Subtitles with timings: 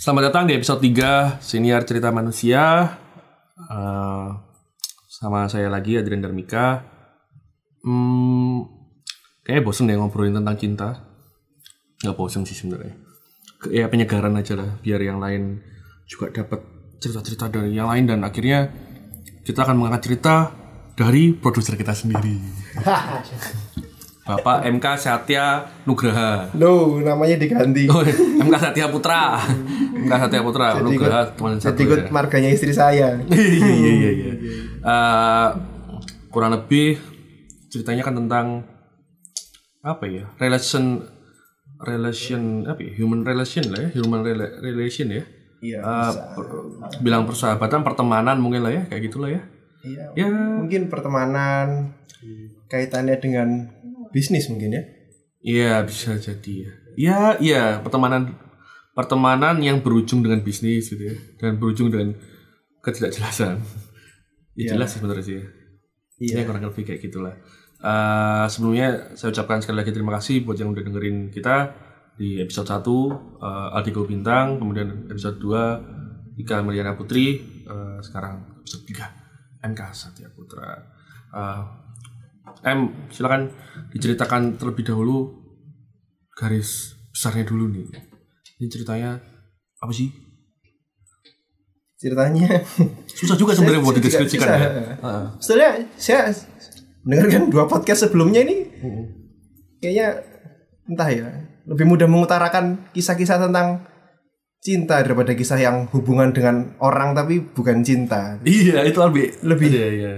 [0.00, 2.88] Selamat datang di episode 3 Siniar Cerita Manusia.
[3.60, 4.28] Eh,
[5.04, 6.80] Sama saya lagi Adrian Darmika.
[7.84, 8.64] Hmm,
[9.44, 10.88] Kayaknya bosen ya ngobrolin tentang cinta.
[12.00, 12.96] Gak bosen sih sebenarnya.
[13.68, 15.60] Ya penyegaran aja lah Biar yang lain
[16.08, 16.64] juga dapat
[16.96, 18.72] cerita-cerita dari yang lain Dan akhirnya
[19.44, 20.48] kita akan mengangkat cerita
[20.96, 22.40] dari produser kita sendiri.
[24.30, 26.54] Bapak MK Satya Nugraha.
[26.54, 27.90] Loh, namanya diganti.
[27.90, 29.36] Oh, MK Satya Putra.
[29.92, 30.68] MK Satya Putra.
[30.72, 32.08] Jadi Nugraha ikut- teman Jadi satu ikut ya.
[32.10, 33.08] marganya istri saya.
[33.30, 34.10] Iya iya iya.
[34.10, 34.32] iya.
[34.80, 35.48] Eh,
[36.28, 36.96] kurang lebih
[37.66, 38.46] ceritanya kan tentang
[39.80, 40.24] apa ya?
[40.36, 41.02] Relation
[41.80, 42.92] relation apa ya?
[42.96, 45.24] Human relation lah ya, human rela- relation ya.
[45.60, 45.78] Iya.
[45.78, 46.64] Eh, per-
[46.98, 49.42] bilang persahabatan, pertemanan mungkin lah ya, kayak gitulah ya.
[49.80, 50.04] Iya.
[50.14, 50.28] Ya,
[50.60, 51.96] Mungkin pertemanan
[52.66, 53.48] kaitannya dengan
[54.10, 54.82] bisnis mungkin ya.
[55.40, 56.72] iya bisa jadi ya.
[56.92, 58.36] Iya, iya, pertemanan
[58.94, 62.16] pertemanan yang berujung dengan bisnis gitu ya dan berujung dengan
[62.84, 63.58] ketidakjelasan.
[64.58, 65.36] Ya, jelas sih sebenarnya sih.
[65.40, 65.44] ya.
[66.20, 66.34] Iya.
[66.36, 67.32] Ya kurang lebih kayak gitulah.
[67.80, 71.72] Eh, sebelumnya saya ucapkan sekali lagi terima kasih buat yang udah dengerin kita
[72.20, 72.84] di episode 1
[73.40, 80.28] eh, Aldiko Bintang, kemudian episode 2 Ika Mariana Putri, eh, sekarang episode 3 MK Satya
[80.28, 80.76] Putra.
[81.32, 81.62] Eh,
[82.68, 83.48] M, silakan
[83.88, 85.40] diceritakan terlebih dahulu
[86.36, 88.09] garis besarnya dulu nih.
[88.60, 89.16] Ini ceritanya
[89.80, 90.12] apa sih?
[91.96, 92.60] Ceritanya.
[93.08, 94.58] Susah juga sebenarnya buat dideskripsikan ya.
[95.00, 95.24] Heeh.
[95.40, 96.28] Sebenarnya saya
[97.08, 98.68] mendengarkan dua podcast sebelumnya ini
[99.80, 100.20] kayaknya
[100.84, 101.28] entah ya
[101.64, 103.88] lebih mudah mengutarakan kisah-kisah tentang
[104.60, 108.36] cinta daripada kisah yang hubungan dengan orang tapi bukan cinta.
[108.44, 109.68] Iya, itu lebih Lebih.
[109.72, 110.14] Iya, iya.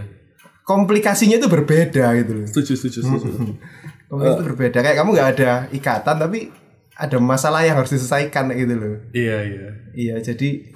[0.67, 2.47] Komplikasinya itu berbeda gitu loh.
[2.51, 3.31] Setuju, setuju, setuju.
[4.11, 4.79] Komplikasi itu berbeda.
[4.83, 6.51] Kayak kamu nggak ada ikatan tapi
[6.97, 8.97] ada masalah yang harus diselesaikan gitu loh.
[9.17, 9.69] iya, iya.
[9.93, 10.73] Iya, jadi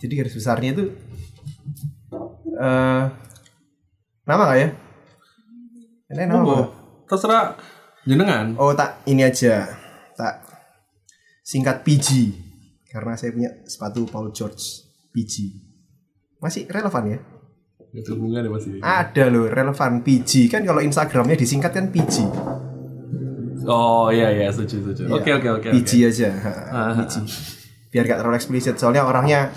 [0.00, 0.84] jadi garis besarnya itu
[2.60, 3.02] eh
[4.24, 4.68] nama nggak ya?
[6.10, 6.66] Ini nama Oh,
[7.06, 7.54] terserah
[8.04, 8.56] jenengan.
[8.56, 9.68] Oh tak ini aja
[10.16, 10.44] tak
[11.44, 12.08] singkat PG
[12.90, 15.34] karena saya punya sepatu Paul George PG
[16.40, 17.18] masih relevan ya?
[17.90, 18.70] Gak ada hubungan ya masih.
[18.80, 22.16] Ada loh relevan PG kan kalau Instagramnya disingkat kan PG.
[23.66, 25.02] Oh iya iya setuju setuju.
[25.08, 25.68] Iya, Oke oke oke.
[25.74, 26.04] Oke.
[26.06, 26.52] aja, ha,
[27.04, 27.14] PG.
[27.90, 29.50] Biar gak terlalu eksplisit soalnya orangnya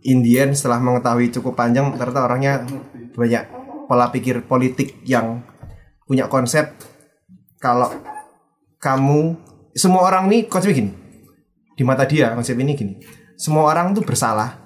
[0.00, 2.64] Indian setelah mengetahui cukup panjang ternyata orangnya
[3.12, 3.44] banyak
[3.84, 5.44] pola pikir politik yang
[6.08, 6.72] punya konsep
[7.60, 7.92] kalau
[8.80, 9.36] kamu
[9.76, 10.94] semua orang nih konsep gini
[11.76, 12.94] di mata dia konsep ini gini
[13.36, 14.56] semua orang tuh bersalah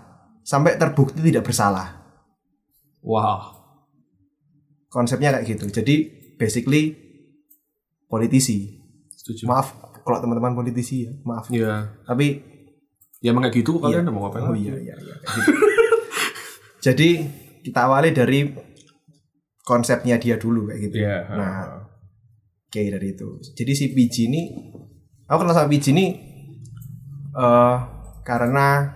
[0.46, 2.04] sampai terbukti tidak bersalah
[3.04, 3.52] Wow.
[4.88, 5.94] konsepnya kayak gitu jadi
[6.40, 7.03] basically
[8.14, 8.78] politisi
[9.10, 9.42] Setuju.
[9.44, 11.90] maaf kalau teman-teman politisi ya maaf Iya.
[12.02, 12.54] tapi
[13.18, 14.44] Ya emang kayak gitu kalian mau ngapain?
[14.44, 15.52] oh iya iya iya kayak gitu.
[16.84, 17.08] jadi
[17.62, 18.52] kita awali dari
[19.60, 21.18] konsepnya dia dulu kayak gitu Iya.
[21.26, 21.88] nah
[22.62, 24.42] oke dari itu jadi si PG ini
[25.24, 26.06] aku kenal sama PG ini
[27.32, 27.76] eh
[28.22, 28.92] karena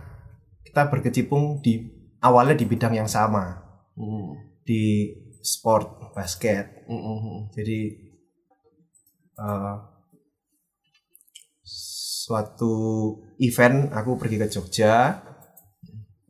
[0.63, 3.65] kita berkecimpung di awalnya di bidang yang sama
[3.95, 4.31] Hmm.
[4.63, 7.39] di sport basket Hmm, hmm, hmm.
[7.51, 7.79] jadi
[9.39, 9.77] eh,
[12.29, 12.75] suatu
[13.41, 15.17] event aku pergi ke Jogja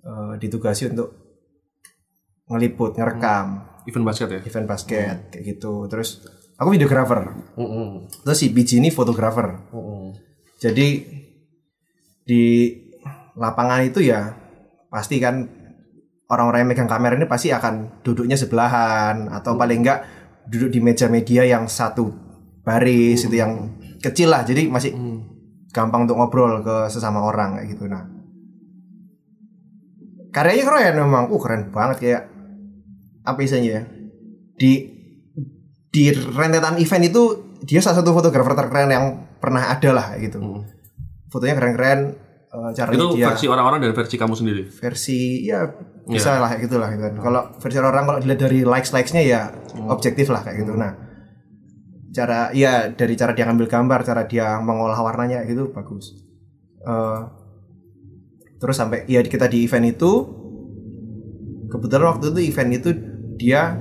[0.04, 1.08] eh, ditugasi untuk
[2.48, 3.66] ngeliput ngerekam.
[3.88, 4.40] Event basket ya.
[4.44, 5.88] event basket kayak gitu.
[5.88, 6.20] Terus
[6.60, 7.24] aku videografer
[7.56, 7.90] Hmm, hmm.
[8.26, 9.64] terus si BJ ini fotografer.
[9.72, 10.06] Hmm, hmm.
[10.60, 10.88] jadi
[12.28, 12.44] di
[13.38, 14.36] lapangan itu ya
[14.92, 15.48] pasti kan
[16.28, 20.04] orang-orang yang megang kamera ini pasti akan duduknya sebelahan atau paling enggak
[20.44, 22.27] duduk di meja media yang satu
[22.68, 23.72] baris itu yang
[24.04, 24.92] kecil lah jadi masih
[25.72, 28.04] gampang untuk ngobrol ke sesama orang kayak gitu nah
[30.28, 32.22] karyanya keren memang uh keren banget kayak
[33.24, 33.82] apa istilahnya ya
[34.60, 34.72] di
[35.88, 37.22] di rentetan event itu
[37.64, 39.04] dia salah satu fotografer terkeren yang
[39.40, 40.62] pernah ada lah kayak gitu Hmm.
[41.28, 42.00] fotonya keren-keren
[42.48, 44.62] eh, caranya Itu dia versi orang-orang dan versi kamu sendiri.
[44.68, 45.68] versi ya
[46.08, 47.14] bisa lah kayak gitu gitu kan.
[47.20, 49.40] Kalau versi orang kalau dilihat dari likes likesnya ya
[49.92, 50.72] objektif lah kayak gitu.
[50.72, 51.07] Nah
[52.12, 56.24] cara ya dari cara dia ngambil gambar, cara dia mengolah warnanya gitu bagus.
[56.82, 57.20] Eh,
[58.58, 60.12] terus sampai ya kita di event itu
[61.68, 62.90] kebetulan waktu itu event itu
[63.38, 63.76] dia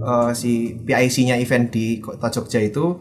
[0.00, 2.96] eh, si PIC-nya event di kota Jogja itu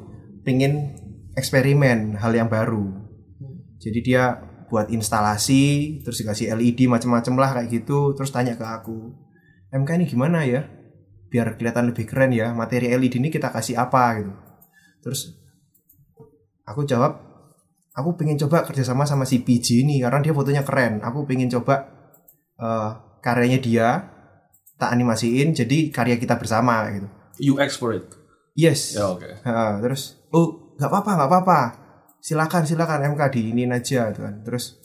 [0.45, 0.95] pengen
[1.35, 3.03] eksperimen hal yang baru.
[3.79, 9.13] Jadi dia buat instalasi, terus dikasih LED macam-macam lah kayak gitu, terus tanya ke aku,
[9.69, 10.65] MK ini gimana ya?
[11.29, 14.33] Biar kelihatan lebih keren ya, materi LED ini kita kasih apa gitu.
[15.05, 15.37] Terus
[16.65, 17.21] aku jawab,
[17.93, 21.05] aku pengen coba kerjasama sama si PJ ini karena dia fotonya keren.
[21.05, 21.85] Aku pengen coba
[22.57, 22.89] eh,
[23.21, 23.87] karyanya dia
[24.81, 27.07] tak animasiin jadi karya kita bersama gitu.
[27.53, 28.09] UX for it.
[28.57, 28.97] yes.
[28.97, 29.45] Ya oke.
[29.45, 31.59] Ha, terus oh nggak apa-apa nggak apa-apa.
[32.25, 34.41] Silakan silakan MK diinin aja gitu kan.
[34.41, 34.81] Terus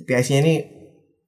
[0.00, 0.54] PIC-nya ini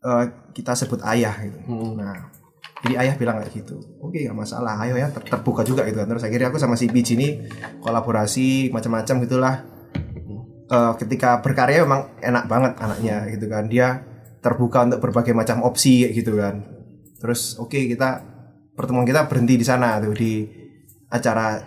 [0.00, 0.24] eh,
[0.56, 1.60] kita sebut ayah gitu.
[1.92, 2.37] Nah
[2.86, 6.08] jadi ayah bilang kayak gitu oke nggak masalah ayo ya ter- terbuka juga gitu kan.
[6.08, 7.28] Terus akhirnya aku sama si Biji ini
[7.82, 9.54] kolaborasi macam-macam gitulah.
[10.68, 13.66] Eh, ketika berkarya memang enak banget anaknya gitu kan.
[13.66, 14.04] Dia
[14.38, 16.62] terbuka untuk berbagai macam opsi gitu kan.
[17.18, 18.22] Terus oke kita
[18.78, 20.46] pertemuan kita berhenti di sana tuh di
[21.10, 21.58] acara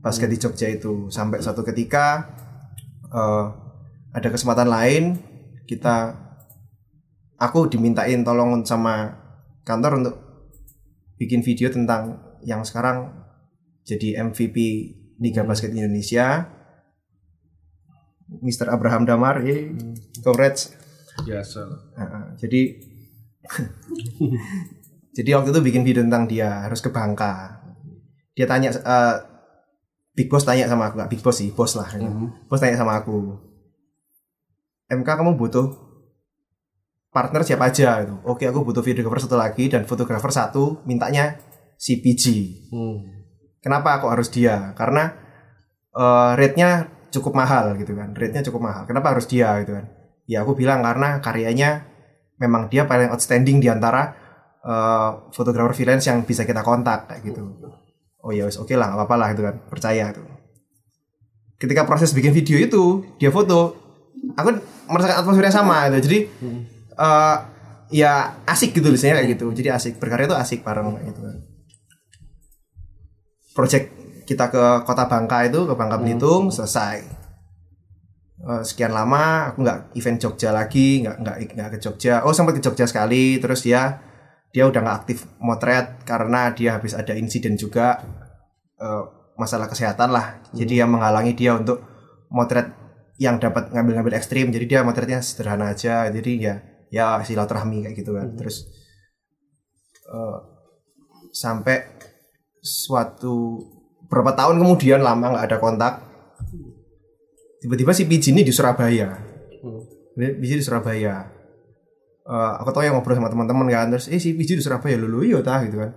[0.00, 1.12] basket di Jogja itu.
[1.12, 2.24] Sampai suatu ketika
[3.12, 3.46] eh,
[4.14, 5.04] ada kesempatan lain
[5.68, 6.14] kita
[7.36, 9.12] aku dimintain tolong sama
[9.64, 10.14] kantor untuk
[11.20, 13.12] bikin video tentang yang sekarang
[13.86, 14.56] jadi MVP
[15.20, 16.50] Liga Basket Indonesia
[18.40, 18.72] Mr.
[18.72, 19.70] Abraham Damar eh
[20.24, 20.74] congrats
[21.22, 21.62] Biasa.
[21.94, 22.74] Nah, jadi
[25.16, 27.62] jadi waktu itu bikin video tentang dia harus ke Bangka.
[28.34, 29.16] Dia tanya eh,
[30.14, 31.86] Big Boss tanya sama aku, nggak Big Boss sih, bos lah.
[32.50, 33.38] Bos tanya sama aku,
[34.90, 35.83] MK kamu butuh
[37.14, 38.18] partner siapa aja gitu.
[38.26, 41.38] Oke, aku butuh videographer satu lagi dan fotografer satu, mintanya
[41.78, 42.24] si PG.
[42.74, 42.98] Hmm.
[43.62, 44.74] Kenapa kok harus dia?
[44.74, 45.14] Karena
[45.94, 48.10] eh, rate-nya cukup mahal gitu kan.
[48.18, 48.82] Rate-nya cukup mahal.
[48.90, 49.86] Kenapa harus dia gitu kan?
[50.26, 51.86] Ya aku bilang karena karyanya
[52.42, 54.10] memang dia paling outstanding di antara
[54.66, 57.46] eh, fotografer freelance yang bisa kita kontak kayak gitu.
[58.26, 59.54] Oh ya wes oke lah, nggak apa-apa lah gitu kan.
[59.70, 60.26] Percaya tuh.
[61.62, 63.78] Ketika proses bikin video itu, dia foto,
[64.34, 64.58] aku
[64.90, 66.10] merasakan atmosfer yang sama gitu.
[66.10, 66.18] Jadi
[66.98, 67.36] eh,
[67.94, 69.46] ya asik gitu misalnya kayak gitu.
[69.54, 71.20] Jadi asik berkarya itu asik bareng kayak gitu.
[73.54, 73.86] Project
[74.24, 77.24] kita ke kota Bangka itu ke Bangka Belitung selesai.
[78.44, 82.26] Eh, sekian lama aku nggak event Jogja lagi nggak nggak nggak ke Jogja.
[82.26, 84.02] Oh sempat ke Jogja sekali terus dia
[84.50, 88.02] dia udah nggak aktif motret karena dia habis ada insiden juga
[88.82, 89.04] eh,
[89.38, 90.42] masalah kesehatan lah.
[90.50, 91.80] Jadi yang menghalangi dia untuk
[92.28, 92.74] motret
[93.22, 94.50] yang dapat ngambil-ngambil ekstrim.
[94.50, 96.10] Jadi dia motretnya sederhana aja.
[96.10, 98.38] Jadi ya ya silaturahmi kayak gitu kan.
[98.38, 98.70] Terus
[100.06, 100.38] eh,
[101.34, 101.82] sampai
[102.62, 103.58] suatu
[104.06, 105.94] berapa tahun kemudian lama nggak ada kontak
[107.58, 109.18] tiba-tiba si Piji ini di Surabaya.
[110.14, 111.26] Dia Piji di Surabaya.
[112.24, 115.26] Eh, aku tahu yang ngobrol sama teman-teman kan terus eh si Piji di Surabaya lulu
[115.26, 115.96] iya tah gitu kan.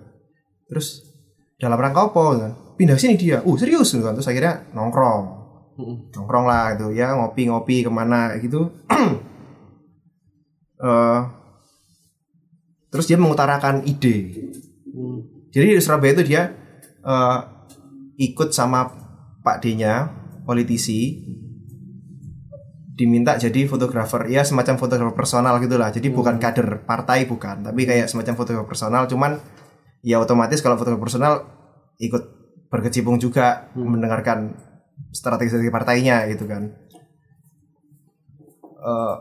[0.71, 1.03] Terus
[1.59, 2.53] dalam rangka apa gitu kan.
[2.79, 3.43] Pindah sini dia.
[3.43, 3.91] Uh serius?
[3.91, 4.15] gitu kan.
[4.15, 5.23] Terus akhirnya nongkrong.
[6.15, 6.95] Nongkrong lah gitu.
[6.95, 8.71] Ya ngopi-ngopi ke mana kayak gitu
[10.77, 11.21] Eh,
[12.93, 14.47] terus dia mengutarakan ide
[15.51, 16.53] jadi di Surabaya itu dia
[17.01, 17.39] eh,
[18.17, 18.85] ikut sama
[19.41, 20.11] Pak D-nya,
[20.43, 21.23] politisi,
[22.97, 25.89] diminta jadi fotografer, ya semacam fotografer personal gitulah.
[25.93, 29.03] Jadi bukan kader partai bukan, tapi kayak semacam fotografer personal.
[29.07, 29.39] Cuman
[30.03, 31.33] ya otomatis kalau fotografer personal
[31.97, 32.23] ikut
[32.67, 34.51] berkecimpung juga mendengarkan
[35.15, 36.67] strategi-strategi partainya gitu kan.
[38.77, 39.15] Eh,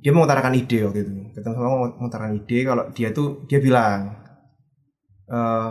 [0.00, 1.12] dia mengutarakan ide waktu itu.
[1.32, 4.16] Ketemu sama mengutarakan ide kalau dia tuh dia bilang
[5.28, 5.70] eh,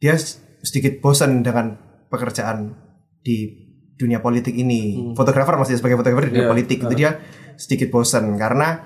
[0.00, 0.14] dia
[0.60, 1.76] sedikit bosan dengan
[2.08, 2.72] pekerjaan
[3.20, 3.64] di
[3.96, 5.12] dunia politik ini.
[5.16, 6.52] Fotografer masih sebagai fotografer di dunia Iya.
[6.52, 7.10] politik itu dia
[7.56, 8.84] sedikit bosan karena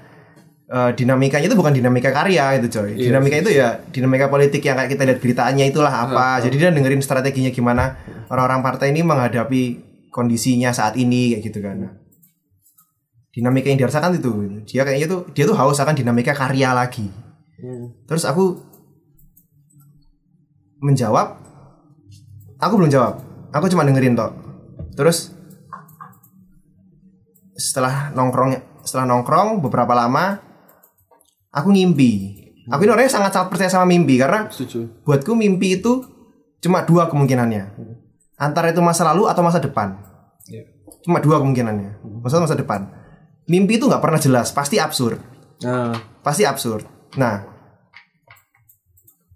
[0.70, 2.94] eh, dinamikanya itu bukan dinamika karya itu coy.
[2.94, 6.38] Iya, dinamika itu ya dinamika politik yang kayak kita lihat beritanya itulah apa.
[6.38, 7.98] Jadi dia dengerin strateginya gimana
[8.30, 9.62] orang-orang partai ini menghadapi
[10.14, 11.99] kondisinya saat ini kayak gitu kan.
[13.30, 14.30] Dinamika yang dirasakan itu
[14.66, 17.06] dia kayaknya tuh dia tuh haus akan dinamika karya lagi.
[18.10, 18.58] Terus aku
[20.82, 21.38] menjawab
[22.58, 23.22] aku belum jawab.
[23.54, 24.34] Aku cuma dengerin tok.
[24.98, 25.30] Terus
[27.54, 30.42] setelah nongkrong setelah nongkrong beberapa lama
[31.54, 32.34] aku ngimpi.
[32.70, 35.02] Aku ini orangnya sangat sangat percaya sama mimpi karena Setuju.
[35.02, 36.02] buatku mimpi itu
[36.62, 37.78] cuma dua kemungkinannya.
[38.38, 40.02] Antara itu masa lalu atau masa depan.
[40.50, 40.66] Iya.
[41.06, 42.02] cuma dua kemungkinannya.
[42.26, 42.99] Masa masa depan
[43.48, 45.30] mimpi itu nggak pernah jelas pasti absurd
[45.60, 45.92] Nah,
[46.24, 46.88] pasti absurd.
[47.20, 47.44] Nah,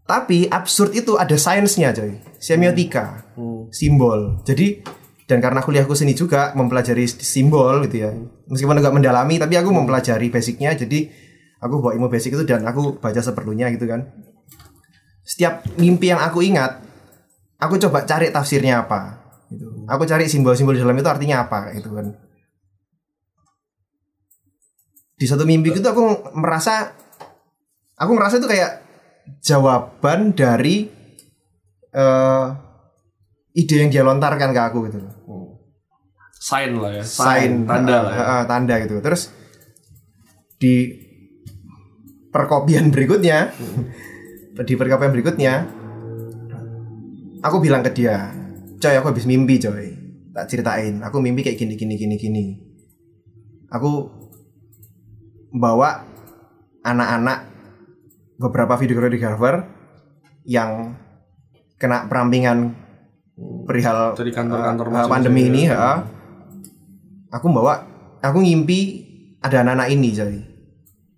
[0.09, 2.17] tapi absurd itu ada sainsnya, coy.
[2.41, 3.29] Semiotika,
[3.73, 4.41] simbol.
[4.45, 4.85] Jadi
[5.25, 8.13] dan karena kuliahku seni juga mempelajari simbol gitu ya.
[8.49, 10.77] Meskipun agak mendalami, tapi aku mempelajari basicnya.
[10.77, 11.09] Jadi
[11.61, 14.05] aku bawa ilmu basic itu dan aku baca seperlunya gitu kan.
[15.25, 16.85] Setiap mimpi yang aku ingat,
[17.57, 19.25] aku coba cari tafsirnya apa.
[19.49, 19.89] Gitu.
[19.89, 22.13] Aku cari simbol-simbol di dalam itu artinya apa gitu kan
[25.15, 26.91] di satu mimpi itu aku merasa
[27.95, 28.83] aku merasa itu kayak
[29.41, 30.91] jawaban dari
[31.95, 32.47] eh
[33.55, 34.99] ide yang dia lontarkan ke aku gitu.
[34.99, 35.15] Loh.
[36.35, 37.05] sign lah ya.
[37.07, 38.25] Sign tanda uh, lah ya.
[38.27, 38.99] uh, tanda gitu.
[39.01, 39.31] Terus
[40.59, 40.91] di
[42.29, 43.55] perkopian berikutnya
[44.69, 45.55] di perkopian berikutnya
[47.41, 48.35] aku bilang ke dia
[48.83, 49.95] coy aku habis mimpi coy.
[50.35, 50.99] Tak ceritain.
[51.07, 52.45] Aku mimpi kayak gini gini gini gini.
[53.71, 54.11] Aku
[55.55, 56.03] bawa
[56.83, 57.39] anak-anak
[58.43, 59.63] beberapa videographer
[60.43, 60.99] yang
[61.79, 62.75] kena perampingan
[63.65, 65.51] perihal Dari kantor-kantor uh, pandemi ya.
[65.51, 66.03] ini ha.
[67.31, 67.87] aku bawa
[68.19, 68.81] aku ngimpi
[69.43, 70.41] ada anak-anak ini jadi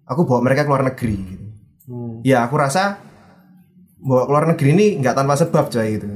[0.05, 1.47] aku bawa mereka ke luar negeri gitu.
[1.89, 2.21] Hmm.
[2.21, 3.01] ya aku rasa
[4.01, 6.07] bawa ke luar negeri ini nggak tanpa sebab coy gitu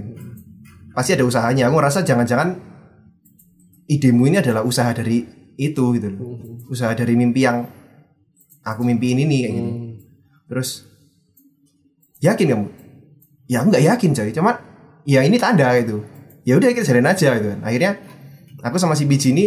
[0.93, 2.59] pasti ada usahanya aku rasa jangan-jangan
[3.89, 5.25] idemu ini adalah usaha dari
[5.61, 6.21] itu gitu loh
[6.71, 7.80] usaha dari mimpi yang
[8.65, 9.71] aku mimpiin ini kayak gitu.
[9.71, 9.93] Hmm.
[10.51, 10.69] terus
[12.21, 12.67] yakin kamu?
[13.49, 14.31] Ya aku nggak yakin coy.
[14.35, 14.61] Cuma
[15.07, 16.05] ya ini tanda gitu.
[16.45, 17.49] Ya udah kita jalanin aja gitu.
[17.55, 17.91] Kan akhirnya
[18.61, 19.47] aku sama si biji ini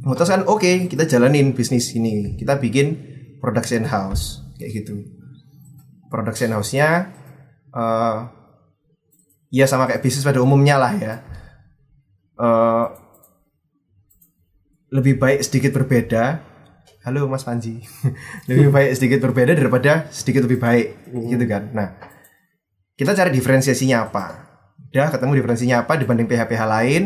[0.00, 2.36] memutuskan oke kita jalanin bisnis ini.
[2.38, 2.96] Kita bikin
[3.42, 5.04] production house kayak gitu.
[6.10, 7.10] Production house-nya
[7.70, 8.18] eh
[9.50, 11.14] ya sama kayak bisnis pada umumnya lah ya.
[12.38, 12.86] Eh
[14.90, 16.49] lebih baik sedikit berbeda
[17.00, 17.80] halo Mas Panji.
[18.48, 21.72] Lebih baik sedikit berbeda daripada sedikit lebih baik gitu kan?
[21.72, 21.88] Nah
[22.96, 24.24] kita cari diferensiasinya apa?
[24.92, 27.02] Udah ketemu diferensiasinya apa dibanding PH-PH lain?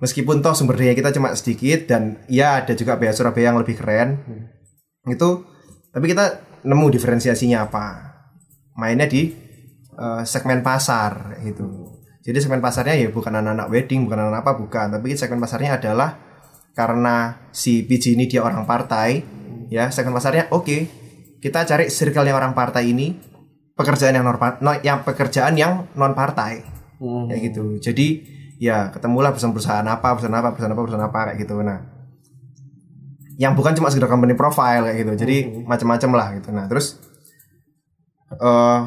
[0.00, 3.80] Meskipun toh sumber daya kita cuma sedikit dan ya ada juga PH Surabaya yang lebih
[3.80, 4.20] keren.
[5.08, 5.44] Itu
[5.92, 7.86] tapi kita nemu diferensiasinya apa?
[8.76, 9.32] Mainnya di
[9.96, 11.96] eh, segmen pasar gitu.
[12.20, 14.86] Jadi segmen pasarnya ya bukan anak-anak wedding bukan anak apa bukan.
[15.00, 16.29] Tapi segmen pasarnya adalah
[16.74, 19.22] karena si PJ ini dia orang partai
[19.70, 20.98] ya segmen pasarnya oke.
[21.40, 23.16] Kita cari circle yang orang partai ini
[23.72, 27.32] pekerjaan yang non yang pekerjaan yang non partai Hmm.
[27.32, 27.80] kayak gitu.
[27.80, 28.06] Jadi
[28.60, 31.56] ya ketemulah perusahaan-perusahaan apa perusahaan apa perusahaan apa perusahaan apa kayak gitu.
[31.64, 31.78] Nah
[33.40, 35.12] yang bukan cuma sekedar company profile kayak gitu.
[35.16, 36.48] Jadi macam-macam lah gitu.
[36.52, 37.00] Nah terus
[38.36, 38.80] eh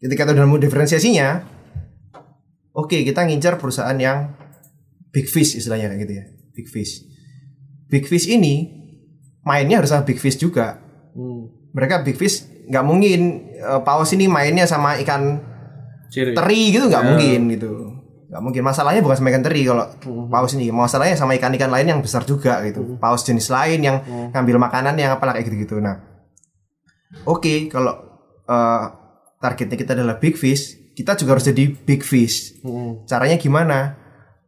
[0.00, 1.28] ketika udah nemu diferensiasinya
[2.74, 4.32] oke kita ngincar perusahaan yang
[5.12, 6.24] big fish istilahnya kayak gitu ya.
[6.56, 7.04] Big fish.
[7.92, 8.82] Big fish ini
[9.44, 10.80] mainnya harus sama big fish juga.
[11.12, 11.52] Hmm.
[11.76, 13.20] mereka big fish nggak mungkin
[13.52, 15.44] eh, paus ini mainnya sama ikan
[16.08, 16.32] Ciri.
[16.32, 17.72] teri gitu nggak mungkin gitu.
[18.32, 18.62] Nggak mungkin.
[18.64, 19.84] Masalahnya bukan sama ikan teri kalau
[20.32, 20.72] paus ini.
[20.72, 22.96] Masalahnya sama ikan-ikan lain yang besar juga gitu.
[22.96, 23.96] Paus jenis lain yang
[24.32, 25.80] ngambil makanan yang apalah kayak gitu-gitu.
[25.84, 26.00] Nah
[27.28, 27.92] oke kalau
[28.48, 28.84] eh,
[29.40, 32.56] targetnya kita adalah big fish kita juga harus jadi big fish.
[32.60, 33.04] Hmm.
[33.08, 33.96] caranya gimana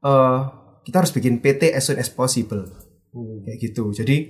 [0.05, 0.41] Eh,
[0.85, 2.69] kita harus bikin PT as soon as possible.
[3.15, 3.47] Hmm.
[3.47, 3.95] kayak gitu.
[3.95, 4.27] Jadi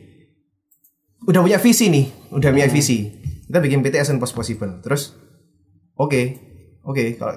[1.24, 2.06] udah punya visi nih.
[2.30, 3.10] Udah punya visi.
[3.48, 4.70] Kita bikin PT as soon as possible.
[4.84, 5.16] Terus
[5.96, 6.20] oke
[6.84, 7.36] oke kalau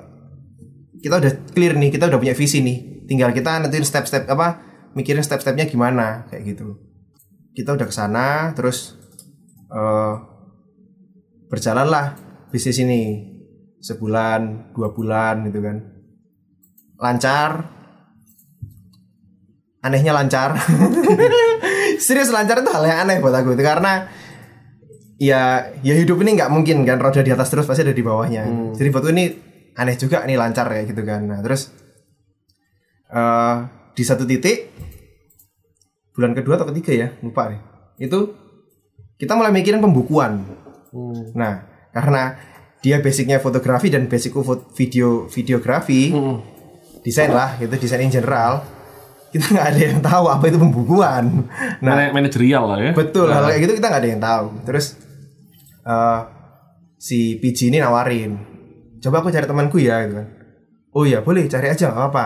[0.98, 3.08] kita udah clear nih kita udah punya visi nih.
[3.08, 4.60] Tinggal kita nentuin step-step apa
[4.92, 6.78] mikirin step-stepnya gimana kayak gitu.
[7.56, 9.00] Kita udah ke sana terus
[9.72, 10.16] eh
[11.48, 12.20] berjalanlah
[12.52, 13.34] bisnis ini.
[13.80, 15.80] Sebulan dua bulan gitu kan.
[17.00, 17.77] Lancar
[19.82, 20.58] anehnya lancar.
[22.06, 24.06] Serius lancar itu hal yang aneh buat aku itu karena
[25.18, 28.74] ya ya hidup ini nggak mungkin kan roda di atas terus pasti ada di bawahnya.
[28.76, 29.26] Jadi buatku ini
[29.74, 31.26] aneh juga nih lancar kayak gitu kan.
[31.26, 31.74] Nah terus
[33.08, 33.56] eh
[33.96, 34.70] di satu titik
[36.14, 37.62] bulan kedua atau ketiga ya lupa nih
[37.98, 38.34] itu
[39.18, 40.44] kita mulai mikirin pembukuan.
[40.88, 41.36] Hmm.
[41.36, 42.38] nah karena
[42.80, 44.40] dia basicnya fotografi dan basicku
[44.74, 46.40] video videografi Hmm.
[47.04, 48.64] desain lah gitu desain in general
[49.38, 51.24] kita nggak ada yang tahu apa itu pembukuan.
[51.80, 52.92] Nah Mana- manajerial lah ya.
[52.92, 54.46] betul hal kayak gitu kita nggak ada yang tahu.
[54.66, 54.86] Terus
[55.86, 56.20] eh
[56.98, 58.32] si PG ini nawarin
[58.98, 60.28] coba aku cari temanku ya gitu kan.
[60.92, 62.26] Oh ya boleh cari aja nggak apa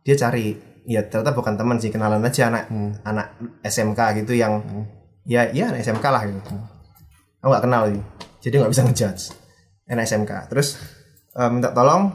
[0.00, 0.56] dia cari
[0.88, 2.72] ya ternyata bukan teman sih kenalan aja anak
[3.04, 4.64] anak SMK gitu yang
[5.28, 6.56] ya ya anak SMK lah gitu.
[7.38, 8.00] Aku nggak kenal sih
[8.40, 9.22] jadi nggak bisa ngejudge
[9.86, 10.80] anak SMK terus
[11.36, 12.08] eh, minta tolong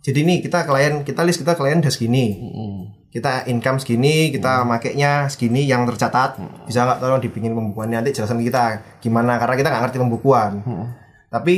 [0.00, 2.26] jadi nih kita klien kita list kita klien udah segini.
[2.38, 2.80] Hmm.
[3.16, 6.36] Kita income segini, kita makainya segini yang tercatat.
[6.68, 10.60] Bisa nggak tolong dibikin pembukuannya nanti jelasin ke kita gimana karena kita nggak ngerti pembukuan.
[11.32, 11.54] Tapi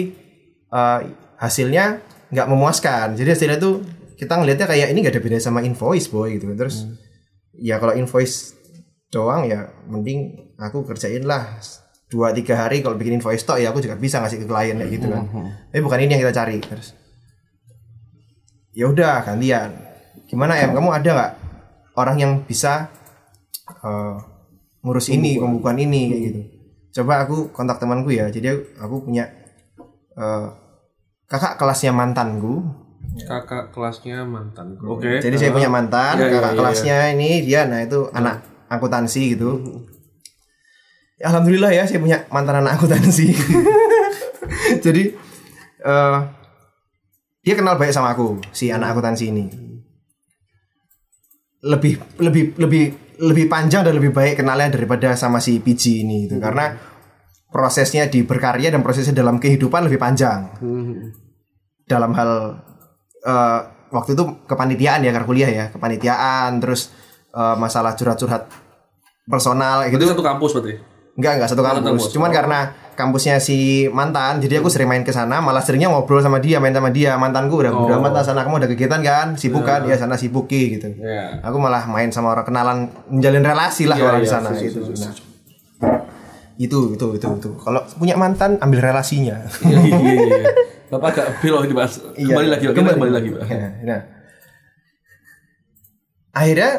[0.71, 1.01] eh,
[1.35, 1.99] hasilnya
[2.31, 3.19] nggak memuaskan.
[3.19, 3.83] Jadi hasilnya tuh
[4.15, 6.47] kita ngelihatnya kayak ini nggak ada beda sama invoice boy gitu.
[6.55, 6.87] Terus
[7.59, 8.55] ya kalau invoice
[9.11, 11.59] doang ya mending aku kerjain lah
[12.07, 14.91] dua tiga hari kalau bikin invoice tok ya aku juga bisa ngasih ke klien kayak
[14.95, 15.27] gitu kan.
[15.75, 16.95] Tapi bukan ini yang kita cari terus.
[18.79, 19.75] Ya udah gantian.
[20.31, 21.33] Gimana em kamu ada nggak
[21.99, 22.87] orang yang bisa
[23.83, 24.17] eh,
[24.87, 26.41] ngurus ini pembukuan ini kayak gitu.
[27.03, 28.31] Coba aku kontak temanku ya.
[28.31, 29.27] Jadi aku punya
[30.15, 30.47] eh,
[31.27, 32.87] kakak kelasnya mantanku
[33.19, 34.79] Kakak kelasnya mantan.
[34.79, 35.19] Oke.
[35.19, 39.35] Jadi saya punya mantan, Iya, iya, kakak iya, kelasnya ini dia, nah itu anak akuntansi
[39.35, 39.59] gitu.
[41.19, 43.35] Ya, Alhamdulillah ya saya punya mantan anak akuntansi.
[44.85, 45.03] Jadi
[45.83, 46.19] eh
[47.43, 49.45] dia kenal baik sama aku si anak akuntansi ini.
[51.63, 52.85] Lebih lebih lebih
[53.19, 56.39] lebih panjang dan lebih baik kenalnya daripada sama si PG ini gitu.
[56.39, 56.71] Karena
[57.49, 61.17] prosesnya di berkarya dan prosesnya dalam kehidupan lebih panjang Hmm.
[61.89, 62.61] dalam hal
[63.25, 66.93] eh, waktu itu kepanitiaan ya karena kuliah ya kepanitiaan terus
[67.33, 68.53] eh, masalah curhat-curhat
[69.25, 70.77] personal gitu satu kampus berarti.
[71.17, 72.05] enggak enggak satu kampus kampus.
[72.13, 72.59] cuman karena
[72.99, 76.75] kampusnya si mantan jadi aku sering main ke sana malah seringnya ngobrol sama dia main
[76.75, 77.15] sama dia.
[77.15, 79.27] Mantanku udah udah amat lah sana kamu udah kegiatan kan?
[79.39, 79.87] Sibuk kan?
[79.87, 80.91] Ya sana sibuk Ki," gitu.
[80.99, 81.39] Ya.
[81.39, 84.79] aku malah main sama orang kenalan menjalin relasi lah Iya, orang di iya, sana gitu.
[84.83, 85.13] Nah,
[86.59, 87.51] itu itu itu itu.
[87.63, 89.47] Kalau punya mantan ambil relasinya.
[89.63, 90.47] Iya iya iya.
[90.91, 92.03] Bapak agak belok ini Mas.
[92.19, 92.35] Iya.
[92.35, 93.13] Kembali lagi, kita kembali.
[93.13, 93.43] lagi, Pak.
[93.47, 94.01] Ya, Nah,
[96.33, 96.71] akhirnya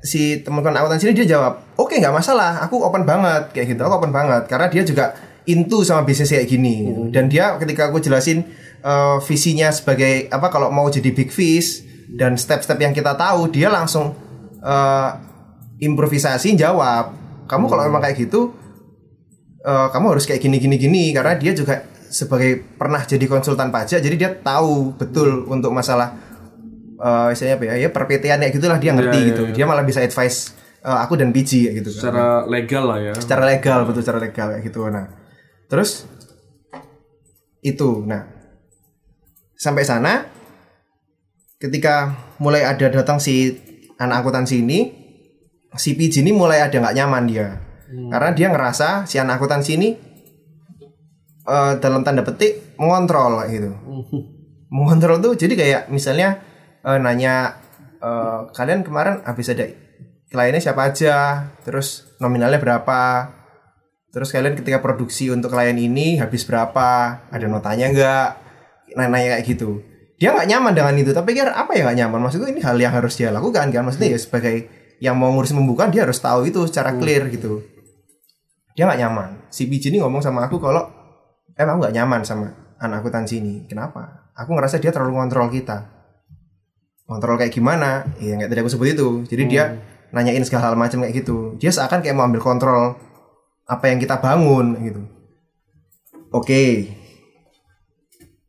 [0.00, 4.00] si teman-teman akuntansi ini dia jawab, oke nggak masalah, aku open banget kayak gitu, aku
[4.00, 4.48] open banget.
[4.48, 5.12] Karena dia juga
[5.50, 6.74] into sama bisnis kayak gini.
[6.86, 7.02] gitu.
[7.10, 8.46] Dan dia ketika aku jelasin
[8.80, 13.68] eh, visinya sebagai apa kalau mau jadi big fish dan step-step yang kita tahu, dia
[13.68, 14.14] langsung
[14.58, 15.10] eh,
[15.80, 17.12] improvisasi jawab,
[17.46, 18.52] kamu kalau memang kayak gitu
[19.60, 24.02] eh, kamu harus kayak gini gini gini karena dia juga sebagai pernah jadi konsultan pajak
[24.02, 26.10] jadi dia tahu betul untuk masalah
[27.00, 29.54] eh istilahnya apa ya ya perpetian kayak gitulah dia ngerti Iya, iya, gitu iya.
[29.56, 30.52] dia malah bisa advice
[30.82, 31.96] eh, aku dan biji gitu kan.
[31.96, 33.12] Secara legal lah ya.
[33.16, 35.06] secara legal betul secara legal kayak gitu nah
[35.70, 36.10] terus?
[37.62, 38.02] Itu.
[38.02, 38.40] Nah
[39.60, 40.24] sampai sana
[41.60, 43.52] ketika mulai ada datang si
[44.00, 44.80] anak akuntansi ini
[45.76, 47.48] si PJ ini mulai ada nggak nyaman dia.
[47.90, 49.88] Karena dia ngerasa si anak akuntansi ini
[51.44, 53.70] eh, dalam tanda petik mengontrol gitu.
[54.72, 56.40] Mengontrol tuh jadi kayak misalnya
[56.80, 57.60] eh, nanya
[58.00, 59.68] eh, kalian kemarin habis ada
[60.32, 61.44] kliennya siapa aja?
[61.66, 63.28] Terus nominalnya berapa
[64.10, 67.22] terus kalian ketika produksi untuk klien ini habis berapa?
[67.30, 68.28] Ada notanya nggak?
[68.98, 69.82] Nanya kayak gitu.
[70.20, 72.18] Dia nggak nyaman dengan itu tapi kira apa ya nggak nyaman?
[72.28, 73.82] Maksudku ini hal yang harus dia lakukan kan?
[73.86, 74.68] Maksudnya ya sebagai
[75.00, 77.64] yang mau ngurus pembukaan dia harus tahu itu secara clear gitu.
[78.76, 79.30] Dia nggak nyaman.
[79.48, 80.84] Si biji ini ngomong sama aku kalau
[81.56, 82.46] emang aku nggak nyaman sama
[82.76, 83.64] anak akuntansi ini.
[83.64, 84.30] Kenapa?
[84.36, 85.88] Aku ngerasa dia terlalu ngontrol kita.
[87.08, 88.06] Kontrol kayak gimana?
[88.20, 89.08] Ya nggak tadi aku sebut itu.
[89.26, 89.80] Jadi dia
[90.12, 91.56] nanyain segala hal macam kayak gitu.
[91.56, 92.98] Dia seakan kayak mau ambil kontrol
[93.70, 95.02] apa yang kita bangun gitu.
[96.34, 96.90] Oke.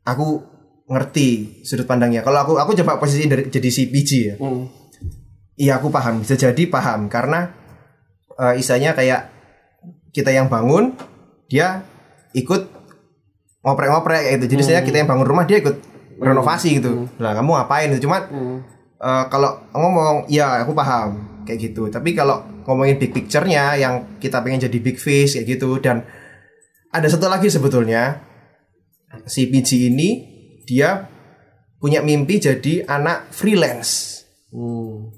[0.01, 0.41] Aku
[0.89, 2.25] ngerti sudut pandangnya.
[2.25, 4.36] Kalau aku aku coba posisi dari jadi si ya.
[4.41, 4.65] Hmm.
[5.62, 6.25] iya aku paham.
[6.25, 7.53] Bisa jadi paham karena
[8.34, 9.29] eh, isanya kayak
[10.10, 10.97] kita yang bangun
[11.45, 11.86] dia
[12.34, 12.65] ikut
[13.62, 14.57] ngoprek-ngoprek gitu.
[14.57, 15.77] Jadi saya kita yang bangun rumah dia ikut
[16.17, 17.05] renovasi gitu.
[17.21, 17.93] Lah kamu ngapain?
[17.93, 18.21] Itu cuman
[18.97, 21.92] eh, kalau ngomong ya aku paham kayak gitu.
[21.92, 26.08] Tapi kalau ngomongin big picture-nya yang kita pengen jadi big fish kayak gitu dan
[26.92, 28.24] ada satu lagi sebetulnya
[29.28, 30.10] si PG ini
[30.64, 31.12] dia
[31.76, 34.24] punya mimpi jadi anak freelance.
[34.52, 35.16] Hmm.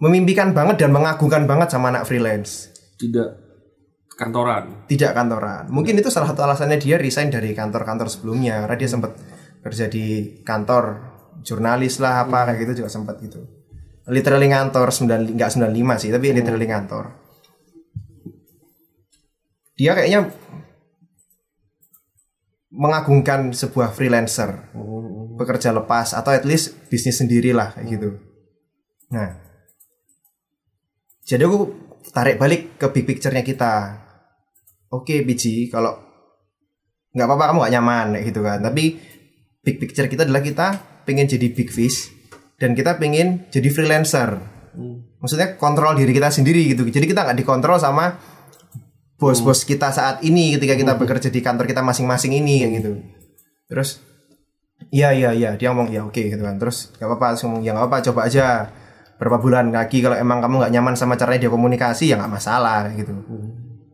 [0.00, 2.68] memimpikan banget dan mengagungkan banget sama anak freelance.
[3.00, 3.28] Tidak
[4.20, 4.84] kantoran.
[4.84, 5.70] tidak kantoran.
[5.72, 9.16] Mungkin itu salah satu alasannya dia resign dari kantor-kantor sebelumnya karena dia sempat
[9.64, 13.63] kerja di kantor jurnalis lah apa kayak gitu juga sempat gitu
[14.08, 17.04] literally ngantor 9 nggak 95 sih tapi literally ngantor.
[19.74, 20.30] Dia kayaknya
[22.74, 24.70] mengagungkan sebuah freelancer
[25.34, 28.10] bekerja lepas atau at least bisnis sendiri lah kayak gitu.
[29.14, 29.30] Nah.
[31.24, 31.58] Jadi aku
[32.12, 34.04] tarik balik ke big picture-nya kita.
[34.92, 35.96] Oke biji kalau
[37.14, 38.58] nggak apa-apa kamu nggak nyaman kayak gitu kan.
[38.62, 38.84] Tapi
[39.64, 40.66] big picture kita adalah kita
[41.08, 42.13] pengen jadi big fish
[42.58, 44.38] dan kita pengen jadi freelancer.
[45.22, 46.84] Maksudnya kontrol diri kita sendiri gitu.
[46.86, 48.18] Jadi kita nggak dikontrol sama
[49.14, 52.92] bos-bos kita saat ini ketika kita bekerja di kantor kita masing-masing ini kayak gitu.
[53.70, 54.04] Terus
[54.92, 55.56] iya iya iya.
[55.56, 56.60] Dia ngomong ya oke gitu kan.
[56.60, 57.26] Terus nggak apa-apa.
[57.40, 58.46] Ngomong ya nggak apa coba aja.
[59.14, 62.90] Berapa bulan lagi kalau emang kamu nggak nyaman sama caranya dia komunikasi ya nggak masalah
[62.92, 63.14] gitu.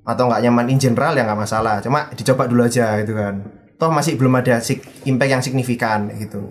[0.02, 1.78] Atau nggak nyaman in general ya nggak masalah.
[1.84, 3.44] Cuma dicoba dulu aja gitu kan.
[3.78, 4.58] Toh masih belum ada
[5.06, 6.50] impact yang signifikan gitu.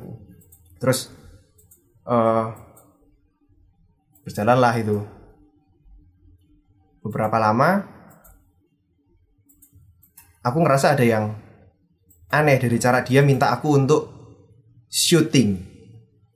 [0.79, 1.18] Terus
[2.09, 2.45] eh
[4.25, 4.97] berjalanlah itu.
[7.05, 7.85] Beberapa lama
[10.43, 11.37] aku ngerasa ada yang
[12.29, 14.01] aneh dari cara dia minta aku untuk
[14.89, 15.69] syuting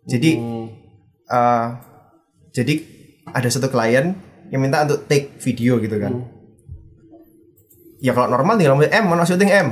[0.03, 0.35] jadi
[1.31, 1.67] eh,
[2.51, 2.73] jadi
[3.31, 4.13] ada satu klien
[4.51, 6.27] yang minta untuk take video gitu kan.
[8.03, 9.67] Ya kalau normal tinggal ngomong M mana syuting M.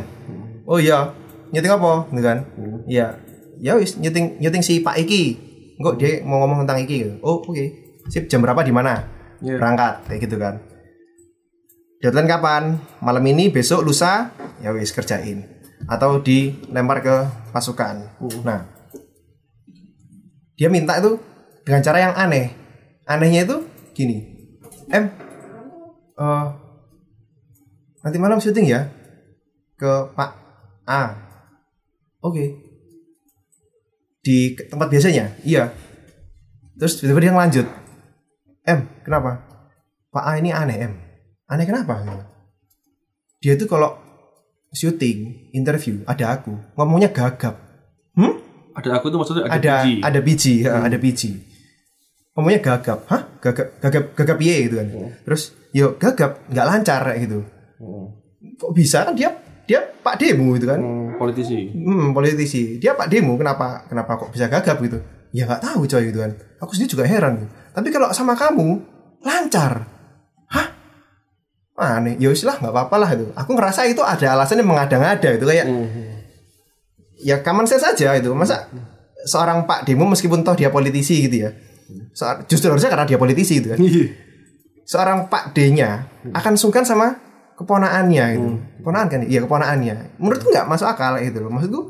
[0.63, 1.11] Oh iya
[1.51, 2.07] nyeting apa?
[2.09, 2.37] Gitu kan.
[2.87, 3.07] Iya.
[3.61, 5.50] Ya wis nyuting nyuting si Pak Iki
[5.81, 7.13] kok dia mau ngomong tentang Iki gitu.
[7.25, 7.65] oh oke.
[8.09, 9.21] Sip jam berapa di mana?
[9.41, 9.57] Iya.
[9.57, 10.55] berangkat kayak gitu kan.
[12.01, 12.63] Deadline kapan?
[13.01, 14.29] Malam ini besok lusa?
[14.61, 15.49] Ya wis kerjain.
[15.89, 17.15] Atau dilempar ke
[17.49, 18.05] pasukan.
[18.45, 18.69] Nah
[20.53, 21.17] dia minta itu
[21.65, 22.53] dengan cara yang aneh.
[23.09, 23.65] Anehnya itu
[23.97, 24.29] gini.
[24.93, 25.09] Em
[26.21, 26.45] eh,
[28.05, 28.85] nanti malam syuting ya?
[29.73, 30.31] Ke Pak
[30.85, 31.17] A.
[32.21, 32.70] Oke
[34.21, 35.33] di tempat biasanya?
[35.41, 35.73] Iya.
[36.77, 37.67] Terus tiba-tiba dia ngelanjut.
[38.69, 39.41] M kenapa?
[40.13, 40.93] Pak A ini aneh M.
[41.49, 41.97] Aneh kenapa?
[43.41, 43.97] Dia itu kalau
[44.71, 46.53] syuting interview ada aku.
[46.77, 47.57] Ngomongnya gagap.
[48.15, 48.39] Hmm?
[48.77, 49.93] Ada aku tuh maksudnya ada, ada biji.
[49.99, 51.31] ada biji ya, ada biji.
[52.37, 52.99] Ngomongnya gagap.
[53.11, 53.21] Hah?
[53.41, 54.87] Gagap gagap gagap piye gitu kan.
[55.27, 55.41] Terus
[55.75, 57.39] yo gagap nggak lancar kayak gitu.
[58.61, 59.03] Kok bisa?
[59.03, 59.33] Kan dia
[59.71, 60.83] dia pak demo gitu kan?
[60.83, 61.71] Hmm, politisi.
[61.71, 62.63] hmm, politisi.
[62.75, 64.99] Dia pak demo kenapa kenapa kok bisa gagap gitu?
[65.31, 66.35] Ya nggak tahu coy gitu kan.
[66.59, 68.83] Aku sendiri juga heran tapi kalau sama kamu
[69.23, 69.87] lancar.
[70.51, 70.67] Hah?
[71.79, 72.19] Aneh.
[72.19, 73.31] Ya lah nggak apa-apa lah itu.
[73.31, 75.65] Aku ngerasa itu ada alasannya mengada-ngada itu kayak
[77.23, 78.35] ya common sense saja itu.
[78.35, 78.67] Masa
[79.23, 81.51] seorang pak demo meskipun toh dia politisi gitu ya
[82.47, 83.79] justru harusnya karena dia politisi gitu kan.
[84.87, 87.15] Seorang Pak D-nya akan sungkan sama
[87.61, 88.49] keponaannya gitu.
[88.81, 89.21] Keponaan kan?
[89.21, 90.17] Iya, keponaannya.
[90.17, 91.53] Menurutku nggak masuk akal gitu loh.
[91.53, 91.81] Maksudku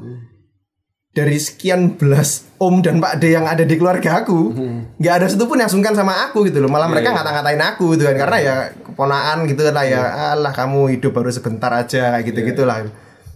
[1.12, 4.56] dari sekian belas om dan Pak D yang ada di keluarga aku,
[4.96, 6.72] nggak ada satupun yang sungkan sama aku gitu loh.
[6.72, 10.04] Malah mereka ngata-ngatain aku gitu kan karena ya keponaan gitu lah ya.
[10.36, 12.88] Alah kamu hidup baru sebentar aja kayak gitu-gitulah.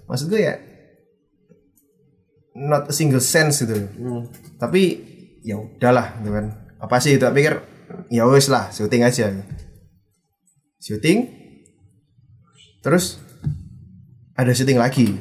[0.07, 0.55] Maksudku ya
[2.55, 4.27] not a single sense gitu loh.
[4.55, 4.81] Tapi
[5.43, 6.45] ya udahlah gitu kan.
[6.79, 7.27] Apa sih itu?
[7.27, 7.59] Pikir
[8.07, 9.35] ya wes lah syuting aja.
[10.79, 11.44] Syuting
[12.85, 13.17] terus
[14.31, 15.17] ada syuting lagi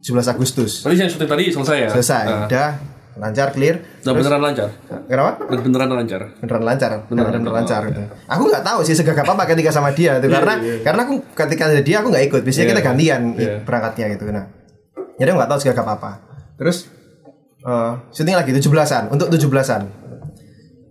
[0.00, 1.88] 11 Agustus Tadi yang syuting tadi selesai ya?
[1.90, 2.46] selesai Ah.
[2.48, 2.68] udah
[3.12, 4.68] lancar clear Udah beneran lancar.
[5.04, 6.20] kenapa Udah beneran lancar.
[6.34, 8.00] beneran lancar beneran, beneran lancar gitu.
[8.26, 11.82] aku nggak tahu sih segagap apa ketika sama dia tuh karena karena aku ketika ada
[11.82, 12.72] dia aku nggak ikut biasanya Iya.
[12.72, 13.54] kita gantian Iya.
[13.62, 14.46] berangkatnya gitu nah
[15.14, 16.10] jadi aku nggak tahu segagap apa
[16.56, 16.88] terus
[17.60, 19.82] eh syuting lagi 17-an untuk 17-an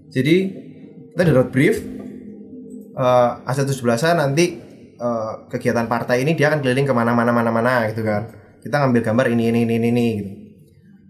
[0.09, 0.35] jadi
[1.09, 1.75] kita udah dapat brief
[2.93, 4.45] eh aset 17-an nanti
[5.01, 8.29] eh, kegiatan partai ini dia akan keliling ke mana-mana mana-mana gitu kan.
[8.61, 10.31] Kita ngambil gambar ini ini ini ini, ini gitu.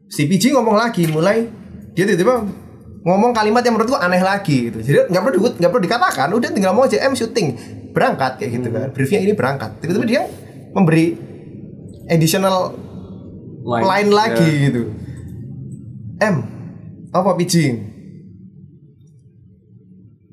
[0.08, 1.44] Si PG ngomong lagi mulai
[1.92, 2.48] dia tiba-tiba
[3.04, 4.80] ngomong kalimat yang menurutku aneh lagi gitu.
[4.80, 7.48] Jadi nggak perlu nggak perlu dikatakan udah tinggal ngomong aja em syuting.
[7.92, 8.88] Berangkat kayak gitu kan.
[8.96, 9.84] Briefnya ini berangkat.
[9.84, 10.22] Tiba-tiba dia
[10.72, 11.12] memberi
[12.08, 12.72] additional
[13.62, 13.84] Line.
[13.84, 14.64] line lagi Ya.
[14.72, 14.84] gitu.
[16.22, 16.36] M
[17.12, 17.54] apa PG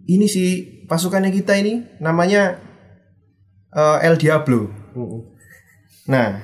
[0.08, 0.44] ini si
[0.86, 2.56] pasukannya kita ini namanya
[3.74, 4.70] eh, El Diablo.
[6.09, 6.40] Nah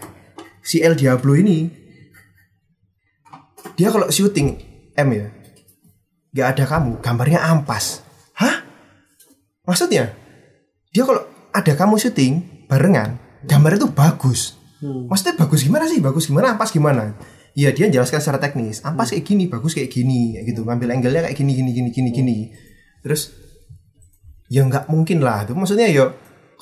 [0.65, 1.69] si El Diablo ini
[3.75, 4.55] dia kalau syuting
[4.95, 5.27] M ya
[6.35, 8.03] nggak ada kamu gambarnya ampas.
[8.35, 8.67] Hah?
[9.65, 10.11] Maksudnya
[10.91, 11.23] dia kalau
[11.55, 14.59] ada kamu syuting barengan gambarnya tuh bagus.
[14.85, 16.03] Maksudnya bagus gimana sih?
[16.03, 16.53] Bagus gimana?
[16.53, 17.17] Ampas gimana?
[17.55, 18.83] Iya dia jelaskan secara teknis.
[18.85, 20.61] Ampas kayak gini bagus kayak gini kayak gitu.
[20.67, 22.37] Ngambil angle-nya kayak gini gini gini gini gini.
[23.01, 23.33] Terus
[24.51, 25.47] ya nggak mungkin lah.
[25.47, 26.13] Itu maksudnya ya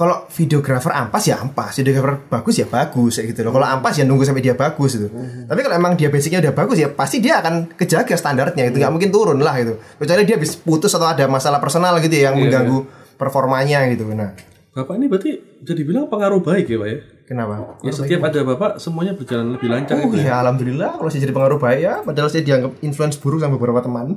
[0.03, 1.79] kalau videografer ampas ya ampas.
[1.79, 3.55] Videografer bagus ya bagus kayak gitu loh.
[3.55, 5.09] Kalau ampas ya nunggu sampai dia bagus itu
[5.47, 8.93] tapi kalau emang dia basicnya udah bagus ya pasti dia akan kejaga standarnya itu nggak
[8.93, 12.41] mungkin turun lah itu kecuali dia habis putus atau ada masalah personal gitu ya yang
[12.41, 12.89] mengganggu
[13.21, 14.09] performanya gitu.
[14.11, 14.33] Nah.
[14.73, 16.99] Bapak ini berarti bisa dibilang pengaruh baik ya Pak ya?
[17.29, 17.81] kenapa?
[17.85, 20.33] Ya setiap ada Bapak semuanya berjalan lebih lancar Oh gitu ya?
[20.33, 21.95] ya alhamdulillah kalau saya jadi pengaruh baik ya.
[22.01, 24.17] Padahal saya dianggap influence buruk sama beberapa teman.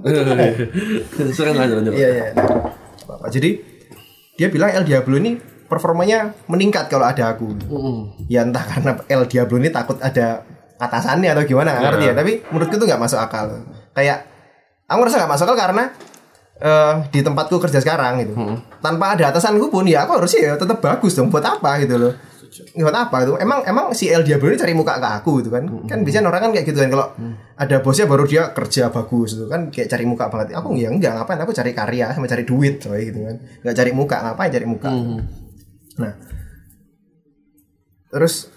[1.19, 1.93] Lanjut lanjut.
[1.95, 2.27] Iya iya.
[3.03, 3.27] Bapak.
[3.35, 3.49] Jadi
[4.35, 5.35] dia bilang El Diablo ini
[5.65, 7.53] performanya meningkat kalau ada aku.
[8.29, 12.13] Ya entah karena El Diablo ini takut ada atasannya atau gimana nggak ngerti ya.
[12.13, 13.45] Tapi menurutku itu nggak masuk akal.
[13.95, 14.27] Kayak
[14.85, 15.83] aku ngerasa nggak masuk akal karena
[16.55, 18.33] eh, di tempatku kerja sekarang gitu.
[18.79, 21.31] Tanpa ada atasanku pun ya aku harusnya ya tetap bagus dong.
[21.33, 22.13] Buat apa gitu loh.
[22.79, 23.35] Buat apa itu?
[23.35, 25.67] Emang emang si El Diablo ini cari muka ke aku gitu kan?
[25.91, 27.07] Kan biasanya orang kan kayak gitu kan kalau
[27.55, 30.55] ada bosnya baru dia kerja bagus gitu kan kayak cari muka banget.
[30.55, 33.35] Aku ya enggak ngapain aku cari karya sama cari duit coy gitu kan.
[33.63, 34.87] Enggak cari muka, ngapain cari muka.
[35.99, 36.13] Nah.
[38.11, 38.55] Terus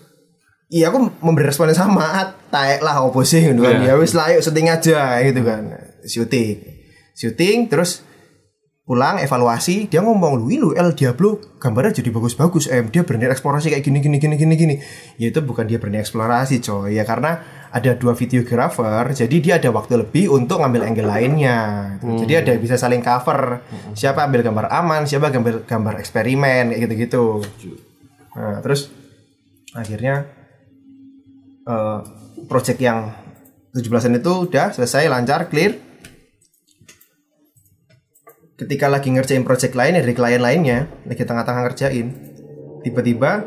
[0.68, 3.80] Iya aku memberi respon yang sama ah, taek lah opo sih gitu kan.
[3.80, 5.64] Ya wis lah yuk syuting aja gitu kan.
[6.04, 6.60] Syuting.
[7.16, 8.04] Syuting terus
[8.84, 13.68] pulang evaluasi dia ngomong lu lu El Diablo gambarnya jadi bagus-bagus em dia berani eksplorasi
[13.68, 14.74] kayak gini gini gini gini gini
[15.20, 17.36] ya itu bukan dia berani eksplorasi coy ya karena
[17.68, 21.58] ada dua videografer jadi dia ada waktu lebih untuk ngambil angle lainnya.
[22.00, 22.24] Gitu.
[22.24, 23.60] jadi ada bisa saling cover.
[23.92, 27.24] Siapa ambil gambar aman siapa gambar gambar eksperimen kayak gitu gitu
[28.38, 28.86] nah terus
[29.74, 30.30] akhirnya
[31.66, 32.00] eh,
[32.46, 33.10] project yang
[33.74, 35.76] 17-an itu udah selesai lancar clear.
[38.58, 42.06] Ketika lagi ngerjain project lain dari klien lainnya lagi tengah-tengah ngerjain
[42.82, 43.46] tiba-tiba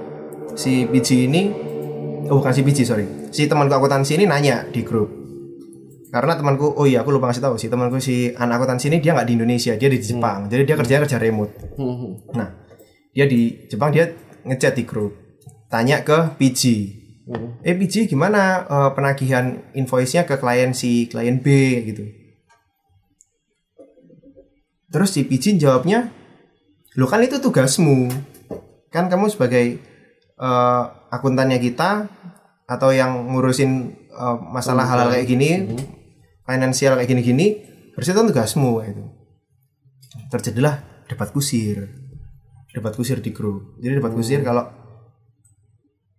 [0.55, 1.70] si biji ini
[2.31, 3.05] oh bukan si biji sorry.
[3.35, 5.11] Si temanku akuntansi ini nanya di grup.
[6.11, 7.55] Karena temanku oh iya aku lupa ngasih tahu.
[7.59, 10.47] Si temanku si anak akuntansi ini dia nggak di Indonesia dia di Jepang.
[10.47, 11.53] Jadi dia kerjanya kerja remote.
[11.75, 12.23] Hmm.
[12.31, 12.49] nah
[13.11, 14.07] dia di Jepang dia
[14.47, 15.11] ngechat di grup.
[15.67, 16.63] Tanya ke PG
[17.61, 21.47] eh PG gimana eh, penagihan invoice-nya ke klien si klien B
[21.87, 22.03] gitu.
[24.91, 26.11] Terus si PG jawabnya
[26.99, 28.11] lo kan itu tugasmu.
[28.91, 29.79] Kan kamu sebagai
[30.35, 32.09] eh, akuntannya kita
[32.71, 33.71] atau yang ngurusin
[34.07, 35.49] eh, masalah hal-hal kayak gini
[36.47, 37.47] finansial kayak gini-gini
[37.95, 39.03] harusnya itu tugasmu itu
[40.31, 41.91] terjadilah debat kusir.
[42.71, 43.75] Debat kusir di grup.
[43.84, 44.63] Jadi debat kusir kalau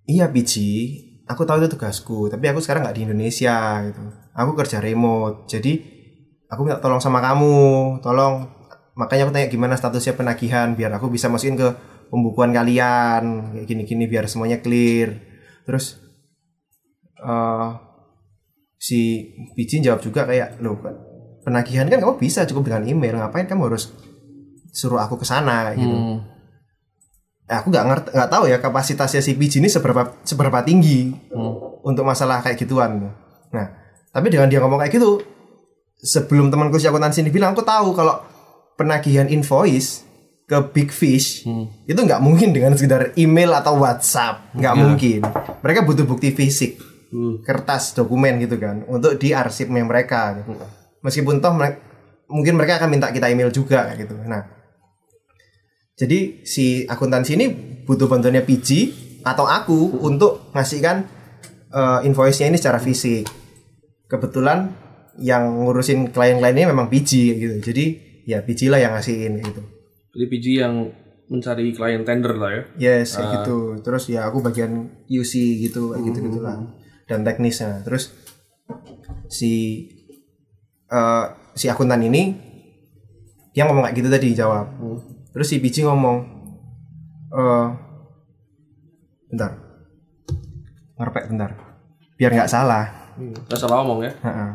[0.04, 4.02] iya biji aku tahu itu tugasku tapi aku sekarang nggak di Indonesia gitu.
[4.36, 5.80] Aku kerja remote jadi
[6.52, 8.52] aku minta tolong sama kamu tolong.
[8.92, 11.68] Makanya aku tanya gimana statusnya penagihan biar aku bisa masukin ke
[12.12, 13.56] pembukuan kalian?
[13.56, 15.16] Kayak gini-gini biar semuanya clear.
[15.64, 15.96] Terus
[17.22, 17.68] eh
[18.76, 20.74] si Biji jawab juga kayak loh
[21.42, 23.94] penagihan kan kamu bisa cukup dengan email ngapain kamu harus
[24.70, 26.18] suruh aku ke sana gitu Hmm.
[27.42, 31.82] Eh, aku nggak ngerti nggak tahu ya kapasitasnya si biji ini seberapa seberapa tinggi Hmm.
[31.82, 33.10] untuk masalah kayak gituan.
[33.50, 33.66] Nah,
[34.08, 35.20] tapi dengan dia ngomong kayak gitu,
[35.98, 38.22] sebelum temanku si akuntansi ini bilang, aku tahu kalau
[38.74, 40.06] penagihan invoice
[40.42, 41.66] ke Big Fish Hmm.
[41.84, 45.20] itu nggak mungkin dengan sekedar email atau WhatsApp, nggak mungkin.
[45.60, 46.78] Mereka butuh bukti fisik,
[47.12, 47.44] Hmm.
[47.44, 50.40] kertas, dokumen gitu kan, untuk diarsipnya mereka.
[50.40, 50.56] gitu.
[51.04, 51.84] Meskipun toh mereka,
[52.32, 54.16] mungkin mereka akan minta kita email juga kayak gitu.
[54.24, 54.48] Nah,
[56.00, 57.46] jadi si akuntansi ini
[57.84, 58.68] butuh bantuannya PG
[59.28, 61.04] atau aku untuk ngasihkan
[61.68, 63.28] eh, invoice-nya ini secara fisik.
[64.08, 64.72] Kebetulan
[65.20, 67.56] yang ngurusin klien-klien ini memang PG gitu.
[67.60, 67.84] Jadi
[68.24, 69.62] ya PG lah yang ngasihin gitu.
[70.16, 70.74] Jadi PG yang
[71.32, 72.62] mencari klien tender lah ya.
[72.76, 73.80] Yes, kayak gitu.
[73.80, 76.60] Terus ya aku bagian UC gitu, gitu gitulah.
[77.12, 77.84] Dan teknisnya.
[77.84, 78.08] Terus
[79.28, 79.52] si
[80.88, 82.32] eh, si akuntan ini
[83.52, 84.72] dia ngomong kayak gitu tadi jawab.
[85.32, 86.16] Terus si Biji ngomong,
[87.36, 87.68] eh
[89.28, 89.52] bentar,
[90.96, 91.50] ngerpek bentar,
[92.16, 93.12] biar nggak salah.
[93.20, 94.12] Gak salah ngomong ya.
[94.24, 94.50] Heeh.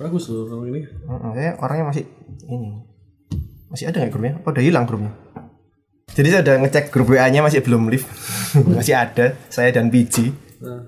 [0.00, 0.80] Bagus loh kalau ini.
[0.88, 2.04] Heeh, saya orangnya masih
[2.48, 2.92] ini
[3.72, 4.32] masih ada nggak grupnya?
[4.40, 5.12] Apa udah hilang grupnya?
[6.12, 8.04] Jadi saya udah ngecek grup WA-nya masih belum live,
[8.76, 10.28] masih ada saya dan Biji.
[10.60, 10.84] Nah.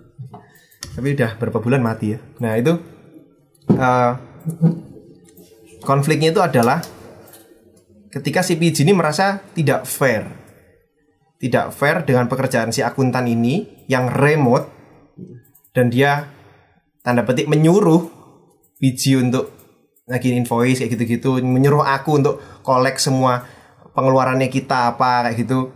[0.92, 2.18] Tapi udah berapa bulan mati ya.
[2.44, 2.76] Nah itu
[3.72, 4.12] eh,
[5.80, 6.84] konfliknya itu adalah
[8.12, 10.28] ketika si PG ini merasa tidak fair,
[11.40, 14.70] tidak fair dengan pekerjaan si akuntan ini yang remote
[15.74, 16.30] dan dia
[17.02, 18.06] tanda petik menyuruh
[18.78, 19.50] PG untuk
[20.04, 23.44] lagi invoice kayak gitu-gitu, menyuruh aku untuk kolek semua
[23.96, 25.72] pengeluarannya kita apa kayak gitu.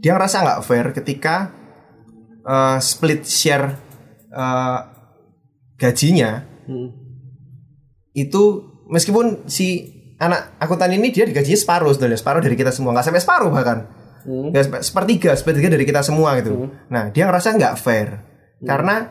[0.00, 1.52] Dia ngerasa nggak fair ketika
[2.42, 3.66] eh, split share
[4.28, 4.78] eh,
[5.76, 6.92] gajinya Hmm.
[8.12, 8.42] itu
[8.86, 13.22] meskipun si anak akuntan ini dia digajinya separuh sebenarnya separuh dari kita semua nggak sampai
[13.22, 13.78] separuh bahkan
[14.20, 14.52] Hmm.
[14.52, 18.20] nggak sepertiga sepertiga dari kita semua gitu nah dia ngerasa nggak fair
[18.60, 19.08] karena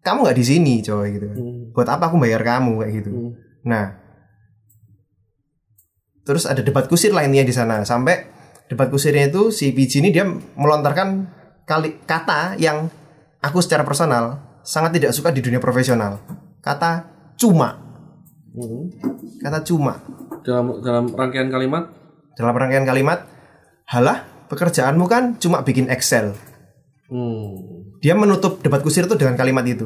[0.00, 1.26] kamu nggak di sini coy gitu.
[1.26, 1.74] Hmm.
[1.74, 3.30] buat apa aku bayar kamu kayak gitu Hmm.
[3.66, 3.84] nah
[6.22, 8.26] terus ada debat kusir lainnya di sana sampai
[8.66, 11.26] debat kusirnya itu si PG ini dia melontarkan
[11.66, 12.86] kali kata yang
[13.38, 16.22] aku secara personal sangat tidak suka di dunia profesional
[16.60, 17.82] kata cuma
[18.48, 18.88] Hmm.
[19.38, 20.00] kata cuma
[20.40, 21.92] Dalam dalam rangkaian kalimat.
[22.32, 23.28] dalam rangkaian kalimat
[23.84, 26.32] halah pekerjaanmu kan cuma bikin Excel
[27.06, 27.52] Hmm.
[27.98, 29.84] dia menutup debat kusir itu dengan kalimat itu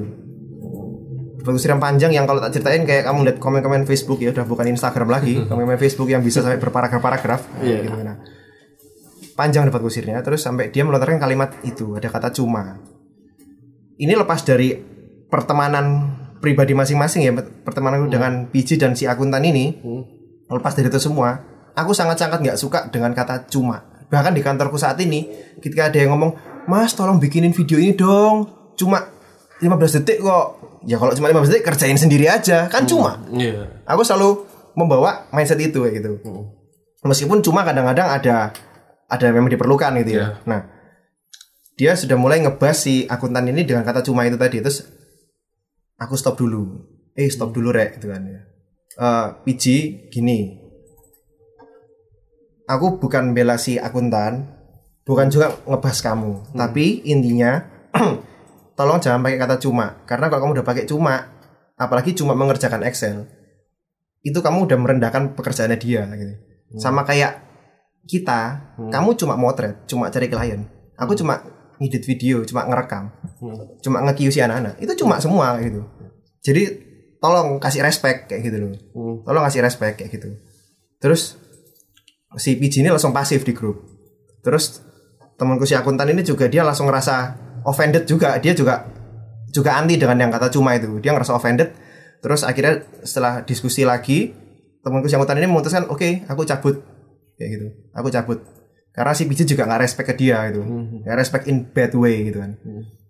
[1.36, 4.44] debat kusir yang panjang yang kalau tak ceritain kayak kamu lihat komen-komen Facebook ya udah
[4.44, 7.76] bukan Instagram lagi komen-komen Facebook yang bisa sampai berparagraf-paragraf Iya.
[7.82, 8.16] gitu nah
[9.40, 12.76] panjang debat kusirnya terus sampai dia melontarkan kalimat itu ada kata cuma.
[13.96, 14.76] Ini lepas dari
[15.32, 16.12] pertemanan
[16.44, 20.04] pribadi masing-masing ya pertemananku dengan PJ dan si akuntan ini Hmm.
[20.52, 21.40] lepas dari itu semua
[21.72, 23.80] aku sangat-sangat nggak suka dengan kata cuma.
[24.12, 25.24] Bahkan di kantorku saat ini
[25.64, 26.36] ketika ada yang ngomong
[26.68, 28.44] mas tolong bikinin video ini dong
[28.76, 29.08] cuma
[29.64, 30.60] 15 detik kok.
[30.84, 33.24] Ya kalau cuma 15 detik kerjain sendiri aja kan cuma.
[33.32, 33.80] Iya.
[33.88, 34.44] aku selalu
[34.76, 36.12] membawa mindset itu kayak gitu.
[37.00, 38.52] Meskipun cuma kadang-kadang ada
[39.10, 40.18] ada yang memang diperlukan gitu ya.
[40.22, 40.28] Iya.
[40.46, 40.60] nah
[41.74, 44.86] dia sudah mulai ngebahas si akuntan ini dengan kata cuma itu tadi terus
[45.98, 46.86] aku stop dulu.
[47.16, 48.40] Eh stop dulu rek gitu kan ya.
[49.00, 49.64] Eh, PG
[50.12, 50.60] gini.
[52.70, 54.60] Aku bukan bela si akuntan
[55.02, 57.66] bukan juga ngebahas kamu tapi intinya
[58.78, 61.26] tolong jangan pakai kata cuma karena kalau kamu udah pakai cuma
[61.74, 63.26] apalagi cuma mengerjakan Excel
[64.22, 66.34] itu kamu udah merendahkan pekerjaannya dia gitu.
[66.78, 67.49] Sama kayak
[68.08, 70.66] kita, kamu cuma motret, cuma cari klien.
[70.96, 71.40] Aku cuma
[71.80, 73.08] ngedit video, cuma ngerekam,
[73.80, 74.76] cuma nge si anak-anak.
[74.80, 75.80] Itu cuma semua kayak gitu.
[76.40, 76.62] Jadi
[77.20, 78.72] tolong kasih respect kayak gitu loh.
[79.24, 80.28] Tolong kasih respect kayak gitu.
[81.00, 81.36] Terus
[82.36, 83.84] si PJ ini langsung pasif di grup.
[84.44, 84.84] Terus
[85.36, 88.36] temanku si akuntan ini juga dia langsung ngerasa offended juga.
[88.40, 88.88] Dia juga
[89.52, 91.00] juga anti dengan yang kata cuma itu.
[91.00, 91.72] Dia ngerasa offended.
[92.20, 94.36] Terus akhirnya setelah diskusi lagi,
[94.84, 96.84] temanku si akuntan ini memutuskan, oke, okay, aku cabut
[97.40, 97.66] kayak gitu.
[97.96, 98.44] Aku cabut.
[98.92, 100.60] Karena si PJ juga nggak respect ke dia gitu.
[101.00, 102.52] Nggak respect in bad way gitu kan.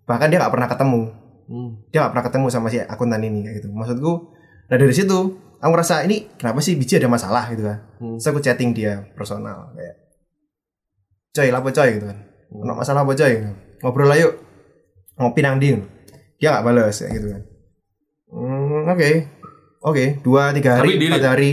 [0.07, 1.01] Bahkan dia nggak pernah ketemu.
[1.91, 3.67] Dia nggak pernah ketemu sama si akuntan ini kayak gitu.
[3.75, 4.11] Maksudku,
[4.71, 5.19] nah dari situ
[5.59, 7.77] aku ngerasa ini kenapa sih biji ada masalah gitu kan.
[7.99, 9.95] Terus aku chatting dia personal kayak
[11.35, 12.17] coy lapo coy gitu kan.
[12.55, 13.33] Ono masalah apa coy?
[13.83, 14.33] Ngobrol lah yuk.
[15.19, 15.75] Ngopi nang ndi.
[16.39, 17.41] Dia nggak balas kayak gitu kan.
[18.31, 19.09] Hmm, oke.
[19.81, 21.11] Oke, dua tiga hari, Tapi di-read?
[21.17, 21.51] empat hari.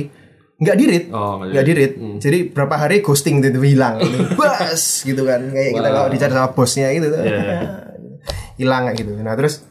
[0.58, 1.04] Nggak dirit.
[1.14, 1.92] Oh, nggak dirit.
[1.94, 2.18] dirit.
[2.18, 4.02] Jadi berapa hari ghosting itu hilang.
[4.34, 5.54] Bas gitu kan.
[5.54, 7.06] Kayak kita kalau dicari sama bosnya gitu.
[7.14, 7.20] tuh.
[7.22, 7.58] Iya.
[8.60, 9.10] hilang kayak gitu.
[9.22, 9.62] Nah, terus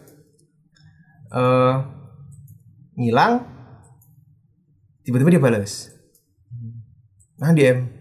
[1.27, 1.75] eh
[2.95, 3.43] ngilang
[5.03, 5.91] tiba-tiba dia balas.
[7.37, 7.91] Nah, DM.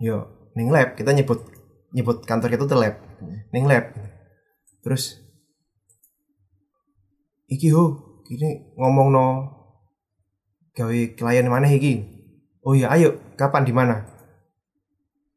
[0.00, 1.44] Yo, ning lab kita nyebut
[1.90, 2.94] nyebut kantor kita tuh lab.
[3.50, 3.90] Ning lab.
[4.86, 5.18] Terus
[7.50, 9.26] iki ho, gini ngomong no
[10.80, 12.08] gawe klien mana iki?
[12.64, 14.04] Oh iya, ayo, kapan di mana?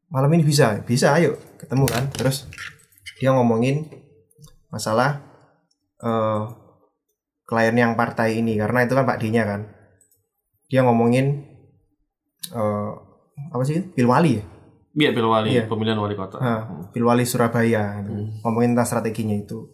[0.08, 2.04] Malam ini bisa, bisa, ayo ketemu kan.
[2.12, 2.48] Terus
[3.20, 3.88] dia ngomongin
[4.72, 5.20] masalah
[6.00, 6.42] eh
[7.44, 9.68] klien yang partai ini karena itu kan Pak D-nya kan.
[10.72, 11.44] Dia ngomongin
[12.52, 12.90] eh
[13.52, 13.84] apa sih?
[13.92, 14.44] Pilwali ya?
[14.94, 15.66] Iya, Pilwali, Iya.
[15.66, 16.38] pemilihan wali kota.
[16.38, 16.62] Nah,
[16.94, 18.14] Pilwali Surabaya gitu.
[18.46, 19.66] ngomongin tentang strateginya itu.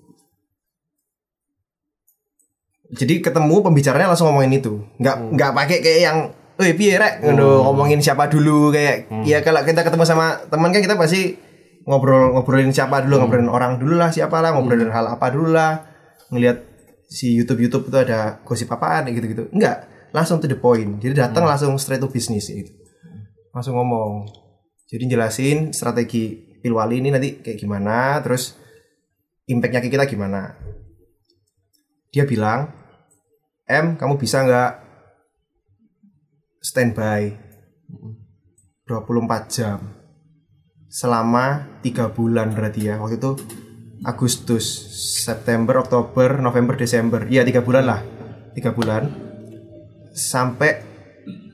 [2.90, 6.18] Jadi ketemu pembicaranya langsung ngomongin itu, nggak nggak pakai kayak yang,
[6.58, 10.82] eh piye rek, ngono, ngomongin siapa dulu kayak, ya kalau kita ketemu sama teman kan
[10.82, 11.38] kita pasti
[11.86, 15.86] ngobrol ngobrolin siapa dulu, ngobrolin orang dulu lah siapa lah, ngobrolin hal apa dulu lah,
[16.34, 16.66] ngelihat
[17.06, 21.30] si YouTube YouTube itu ada gosip apaan gitu gitu, enggak, langsung to the point, jadi
[21.30, 22.74] datang langsung straight to business gitu,
[23.54, 24.26] langsung ngomong,
[24.90, 28.58] jadi jelasin strategi Pilwali ini nanti kayak gimana, terus
[29.48, 30.60] impactnya ke kita gimana.
[32.12, 32.79] Dia bilang,
[33.70, 34.72] M, kamu bisa nggak?
[36.58, 37.38] Standby.
[38.90, 39.78] 24 jam.
[40.90, 42.98] Selama tiga bulan berarti ya.
[42.98, 43.32] Waktu itu
[44.02, 44.66] Agustus,
[45.22, 48.00] September, Oktober, November, Desember, iya tiga bulan lah,
[48.58, 49.06] tiga bulan.
[50.10, 50.82] Sampai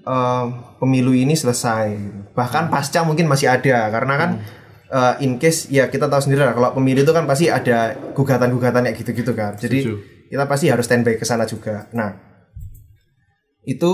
[0.01, 0.45] eh,
[0.81, 1.93] pemilu ini selesai.
[2.33, 3.93] Bahkan pasca mungkin masih ada.
[3.93, 4.31] Karena kan
[4.89, 8.89] eh, in case ya kita tahu sendiri lah kalau pemilu itu kan pasti ada gugatan-gugatan
[8.89, 9.61] kayak gitu-gitu kan.
[9.61, 10.16] Jadi Setuju.
[10.27, 11.87] Kita pasti harus standby ke sana juga.
[11.95, 12.15] Nah,
[13.67, 13.91] itu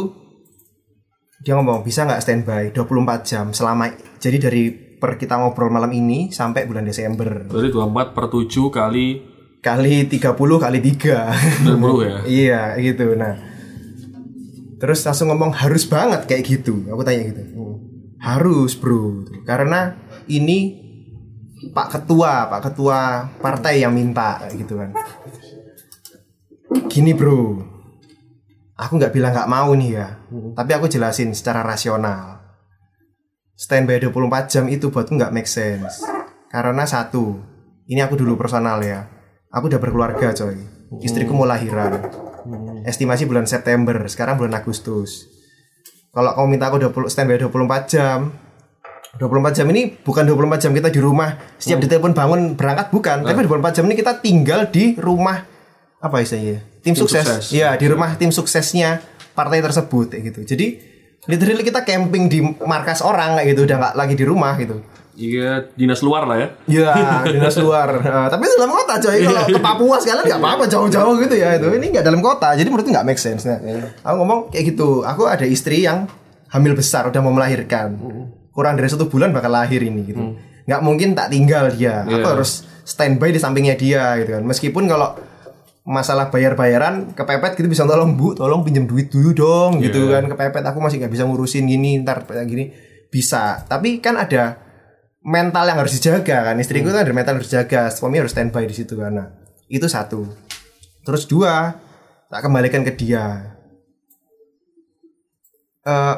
[1.43, 3.91] dia ngomong bisa nggak standby 24 jam selama
[4.23, 7.51] jadi dari per kita ngobrol malam ini sampai bulan Desember.
[7.51, 9.07] Berarti 24 per 7 kali
[9.59, 12.17] kali 30 kali 3 90 ya.
[12.47, 13.19] iya gitu.
[13.19, 13.35] Nah
[14.79, 16.87] terus langsung ngomong harus banget kayak gitu.
[16.87, 17.43] Aku tanya gitu.
[18.23, 19.27] Harus bro.
[19.43, 19.99] Karena
[20.31, 20.79] ini
[21.75, 24.95] Pak Ketua Pak Ketua partai yang minta gitu kan
[26.89, 27.59] gini bro.
[28.77, 30.23] Aku nggak bilang nggak mau nih ya
[30.57, 32.41] tapi aku jelasin secara rasional.
[33.53, 36.03] Standby 24 jam itu buatku nggak make sense.
[36.49, 37.39] Karena satu
[37.87, 39.07] ini aku dulu personal ya.
[39.53, 40.57] Aku udah berkeluarga coy.
[41.05, 42.01] Istriku mau lahiran.
[42.89, 45.29] Estimasi bulan September sekarang bulan Agustus.
[46.13, 48.19] Kalau kamu minta aku 20 standby 24 jam
[49.13, 51.37] 24 jam ini bukan 24 jam kita di rumah.
[51.61, 53.29] Setiap ditelepon bangun berangkat bukan.
[53.29, 55.52] Tapi 24 jam ini kita tinggal di rumah
[56.03, 57.23] apa istilahnya tim, Tim sukses.
[57.23, 57.45] sukses.
[57.51, 58.99] ya di rumah tim suksesnya
[59.33, 60.67] partai tersebut kayak gitu jadi
[61.25, 65.69] literally kita camping di markas orang kayak gitu udah nggak lagi di rumah gitu Iya,
[65.77, 66.49] dinas luar lah ya.
[66.65, 66.93] Iya,
[67.29, 67.85] dinas luar.
[68.01, 69.21] Eh, tapi itu dalam kota coy.
[69.21, 71.69] Kalau ke Papua sekalian nggak apa-apa jauh-jauh gitu ya itu.
[71.69, 73.45] Ini nggak dalam kota, jadi menurutku nggak make sense.
[73.45, 73.61] Nah,
[74.01, 75.05] aku ngomong kayak gitu.
[75.05, 76.09] Aku ada istri yang
[76.49, 77.93] hamil besar, udah mau melahirkan.
[78.57, 80.33] Kurang dari satu bulan bakal lahir ini gitu.
[80.65, 82.09] Nggak mungkin tak tinggal dia.
[82.09, 82.33] Aku Iya.
[82.33, 82.51] harus
[82.83, 84.43] standby di sampingnya dia gitu kan.
[84.49, 85.13] Meskipun kalau
[85.83, 90.31] masalah bayar-bayaran kepepet gitu bisa tolong bu tolong pinjam duit dulu dong gitu kan.
[90.31, 92.71] Kepepet aku masih nggak bisa ngurusin gini ntar kayak gini.
[93.11, 93.67] Bisa.
[93.67, 94.57] Tapi kan ada
[95.27, 96.57] mental yang harus dijaga kan.
[96.59, 99.13] Istriku kan ada mental yang harus dijaga suami harus standby di situ kan.
[99.13, 99.29] Nah,
[99.67, 100.23] itu satu.
[101.03, 101.75] Terus dua
[102.31, 103.59] tak kembalikan ke dia.
[105.83, 106.17] Eh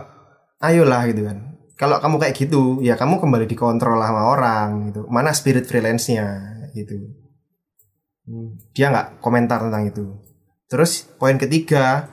[0.61, 1.57] ayolah gitu kan.
[1.75, 5.09] Kalau kamu kayak gitu ya kamu kembali dikontrol sama orang gitu.
[5.09, 7.24] Mana spirit freelance-nya gitu
[8.73, 10.05] dia nggak komentar tentang itu.
[10.69, 12.09] Terus poin ketiga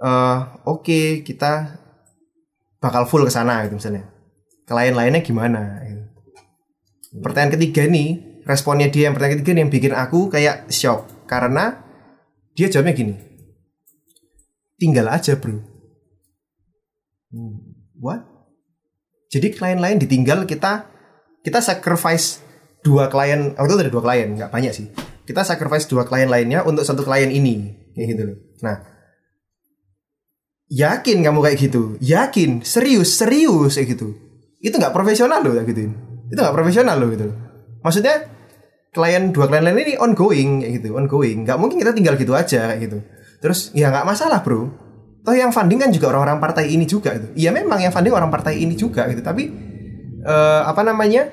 [0.00, 1.76] eh oke kita
[2.80, 4.08] bakal full ke sana gitu misalnya.
[4.64, 6.04] Klien lainnya gimana gitu.
[7.20, 11.04] pertanyaan ketiga nih responnya dia yang pertanyaan ketiga nih yang bikin aku kayak shock.
[11.28, 11.84] Karena
[12.56, 13.14] dia jawabnya gini
[14.80, 15.60] tinggal aja bro.
[18.00, 18.24] What?
[19.28, 20.88] Jadi klien lain ditinggal kita
[21.44, 22.40] kita sacrifice
[22.80, 23.52] dua klien.
[23.52, 24.88] Waktu itu ada dua klien nggak banyak sih
[25.30, 27.70] kita sacrifice dua klien lainnya untuk satu klien ini.
[27.94, 28.36] Kayak gitu loh.
[28.66, 28.76] Nah
[30.70, 31.82] yakin kamu kayak gitu?
[32.02, 32.66] Yakin?
[32.66, 33.14] Serius?
[33.14, 33.78] Serius?
[33.78, 34.18] Kayak gitu.
[34.58, 35.94] Itu nggak profesional loh kayak gitu.
[36.30, 37.50] Itu nggak profesional loh gitu
[37.80, 38.28] maksudnya
[38.90, 41.46] klien dua klien lain ini ongoing kayak gitu ongoing.
[41.46, 42.98] Nggak mungkin kita tinggal gitu aja kayak gitu.
[43.40, 44.68] Terus ya nggak masalah bro.
[45.20, 47.28] Toh yang funding kan juga orang-orang partai ini juga gitu.
[47.36, 49.20] Iya memang yang funding orang partai ini juga gitu.
[49.20, 49.44] Tapi
[50.24, 51.28] eh, apa namanya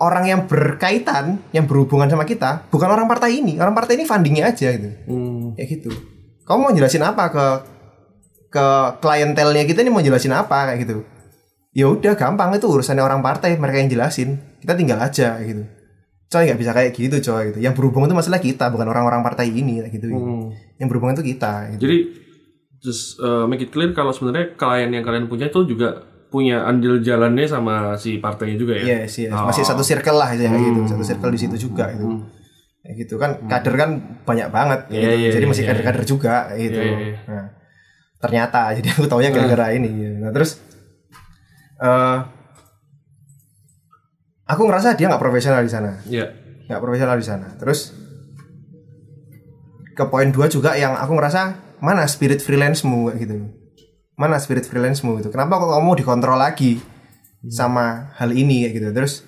[0.00, 3.60] orang yang berkaitan yang berhubungan sama kita bukan orang partai ini.
[3.60, 4.90] Orang partai ini fundingnya aja gitu.
[5.06, 5.54] Hmm.
[5.54, 5.92] kayak gitu.
[6.48, 7.46] Kamu mau jelasin apa ke
[8.50, 8.66] ke
[8.98, 11.04] klientelnya kita ini mau jelasin apa kayak gitu.
[11.76, 12.50] Ya udah gampang.
[12.56, 14.40] Itu urusannya orang partai mereka yang jelasin.
[14.58, 15.62] Kita tinggal aja kayak gitu.
[16.30, 17.58] Coy nggak bisa kayak gitu coy gitu.
[17.60, 20.06] Yang berhubungan itu masalah kita bukan orang-orang partai ini kayak gitu.
[20.10, 20.50] Hmm.
[20.80, 21.86] yang berhubungan itu kita gitu.
[21.86, 21.98] Jadi
[22.80, 27.02] just uh, make it clear kalau sebenarnya klien yang kalian punya itu juga punya andil
[27.02, 29.02] jalannya sama si partainya juga ya.
[29.04, 29.34] Yes, yes.
[29.34, 29.50] Oh.
[29.50, 30.80] Masih satu circle lah kayak gitu.
[30.86, 32.06] Satu circle di situ juga itu.
[32.80, 33.90] Kayak gitu kan kader kan
[34.24, 35.10] banyak banget Iya, gitu.
[35.20, 35.70] iya, Jadi iya, masih iya.
[35.74, 36.78] kader-kader juga kayak gitu.
[36.80, 37.16] Iya, iya.
[37.28, 37.46] Nah,
[38.22, 39.90] ternyata jadi aku taunya gara-gara ini.
[40.16, 40.50] Nah, terus
[41.82, 42.18] eh
[44.46, 45.98] aku ngerasa dia nggak profesional di sana.
[46.08, 46.26] Iya.
[46.70, 47.46] Nggak profesional di sana.
[47.58, 47.92] Terus
[49.92, 51.42] ke poin dua juga yang aku ngerasa
[51.82, 53.59] mana spirit freelance-mu gitu.
[54.20, 55.32] Mana spirit freelance-mu gitu.
[55.32, 56.76] Kenapa kok kamu dikontrol lagi
[57.48, 58.88] sama hal ini kayak gitu.
[58.92, 59.24] Terus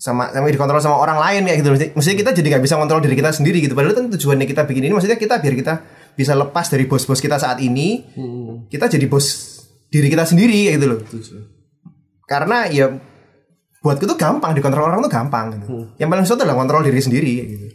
[0.00, 1.70] sama sama dikontrol sama orang lain kayak gitu.
[1.92, 3.76] Maksudnya kita jadi nggak bisa kontrol diri kita sendiri gitu.
[3.76, 5.74] Padahal kan tujuannya kita bikin ini maksudnya kita biar kita
[6.16, 8.08] bisa lepas dari bos-bos kita saat ini.
[8.72, 9.60] Kita jadi bos
[9.92, 11.00] diri kita sendiri kayak gitu loh.
[12.24, 12.88] Karena ya
[13.84, 15.92] buatku tuh gampang dikontrol orang tuh gampang gitu.
[16.00, 17.66] Yang paling susah adalah kontrol diri sendiri kayak gitu.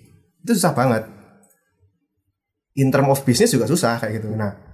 [0.41, 1.05] Itu susah banget.
[2.81, 4.33] In term of business juga susah kayak gitu.
[4.33, 4.64] Nah,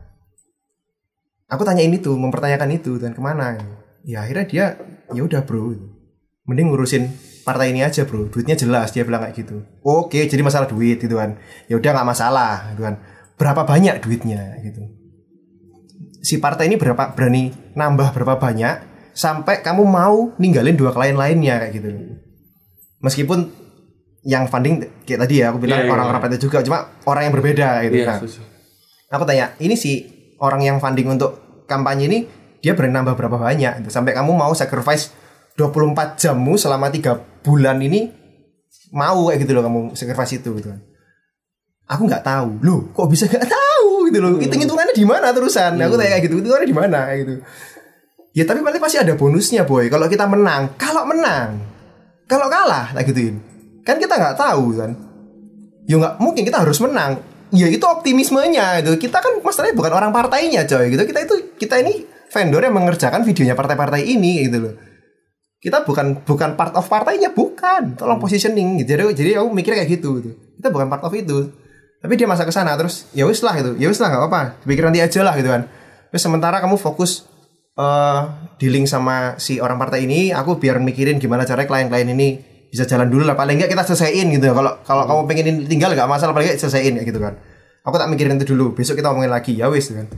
[1.51, 3.59] aku tanya ini tuh, mempertanyakan itu dan ke mana?
[4.07, 4.65] Ya akhirnya dia
[5.11, 5.75] ya udah bro,
[6.47, 7.11] mending ngurusin
[7.43, 9.61] partai ini aja bro, duitnya jelas dia bilang kayak gitu.
[9.83, 11.35] Oke, jadi masalah duit gitu kan.
[11.67, 12.95] Ya udah nggak masalah gitu kan.
[13.35, 14.81] Berapa banyak duitnya gitu.
[16.21, 18.75] Si partai ini berapa berani nambah berapa banyak
[19.11, 21.89] sampai kamu mau ninggalin dua klien lainnya kayak gitu.
[23.01, 23.49] Meskipun
[24.21, 27.33] yang funding kayak tadi ya aku bilang Iya, iya, orang-orang partai juga cuma orang yang
[27.33, 28.41] berbeda gitu Nah, setuju.
[29.09, 30.10] aku tanya ini si
[30.41, 32.19] orang yang funding untuk kampanye ini
[32.61, 33.89] dia berani nambah berapa banyak gitu.
[33.89, 35.13] sampai kamu mau sacrifice
[35.57, 38.09] 24 jammu selama tiga bulan ini
[38.93, 40.81] mau kayak gitu loh kamu sacrifice itu gitu kan.
[41.91, 42.63] Aku nggak tahu.
[42.63, 44.39] Loh kok bisa nggak tahu gitu loh?
[44.39, 45.75] Hitung hitungannya di mana terusan?
[45.75, 46.99] Aku tanya kayak gitu hitungannya di mana?
[47.11, 47.33] Kayak gitu.
[48.31, 49.91] Ya tapi paling pasti ada bonusnya boy.
[49.91, 51.59] Kalau kita menang kalau menang
[52.31, 53.43] kalau kalah lah gituin.
[53.83, 54.91] Kan kita nggak tahu kan.
[55.89, 57.19] Ya nggak mungkin kita harus menang
[57.51, 61.03] ya itu optimismenya itu kita kan masalahnya bukan orang partainya coy gitu.
[61.03, 64.73] Kita itu kita ini vendor yang mengerjakan videonya partai-partai ini gitu loh.
[65.61, 67.93] Kita bukan bukan part of partainya bukan.
[67.99, 68.97] Tolong positioning gitu.
[68.97, 70.31] Jadi jadi aku mikir kayak gitu gitu.
[70.57, 71.53] Kita bukan part of itu.
[72.01, 73.77] Tapi dia masa ke sana terus ya wis lah gitu.
[73.77, 74.41] Ya wis lah nggak apa-apa.
[74.65, 75.69] Pikir nanti aja lah gitu kan.
[76.09, 77.29] Terus sementara kamu fokus
[77.71, 78.21] eh
[78.59, 83.11] dealing sama si orang partai ini aku biar mikirin gimana caranya klien-klien ini bisa jalan
[83.11, 86.47] dulu lah paling nggak kita selesaiin gitu kalau kalau kamu pengen tinggal nggak masalah paling
[86.47, 87.35] nggak selesaiin kayak gitu kan.
[87.83, 89.59] Aku tak mikirin itu dulu besok kita ngomongin lagi.
[89.59, 90.09] Ya wis gitu kan.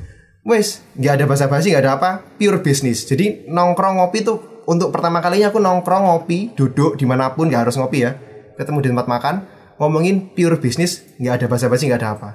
[0.46, 3.10] Wis nggak ada basa-basi nggak ada apa pure bisnis.
[3.10, 7.66] Jadi nongkrong ngopi tuh untuk pertama kalinya aku nongkrong ngopi duduk di mana pun nggak
[7.66, 8.14] harus ngopi ya.
[8.54, 9.36] Ketemu di tempat makan
[9.82, 12.30] ngomongin pure bisnis nggak ada basa-basi nggak ada apa.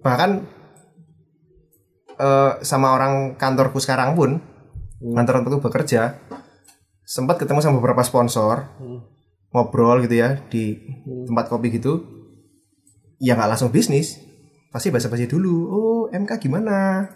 [0.00, 0.30] Bahkan
[2.16, 4.40] eh, sama orang kantorku sekarang pun
[4.98, 6.16] kantor tempatku bekerja
[7.08, 8.68] sempat ketemu sama beberapa sponsor
[9.52, 10.76] ngobrol gitu ya di
[11.24, 12.04] tempat kopi gitu
[13.18, 14.20] ya nggak langsung bisnis.
[14.68, 17.08] Pasti basa-basi dulu oh MK gimana?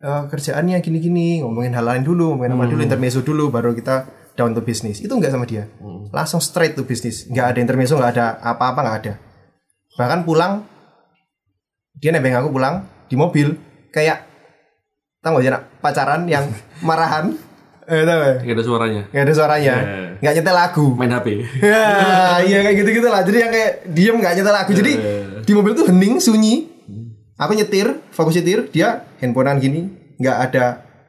[0.00, 4.56] Eh, kerjaannya gini-gini ngomongin hal lain dulu ngomongin apa dulu intermezzo dulu baru kita down
[4.56, 5.68] to bisnis itu nggak sama dia.
[6.08, 9.14] Langsung straight to bisnis nggak ada intermezzo nggak ada apa-apa nggak ada.
[10.00, 10.64] Bahkan pulang
[12.00, 13.52] dia nebeng aku pulang di mobil
[13.92, 14.24] kayak
[15.20, 16.48] gak sih nak pacaran yang
[16.88, 17.36] marahan
[17.90, 18.36] eh tahu gak?
[18.46, 19.02] Gak ada suaranya.
[19.10, 19.74] nggak ada suaranya.
[19.82, 20.08] Yeah.
[20.22, 20.86] nggak nyetel lagu.
[20.94, 21.26] Main HP.
[21.58, 21.84] ya
[22.46, 23.20] iya kayak gitu gitu lah.
[23.26, 24.70] Jadi yang kayak diem nggak nyetel lagu.
[24.70, 25.42] Jadi Yeah.
[25.42, 26.70] di mobil tuh hening sunyi.
[27.34, 29.90] Aku nyetir fokus nyetir dia handphonean gini.
[30.22, 30.64] Nggak ada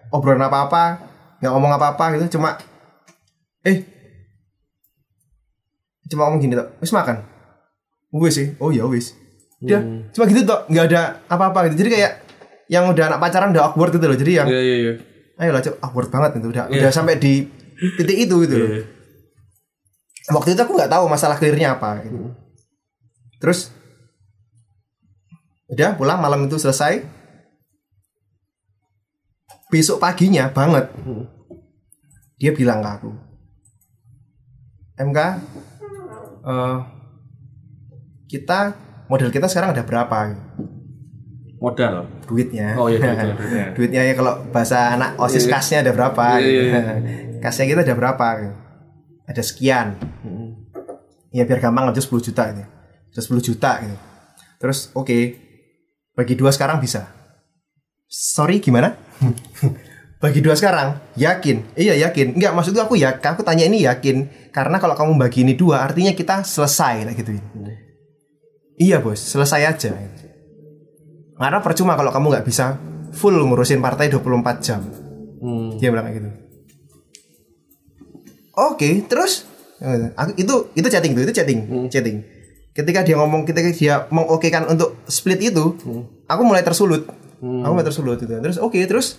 [0.10, 0.84] obrolan apa apa
[1.38, 2.40] nggak ngomong apa apa gitu.
[2.40, 2.58] Cuma
[3.62, 3.86] eh
[6.10, 7.22] cuma ngomong gini tuh wis makan?
[8.10, 8.48] Wis sih.
[8.58, 9.14] Oh ya wis.
[9.62, 9.86] Udah
[10.18, 11.86] cuma gitu tuh nggak ada apa-apa gitu.
[11.86, 12.12] Jadi kayak
[12.72, 14.18] yang udah anak pacaran udah awkward gitu loh.
[14.18, 14.94] Jadi yang Iya iya iya.
[15.42, 16.48] Ayo lah Cok, awkward banget itu.
[16.54, 17.50] Udah udah sampai di
[17.98, 18.70] titik itu gitu loh.
[18.70, 18.84] Iya.
[20.32, 22.30] waktu itu aku nggak tahu masalah clearnya apa gitu.
[23.42, 23.74] terus
[25.68, 27.02] udah pulang malam itu selesai.
[29.72, 30.92] Besok paginya banget.
[32.38, 33.12] Dia bilang ke aku
[35.02, 35.20] MK
[36.46, 36.78] eh,
[38.30, 38.60] kita
[39.10, 40.18] model kita sekarang ada berapa
[41.62, 42.10] Modal.
[42.26, 42.74] duitnya.
[42.74, 43.66] Oh iya duitnya, duitnya.
[43.78, 46.42] duitnya ya kalau bahasa anak osis kasnya ada berapa?
[46.42, 46.82] Iya, iya, iya.
[47.46, 48.26] kasnya kita ada berapa?
[49.30, 49.94] Ada sekian.
[51.30, 52.66] Ya biar gampang aja 10 juta ini
[53.12, 53.98] ada 10 juta gitu.
[54.58, 55.18] Terus oke.
[56.12, 57.08] Bagi dua sekarang bisa.
[58.08, 58.96] Sorry gimana?
[60.24, 61.74] Bagi dua sekarang yakin?
[61.74, 62.38] Iya yakin.
[62.38, 64.52] Enggak maksud aku ya aku tanya ini yakin.
[64.52, 67.32] Karena kalau kamu bagi ini dua artinya kita selesai lah gitu.
[68.78, 69.92] Iya bos selesai aja
[71.42, 72.78] karena percuma kalau kamu nggak bisa
[73.18, 74.82] full ngurusin partai 24 jam.
[75.42, 75.74] Hmm.
[75.82, 76.30] dia bilang kayak gitu.
[78.54, 79.50] Oke terus?
[80.14, 82.22] Aku itu itu chatting tuh itu chatting chatting.
[82.72, 85.82] Ketika dia ngomong ketika dia mengokekan untuk split itu
[86.30, 87.10] aku mulai tersulut.
[87.42, 88.30] Aku mulai tersulut gitu.
[88.38, 89.18] Terus oke terus?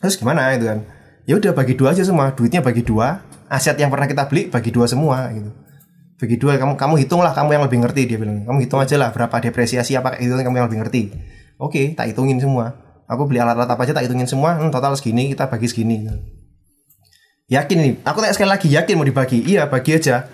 [0.00, 0.88] Terus gimana itu kan?
[1.28, 2.32] Ya udah bagi dua aja semua.
[2.32, 3.20] Duitnya bagi dua
[3.52, 5.52] aset yang pernah kita beli bagi dua semua gitu.
[6.16, 8.40] Bagi dua kamu kamu hitunglah kamu yang lebih ngerti dia bilang.
[8.48, 11.02] Kamu hitung aja lah berapa depresiasi apa gitu kamu yang lebih ngerti
[11.62, 12.74] oke tak hitungin semua.
[13.06, 14.58] Aku beli alat-alat apa aja tak hitungin semua.
[14.58, 16.10] Hmm, total segini kita bagi segini.
[17.46, 19.38] Yakin nih aku tanya sekali lagi yakin mau dibagi?
[19.44, 20.26] Iya bagi aja.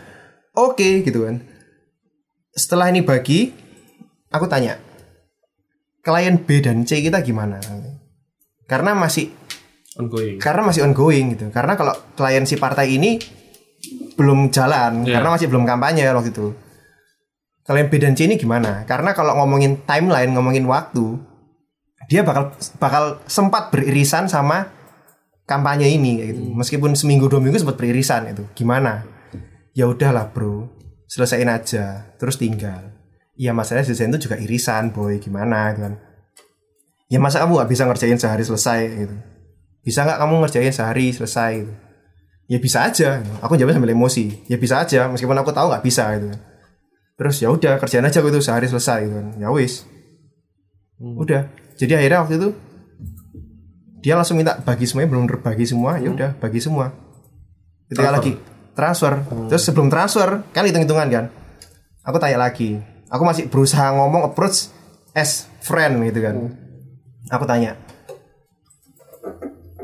[0.55, 1.43] Oke gitu kan.
[2.55, 3.51] Setelah ini bagi
[4.29, 4.79] aku tanya
[6.01, 7.59] klien B dan C kita gimana?
[8.65, 9.33] Karena masih
[9.99, 10.39] Ongoing.
[10.39, 11.51] karena masih ongoing gitu.
[11.51, 13.19] Karena kalau klien si partai ini
[14.15, 15.19] belum jalan Iya.
[15.19, 16.51] karena masih belum kampanye waktu itu
[17.69, 18.89] klien B dan C ini gimana?
[18.89, 21.21] Karena kalau ngomongin timeline ngomongin waktu
[22.09, 24.73] dia bakal bakal sempat beririsan sama
[25.45, 26.41] kampanye ini kayak gitu.
[26.57, 28.49] Meskipun seminggu dua minggu sempat beririsan itu.
[28.57, 29.05] Gimana?
[29.77, 30.73] Ya udahlah bro.
[31.05, 32.17] Selesaiin aja.
[32.17, 32.97] Terus tinggal.
[33.37, 35.21] Ya masalahnya desain itu juga irisan boy.
[35.21, 35.77] Gimana?
[35.77, 35.95] Gitu kan
[37.09, 39.17] ya masa kamu nggak bisa ngerjain sehari selesai gitu?
[39.83, 41.75] Bisa nggak kamu ngerjain sehari selesai gitu?
[42.49, 43.21] Ya bisa aja.
[43.21, 43.33] Gitu.
[43.45, 44.45] aku jawabnya sambil emosi.
[44.49, 45.09] Ya bisa aja.
[45.09, 46.41] Meskipun aku tahu nggak bisa gitu kan.
[47.19, 49.27] Terus ya udah kerjain aja gitu sehari selesai gitu kan.
[49.43, 49.83] Ya wis.
[51.03, 51.51] Udah.
[51.75, 52.49] Jadi akhirnya waktu itu
[53.99, 56.95] dia langsung minta bagi semuanya belum terbagi semua ya udah bagi semua.
[57.91, 58.15] Ketika Transfer.
[58.15, 58.33] lagi
[58.79, 59.13] transfer.
[59.51, 61.25] Terus sebelum transfer kan hitung hitungan kan.
[62.07, 62.79] Aku tanya lagi.
[63.11, 64.71] Aku masih berusaha ngomong approach
[65.19, 66.55] as friend gitu kan.
[67.35, 67.75] Aku tanya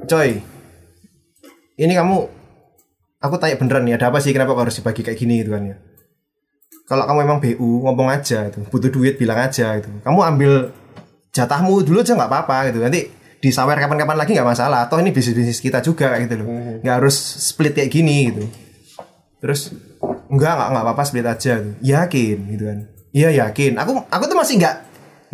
[0.05, 0.45] coy
[1.75, 2.17] ini kamu
[3.19, 4.31] aku tanya beneran nih ada apa sih?
[4.31, 5.43] Kenapa harus dibagi kayak gini?
[5.43, 5.77] gitu kan ya
[6.85, 10.53] kalau kamu emang BU ngomong aja itu butuh duit bilang aja itu kamu ambil
[11.35, 12.79] jatahmu dulu aja nggak apa-apa gitu.
[12.79, 13.11] Nanti
[13.43, 14.87] disawer kapan-kapan lagi nggak masalah.
[14.87, 16.47] Toh ini bisnis bisnis kita juga gitu loh.
[16.81, 18.47] Nggak harus split kayak gini gitu.
[19.43, 19.75] Terus
[20.31, 21.75] enggak nggak nggak apa-apa split aja gitu.
[21.83, 22.79] yakin gitu kan.
[23.11, 23.73] Iya yakin.
[23.83, 24.75] Aku aku tuh masih nggak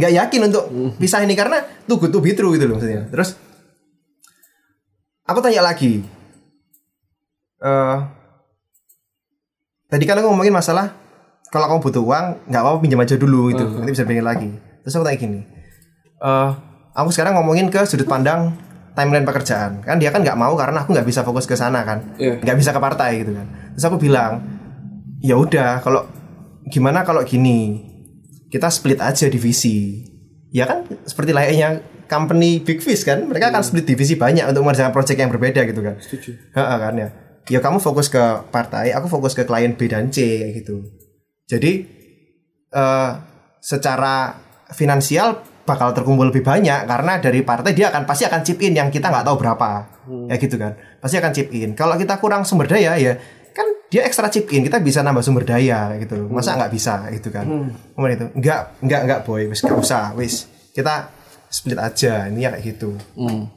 [0.01, 0.65] nggak yakin untuk
[0.97, 3.05] pisah ini karena tuh good to be true gitu loh maksudnya.
[3.13, 3.37] Terus
[5.29, 6.03] aku tanya lagi
[7.61, 7.99] eh
[9.93, 10.97] tadi kan aku ngomongin masalah
[11.51, 13.67] kalau kamu butuh uang nggak apa-apa pinjam aja dulu gitu.
[13.67, 14.51] Nanti bisa pinjam lagi.
[14.87, 15.41] Terus aku tanya gini
[16.21, 16.51] eh
[16.93, 18.55] aku sekarang ngomongin ke sudut pandang
[18.93, 19.81] timeline pekerjaan.
[19.81, 22.15] Kan dia kan nggak mau karena aku nggak bisa fokus ke sana kan.
[22.21, 22.41] Iya.
[22.45, 23.47] nggak bisa ke partai gitu kan.
[23.77, 24.45] Terus aku bilang
[25.21, 26.05] ya udah kalau
[26.69, 27.89] gimana kalau gini
[28.53, 30.07] kita split aja divisi.
[30.51, 30.83] Ya kan?
[31.07, 31.79] Seperti layaknya
[32.11, 33.23] company big fish kan?
[33.31, 35.95] Mereka akan split divisi banyak untuk mengerjakan project yang berbeda gitu kan?
[36.03, 36.31] Setuju.
[36.53, 37.09] Kan ya.
[37.47, 38.21] Ya kamu fokus ke
[38.51, 41.00] partai, aku fokus ke klien B dan C kayak gitu.
[41.51, 41.73] Jadi
[42.71, 43.11] eh
[43.59, 44.39] secara
[44.71, 48.89] finansial bakal terkumpul lebih banyak karena dari partai dia akan pasti akan chip in yang
[48.89, 49.71] kita nggak tahu berapa.
[50.31, 50.79] Ya gitu kan.
[51.03, 51.75] Pasti akan chip in.
[51.75, 53.19] Kalau kita kurang sumber daya ya
[53.51, 56.27] kan dia ekstra chip in kita bisa nambah sumber daya gitu loh.
[56.31, 57.47] Masa nggak bisa gitu kan.
[57.99, 61.11] Kemudian itu enggak enggak enggak boy wis nggak usah wis kita
[61.51, 63.51] split aja ini ya kayak gitu Hmm.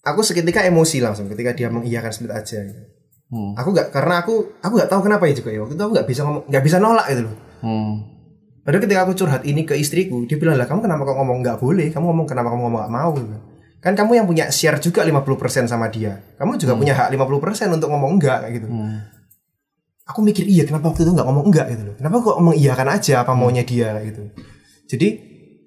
[0.00, 2.82] aku seketika emosi langsung ketika dia mengiyakan split aja gitu.
[3.26, 3.58] Hmm.
[3.58, 5.58] aku nggak karena aku aku nggak tahu kenapa ya juga ya.
[5.66, 7.36] Waktu itu aku nggak bisa ngomong nggak bisa nolak gitu loh.
[7.64, 7.94] Hmm.
[8.66, 11.58] padahal ketika aku curhat ini ke istriku dia bilang lah kamu kenapa kok ngomong nggak
[11.58, 11.86] boleh?
[11.90, 13.10] Kamu ngomong kenapa kamu ngomong nggak mau?
[13.14, 13.28] gitu.
[13.82, 13.92] kan.
[13.94, 16.18] Kamu yang punya share juga 50% sama dia.
[16.38, 18.68] Kamu juga punya hak 50% untuk ngomong enggak kayak gitu.
[18.70, 18.98] Hmm.
[20.06, 21.94] aku mikir iya kenapa waktu itu nggak ngomong enggak gitu loh.
[21.98, 23.90] Kenapa kok mengiyakan aja apa maunya dia?
[23.90, 24.22] kayak gitu.
[24.86, 25.08] Jadi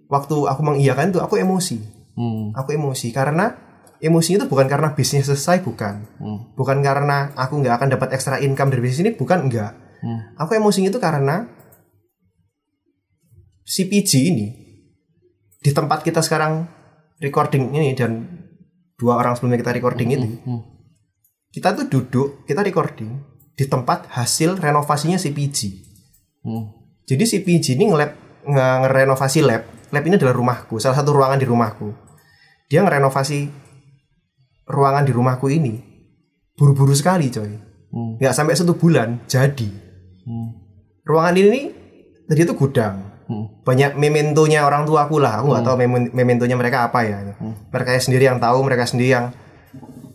[0.08, 2.00] waktu aku mengiyakan tuh aku emosi.
[2.20, 2.52] Hmm.
[2.52, 3.69] aku emosi karena
[4.00, 6.40] emosinya itu bukan karena bisnis selesai bukan Hmm.
[6.54, 10.20] bukan karena aku nggak akan dapat extra income dari bisnis ini bukan enggak Hmm.
[10.36, 11.48] aku emosinya itu karena
[13.62, 14.48] si PG ini
[15.56, 16.66] di tempat kita sekarang
[17.20, 18.24] recording ini dan
[18.96, 20.62] dua orang sebelumnya kita recording itu Hmm.
[21.50, 23.20] kita tuh duduk kita recording
[23.54, 25.58] di tempat hasil renovasinya si PG
[26.40, 26.72] Hmm.
[27.04, 28.12] jadi si PG ini ngelab
[28.46, 31.92] nge- ngerenovasi lab lab ini adalah rumahku salah satu ruangan di rumahku
[32.66, 33.68] dia ngerenovasi
[34.70, 35.74] ruangan di rumahku ini
[36.54, 37.52] buru-buru sekali coy
[37.90, 38.22] Hmm.
[38.22, 39.66] nggak sampai satu bulan jadi
[40.22, 40.50] Hmm.
[41.04, 41.74] ruangan ini
[42.24, 43.62] tadi itu gudang Hmm.
[43.62, 47.34] banyak mementonya orang tua aku lah aku nggak tahu memen- mementonya mereka apa ya
[47.68, 49.34] mereka sendiri yang tahu mereka sendiri yang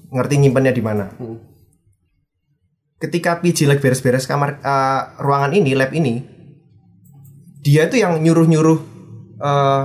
[0.09, 1.43] ngerti nyimpennya di mana Hmm.
[2.97, 6.23] ketika PJ lagi beres-beres kamar eh, ruangan ini lab ini
[7.59, 8.79] dia itu yang nyuruh-nyuruh
[9.37, 9.85] eh,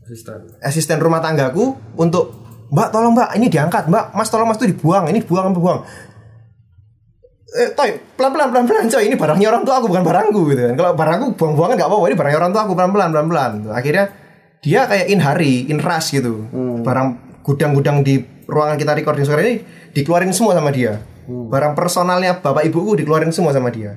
[0.00, 0.38] Asisten.
[0.62, 3.88] asisten rumah tanggaku untuk Mbak tolong Mbak ini diangkat.
[3.88, 5.08] Mbak Mas tolong Mas itu dibuang.
[5.08, 5.80] Ini dibuang buang
[7.48, 9.08] eh toy pelan pelan pelan pelan coy.
[9.08, 10.74] Ini barangnya orang tua aku bukan barangku gitu kan.
[10.76, 13.26] Kalau barangku buang buangan nggak apa apa ini barangnya orang tua aku pelan pelan pelan
[13.32, 14.04] pelan akhirnya
[14.60, 16.44] dia kayak in hurry in rush gitu.
[16.84, 19.54] Barang gudang-gudang di ruangan kita recording sore ini
[19.96, 21.00] dikeluarin semua sama dia.
[21.28, 23.96] Barang personalnya bapak ibuku dikeluarin semua sama dia.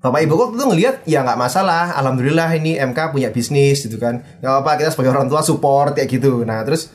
[0.00, 4.24] Bapak ibu waktu itu ngelihat ya nggak masalah, alhamdulillah ini MK punya bisnis gitu kan,
[4.40, 6.40] nggak apa-apa kita sebagai orang tua support kayak gitu.
[6.40, 6.88] Nah terus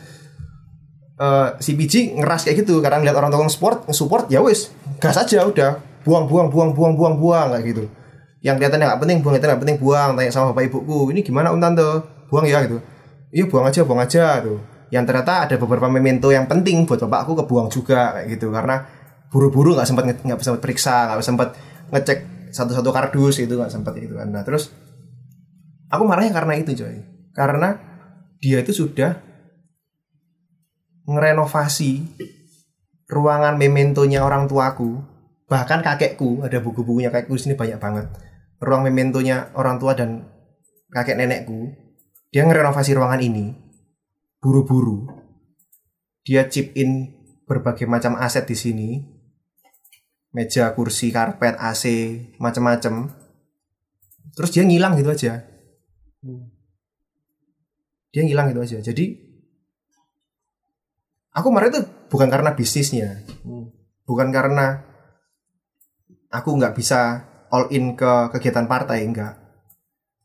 [1.16, 5.16] eh si biji ngeras kayak gitu, karena ngeliat orang tua support, support ya wis gas
[5.16, 7.84] aja udah, buang buang buang buang buang buang kayak gitu.
[8.44, 10.10] Yang kelihatannya nggak penting buang, itu nggak penting buang.
[10.14, 11.88] Tanya sama bapak ibuku, ini gimana om tante,
[12.30, 12.78] buang ya gitu.
[13.32, 14.60] Iya buang aja buang aja tuh.
[14.94, 18.86] Yang ternyata ada beberapa memento yang penting buat bapakku kebuang juga kayak gitu karena
[19.36, 21.50] buru-buru nggak sempat nge- nggak sempat periksa nggak sempat
[21.92, 22.20] ngecek
[22.56, 24.72] satu-satu kardus itu nggak sempat gitu kan nah terus
[25.92, 27.04] aku marahnya karena itu coy
[27.36, 27.76] karena
[28.40, 29.20] dia itu sudah
[31.06, 31.92] ngerenovasi
[33.10, 35.02] ruangan mementonya orang tuaku.
[35.46, 38.06] Bahkan kakekku ada buku-bukunya kakekku di sini banyak banget.
[38.58, 40.26] Ruang mementonya orang tua dan
[40.90, 41.70] kakek nenekku
[42.34, 43.54] dia ngerenovasi ruangan ini.
[44.42, 45.08] Buru-buru.
[46.26, 47.14] Dia chip in
[47.46, 48.90] berbagai macam aset di sini.
[50.36, 51.84] Meja kursi karpet AC
[52.44, 53.08] macam-macam
[54.36, 55.48] terus dia ngilang gitu aja.
[58.12, 58.78] Dia ngilang gitu aja.
[58.84, 59.25] Jadi
[61.36, 63.70] aku marah itu bukan karena bisnisnya Hmm.
[64.08, 64.82] bukan karena
[66.32, 69.36] aku nggak bisa all in ke kegiatan partai enggak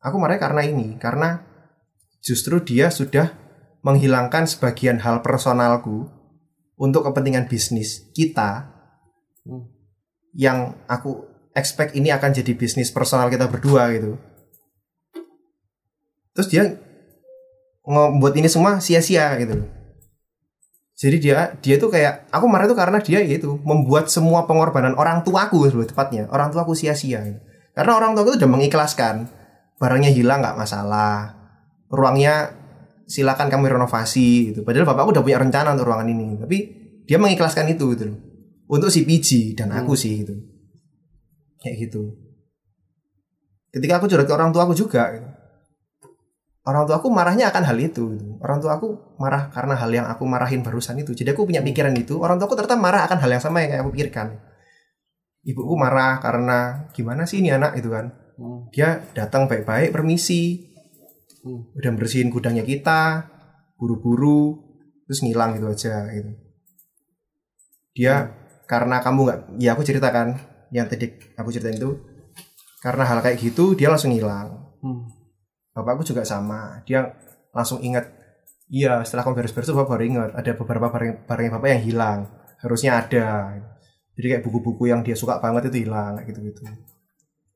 [0.00, 1.42] aku marah karena ini karena
[2.22, 3.34] justru dia sudah
[3.82, 6.08] menghilangkan sebagian hal personalku
[6.78, 8.70] untuk kepentingan bisnis kita
[9.40, 9.66] Hmm.
[10.36, 14.20] yang aku expect ini akan jadi bisnis personal kita berdua gitu
[16.30, 16.76] terus dia
[17.82, 19.79] membuat ini semua sia-sia gitu loh
[21.00, 25.24] jadi dia dia tuh kayak aku marah itu karena dia gitu membuat semua pengorbanan orang
[25.24, 26.28] tuaku lebih tepatnya.
[26.28, 27.40] Orang tuaku sia-sia gitu.
[27.72, 29.24] karena orang tuaku itu udah mengikhlaskan.
[29.80, 31.40] Barangnya hilang nggak masalah.
[31.88, 32.52] Ruangnya
[33.08, 34.60] silakan kamu renovasi gitu.
[34.60, 36.36] Padahal bapakku udah punya rencana untuk ruangan ini.
[36.36, 36.56] Tapi
[37.08, 38.18] dia mengikhlaskan itu gitu loh.
[38.68, 40.36] Untuk si PG dan aku sih gitu.
[41.64, 42.12] Kayak gitu.
[43.72, 45.39] Ketika aku curhat ke orang tua aku juga gitu.
[46.70, 48.14] Orang tua aku marahnya akan hal itu.
[48.14, 48.38] Gitu.
[48.38, 51.12] orang tua aku marah karena hal yang aku marahin barusan itu.
[51.12, 53.74] Jadi aku punya pikiran itu orang tua aku ternyata marah akan hal yang sama yang
[53.74, 54.26] kayak aku pikirkan.
[55.42, 57.74] Ibuku marah karena gimana sih ini anak?
[57.74, 58.14] Itu kan.
[58.40, 58.72] Hmm.
[58.72, 60.70] dia datang baik-baik permisi.
[61.40, 61.72] Hmm.
[61.72, 63.24] udah bersihin gudangnya kita
[63.80, 64.60] buru-buru
[65.08, 66.36] terus ngilang gitu aja gitu.
[67.96, 68.28] Dia
[68.68, 70.36] karena kamu nggak ya aku ceritakan.
[70.70, 71.98] Yang tadi aku ceritain itu
[72.80, 75.04] karena hal kayak gitu dia langsung hilang Hmm.
[75.74, 76.82] Bapakku juga sama.
[76.86, 77.14] Dia
[77.54, 78.10] langsung ingat
[78.70, 82.20] iya setelah kamu beres-beres bapak baru ingat ada beberapa barang barangnya bapak yang hilang.
[82.60, 83.56] Harusnya ada.
[84.14, 86.60] Jadi kayak buku-buku yang dia suka banget itu hilang kayak gitu-gitu.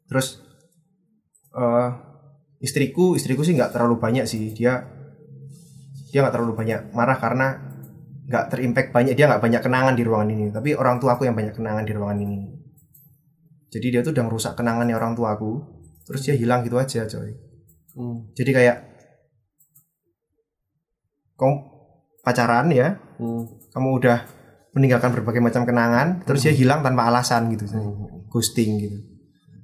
[0.09, 0.41] Terus
[1.55, 1.91] eh
[2.63, 4.55] istriku istriku sih nggak terlalu banyak sih.
[4.55, 4.83] Dia
[6.11, 7.59] dia nggak terlalu banyak marah karena
[8.25, 10.47] nggak terimpact banyak dia nggak banyak kenangan di ruangan ini.
[10.55, 12.41] Tapi orang tua aku yang banyak kenangan di ruangan ini.
[13.75, 15.59] Jadi dia tuh udah merusak kenangannya orang tua aku.
[16.07, 17.54] Terus dia hilang gitu aja coy
[17.95, 18.27] Hmm.
[18.33, 18.77] jadi kayak
[21.35, 21.55] kamu
[22.21, 23.47] pacaran ya Hmm.
[23.71, 24.19] kamu udah
[24.73, 28.27] meninggalkan berbagai macam kenangan terus dia hilang tanpa alasan gitu Hmm.
[28.27, 28.99] ghosting gitu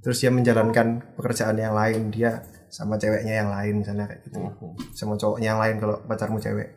[0.00, 4.74] terus dia menjalankan pekerjaan yang lain dia sama ceweknya yang lain misalnya kayak gitu Hmm.
[4.92, 6.68] sama cowoknya yang lain kalau pacarmu cewek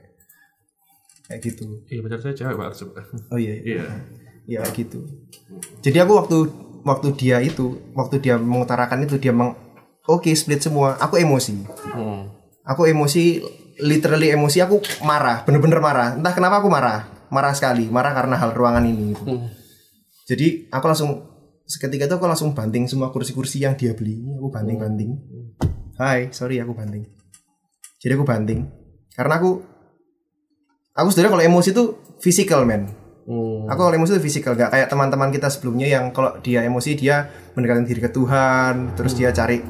[1.24, 2.74] kayak gitu Iya pacar saya cewek pak
[3.30, 3.86] oh iya iya Iya.
[4.44, 5.00] ya kayak gitu
[5.80, 6.38] jadi aku waktu
[6.84, 9.54] waktu dia itu waktu dia mengutarakan itu dia meng
[10.08, 11.00] oke split semua.
[11.00, 11.56] Aku emosi.
[11.94, 12.32] Hmm.
[12.64, 13.44] aku emosi
[13.84, 14.64] literally emosi.
[14.64, 16.16] Aku marah bener-bener marah.
[16.16, 17.28] Entah kenapa aku marah.
[17.28, 17.88] Marah sekali.
[17.92, 19.24] Marah karena hal ruangan ini gitu.
[20.24, 21.12] jadi aku langsung
[21.68, 24.24] seketika itu aku langsung banting semua kursi-kursi yang dia beli.
[24.40, 25.12] Aku banting-banting.
[26.00, 27.04] Hai sorry aku banting.
[28.00, 28.68] Jadi aku banting.
[29.12, 29.60] Karena aku
[30.96, 31.84] aku sebenarnya kalau emosi itu
[32.24, 33.04] physical man.
[33.24, 33.72] Hmm.
[33.72, 37.32] Aku kalau emosi itu fisikal, gak kayak teman-teman kita sebelumnya yang kalau dia emosi dia
[37.56, 39.64] mendekatkan diri ke Tuhan, terus dia cari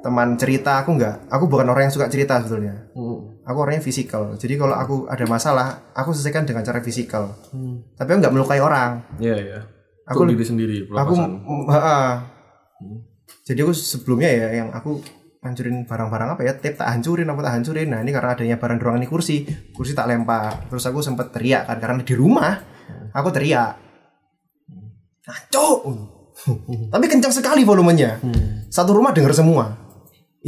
[0.00, 0.80] teman cerita.
[0.80, 2.88] Aku nggak, aku bukan orang yang suka cerita sebetulnya.
[2.92, 3.38] Hmm.
[3.42, 4.34] Aku orangnya fisikal.
[4.34, 7.32] Jadi kalau aku ada masalah, aku selesaikan dengan cara fisikal.
[7.48, 7.80] Hmm.
[7.94, 9.02] Tapi aku nggak melukai orang.
[9.16, 9.58] Iya, iya.
[10.04, 11.30] Aku- Aku diri sendiri, Aku, pelepasan.
[11.44, 11.98] mm, ha-ha.
[13.44, 15.04] jadi aku sebelumnya ya yang aku
[15.38, 17.88] hancurin barang-barang apa ya, tape tak hancurin, apa tak hancurin.
[17.92, 20.64] Nah ini karena adanya barang di ruangan ini kursi, kursi tak lempar.
[20.68, 22.56] Terus aku sempat teriak kan karena di rumah
[23.12, 23.76] aku teriak.
[25.24, 25.66] Ngaco.
[26.92, 28.16] Tapi kencang sekali volumenya.
[28.68, 29.87] Satu rumah dengar semua.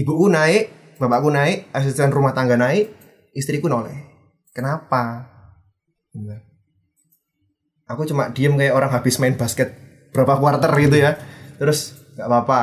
[0.01, 2.89] Ibuku naik, bapakku naik, asisten rumah tangga naik,
[3.37, 3.97] istriku noleh.
[4.57, 5.29] Kenapa?
[6.17, 6.33] Gitu.
[7.91, 9.75] Aku cuma diem kayak orang habis main basket
[10.17, 11.21] berapa quarter gitu ya.
[11.61, 12.61] Terus nggak apa-apa.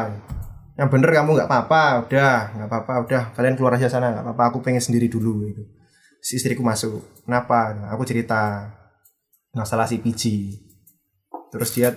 [0.78, 4.44] Yang bener kamu nggak apa-apa, udah nggak apa-apa, udah kalian keluar aja sana nggak apa-apa.
[4.56, 5.68] Aku pengen sendiri dulu gitu.
[6.24, 7.04] Si istriku masuk.
[7.28, 7.76] Kenapa?
[7.76, 8.72] Nah, Aku cerita
[9.54, 10.24] masalah si PG.
[11.54, 11.94] Terus dia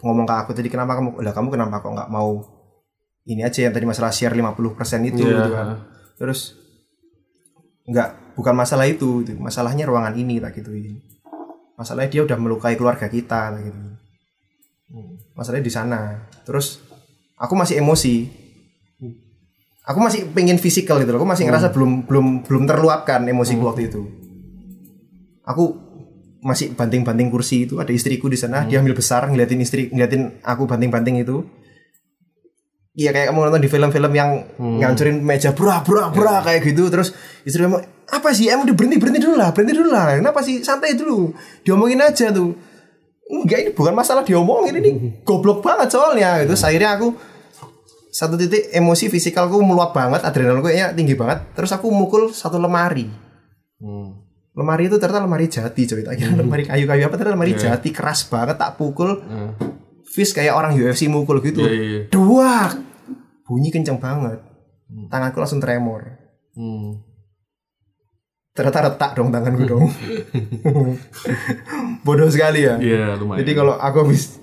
[0.00, 2.59] ngomong ke aku tadi kenapa kamu lah kamu kenapa kok nggak mau
[3.28, 5.36] ini aja yang tadi masalah share 50% itu Iya.
[5.36, 5.68] gitu kan.
[6.16, 6.40] Terus
[7.90, 9.36] nggak bukan masalah itu, gitu.
[9.36, 11.02] masalahnya ruangan ini tak gituin.
[11.76, 13.80] Masalahnya dia udah melukai keluarga kita tak gitu.
[15.32, 16.00] Masalahnya di sana.
[16.44, 16.80] Terus
[17.40, 18.28] aku masih emosi.
[19.88, 21.24] Aku masih pengen fisikal gitu loh.
[21.24, 24.04] Aku masih ngerasa belum belum belum terluapkan emosiku waktu itu.
[25.42, 25.90] Aku
[26.40, 30.64] masih banting-banting kursi itu ada istriku di sana dia ambil besar ngeliatin istri ngeliatin aku
[30.64, 31.44] banting-banting itu
[32.90, 36.90] Iya kayak kamu nonton di film-film yang ngancurin meja bra bra bra kayak gitu.
[36.90, 37.78] Terus istri kamu
[38.10, 38.50] apa sih?
[38.50, 40.18] Emang udah berhenti berhenti dulu lah berhenti dulu lah.
[40.18, 40.66] Kenapa sih?
[40.66, 41.30] Santai dulu.
[41.62, 42.50] Diomongin aja tuh.
[43.30, 44.90] Enggak ini bukan masalah diomongin ini
[45.28, 47.14] goblok banget soalnya itu akhirnya aku
[48.10, 51.54] satu titik emosi fisikalku meluap banget adrenalinku kayaknya tinggi banget.
[51.54, 53.06] Terus aku mukul satu lemari.
[53.78, 54.18] Hmm.
[54.50, 56.02] lemari itu ternyata lemari jati coy.
[56.02, 57.78] Tak kira lemari kayu-kayu apa ternyata lemari Iya.
[57.78, 59.22] jati keras banget tak pukul.
[59.22, 59.69] Hmm.
[60.10, 62.00] Fist kayak orang UFC mukul gitu Iya, iya, iya.
[62.08, 62.74] dua
[63.44, 64.42] bunyi kenceng banget
[65.06, 66.18] tanganku langsung tremor
[66.50, 66.98] Hmm.
[68.50, 69.86] ternyata retak dong tanganku dong
[72.04, 73.38] bodoh sekali ya Iya, lumayan.
[73.40, 74.38] jadi kalau aku habis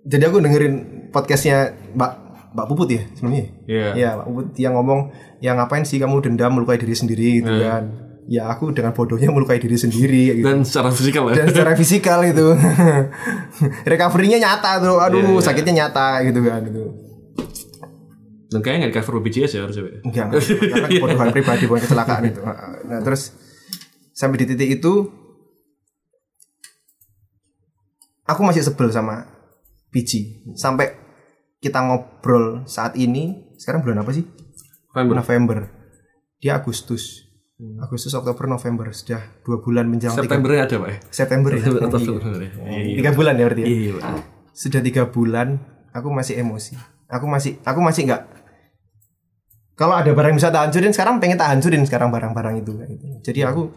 [0.00, 0.74] jadi aku dengerin
[1.10, 2.12] podcastnya Mbak
[2.50, 3.88] Mbak Puput ya sebelumnya Iya.
[3.94, 5.00] ya Mbak Puput yang ngomong
[5.38, 7.66] ya ngapain sih kamu dendam melukai diri sendiri gitu Iya.
[7.68, 7.84] kan
[8.28, 10.46] ya aku dengan bodohnya melukai diri sendiri gitu.
[10.46, 11.34] Dan secara fisikal ya.
[11.40, 12.46] dan secara fisikal itu
[13.90, 15.42] recovery-nya nyata tuh aduh Iya, iya.
[15.42, 16.84] sakitnya nyata gitu kan itu
[18.50, 19.82] Dan kayaknya nggak di cover BPJS ya harusnya.
[20.02, 20.42] Enggak enggak.
[20.42, 22.40] karena kebodohan pribadi bukan kecelakaan itu
[22.90, 23.30] nah terus
[24.10, 25.06] sampai di titik itu
[28.26, 29.26] aku masih sebel sama
[29.90, 30.98] PG sampai
[31.62, 34.24] kita ngobrol saat ini sekarang bulan apa sih
[34.90, 35.14] November.
[35.22, 35.58] November
[36.40, 37.29] dia Agustus
[37.60, 40.98] Agustus Oktober November sudah dua bulan menjelang tiga Septembernya ada pak ya?
[41.12, 41.82] September ya Atau Iya.
[42.00, 42.50] September ya?
[42.64, 42.96] Iya.
[42.96, 44.04] tiga bulan ya berarti ya Iya, Pak.
[44.50, 45.48] sudah tiga bulan
[45.92, 46.74] aku masih emosi
[47.06, 48.22] aku masih aku masih nggak
[49.74, 53.04] kalau ada barang yang bisa tak hancurin sekarang pengen tak hancurin sekarang barang-barang itu gitu.
[53.24, 53.68] jadi aku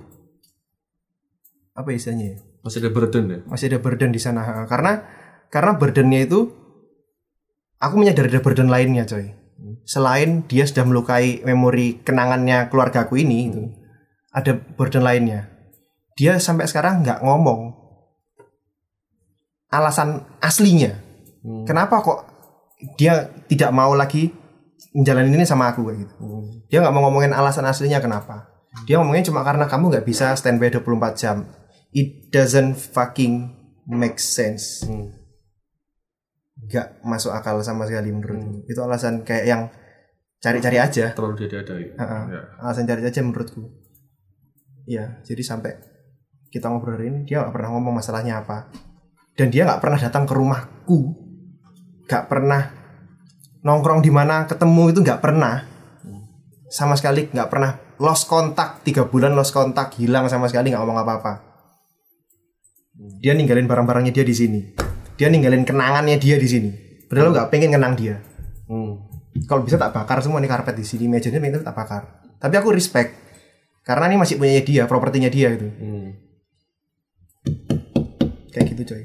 [1.74, 2.40] apa istilahnya ya?
[2.64, 3.40] Masih ada burden ya?
[3.44, 5.04] masih ada burden di sana karena
[5.48, 6.40] karena burdennya itu
[7.78, 9.28] aku menyadari ada burden lainnya coy
[9.84, 13.64] selain dia sudah melukai memori kenangannya keluargaku ini itu
[14.34, 15.52] ada burden lainnya.
[16.18, 17.74] Dia sampai sekarang nggak ngomong
[19.74, 21.02] alasan aslinya.
[21.44, 21.68] Hmm.
[21.68, 22.24] kenapa kok
[22.96, 24.32] dia tidak mau lagi
[24.96, 26.16] menjalani ini sama aku kayak gitu?
[26.72, 28.48] Dia nggak mau ngomongin alasan aslinya kenapa.
[28.88, 31.38] Dia ngomongin cuma karena kamu nggak bisa standby 24 jam.
[31.92, 33.52] It doesn't fucking
[33.86, 34.88] make sense.
[34.88, 35.23] Hmm.
[36.60, 38.66] Nggak masuk akal sama sekali menurutku.
[38.70, 39.62] Itu alasan kayak yang
[40.38, 41.16] cari-cari aja.
[41.16, 41.92] Terlalu diada-ada ya?
[41.98, 42.20] Ha-ha.
[42.30, 42.42] Ya.
[42.62, 43.64] alasan cari aja menurutku.
[44.84, 45.80] Iya, jadi sampai
[46.52, 48.70] kita ngobrol hari ini dia nggak pernah ngomong masalahnya apa.
[49.34, 51.00] Dan dia nggak pernah datang ke rumahku.
[52.06, 52.62] Nggak pernah
[53.64, 55.66] nongkrong di mana ketemu itu nggak pernah.
[56.70, 61.00] Sama sekali nggak pernah lost kontak tiga bulan lost kontak hilang sama sekali nggak ngomong
[61.02, 61.34] apa-apa.
[63.24, 64.93] Dia ninggalin barang-barangnya dia di sini
[65.24, 66.70] dia ninggalin kenangannya dia di sini.
[67.08, 68.20] Padahal nggak pengen kenang dia.
[68.68, 69.00] Hmm.
[69.48, 72.04] kalau bisa tak bakar semua nih karpet di sini mejanya pengen tak bakar.
[72.38, 73.16] Tapi aku respect.
[73.82, 75.72] Karena ini masih punya dia propertinya dia gitu.
[75.72, 76.12] Hmm.
[78.50, 79.04] kayak gitu coy.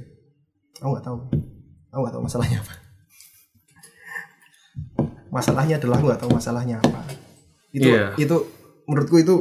[0.77, 1.19] Aku nggak tahu.
[1.89, 2.75] Aku nggak tahu masalahnya apa.
[5.29, 7.01] Masalahnya adalah aku nggak tahu masalahnya apa.
[7.71, 8.17] Itu Iya.
[8.17, 8.37] itu
[8.85, 9.35] menurutku itu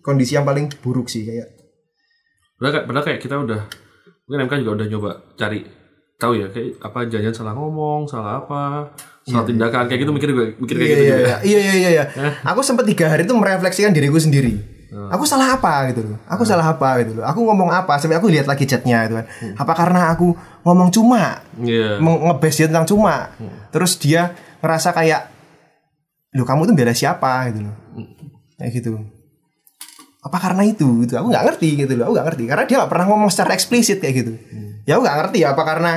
[0.00, 1.48] kondisi yang paling buruk sih kayak
[2.54, 3.60] Padahal, kayak- padahal kayak kita udah
[4.24, 5.60] mungkin MK juga udah nyoba cari
[6.20, 8.92] tahu ya kayak apa jangan salah ngomong, salah apa,
[9.24, 11.24] salah tindakan kayak gitu mikir juga mikir kayak iya gitu iya juga.
[11.24, 11.36] iya.
[11.40, 12.04] Iya iya iya iya.
[12.44, 14.60] aku sempat tiga hari itu merefleksikan diriku sendiri.
[14.90, 16.18] Aku salah apa gitu loh.
[16.26, 17.24] Aku salah apa gitu loh.
[17.24, 19.26] Aku ngomong apa sampai aku lihat lagi chatnya gitu kan.
[19.54, 20.34] Apa karena aku
[20.66, 21.46] ngomong cuma?
[21.62, 22.02] Iya.
[22.02, 23.30] Meng- ngebes dia tentang cuma.
[23.70, 25.30] Terus dia ngerasa kayak
[26.34, 27.46] lu kamu tuh bela siapa?
[27.54, 27.74] gitu loh.
[28.58, 28.90] Kayak gitu
[30.20, 31.04] apa karena itu?
[31.04, 31.16] Gitu.
[31.16, 32.44] Aku nggak ngerti gitu loh aku nggak ngerti.
[32.48, 34.32] Karena dia nggak pernah ngomong secara eksplisit kayak gitu.
[34.84, 35.92] Ya aku nggak ngerti apa karena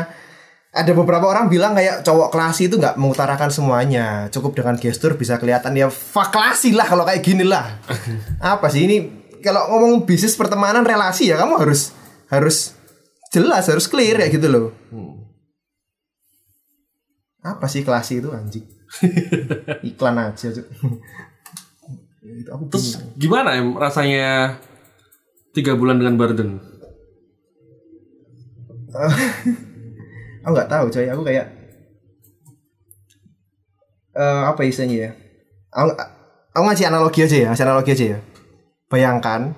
[0.74, 4.32] ada beberapa orang bilang kayak cowok klasi itu nggak mengutarakan semuanya.
[4.34, 7.78] Cukup dengan gestur bisa kelihatan ya fuck klasi lah kalau kayak gini lah.
[8.42, 8.98] Apa sih ini?
[9.44, 11.92] Kalau ngomong bisnis pertemanan relasi ya kamu harus
[12.32, 12.80] harus
[13.30, 14.68] jelas harus clear ya gitu loh.
[17.44, 18.64] Apa sih klasi itu anjing?
[19.94, 20.68] Iklan aja Cuk.
[22.24, 24.56] Itu aku Terus gimana em rasanya
[25.52, 26.64] tiga bulan dengan burden?
[30.44, 31.08] aku nggak tahu coy.
[31.12, 31.48] Aku kayak
[34.14, 35.10] eh apa istilahnya ya?
[35.74, 35.90] Aku,
[36.54, 38.20] aku ngasih analogi aja ya ngasih analogi aja ya.
[38.88, 39.52] Bayangkan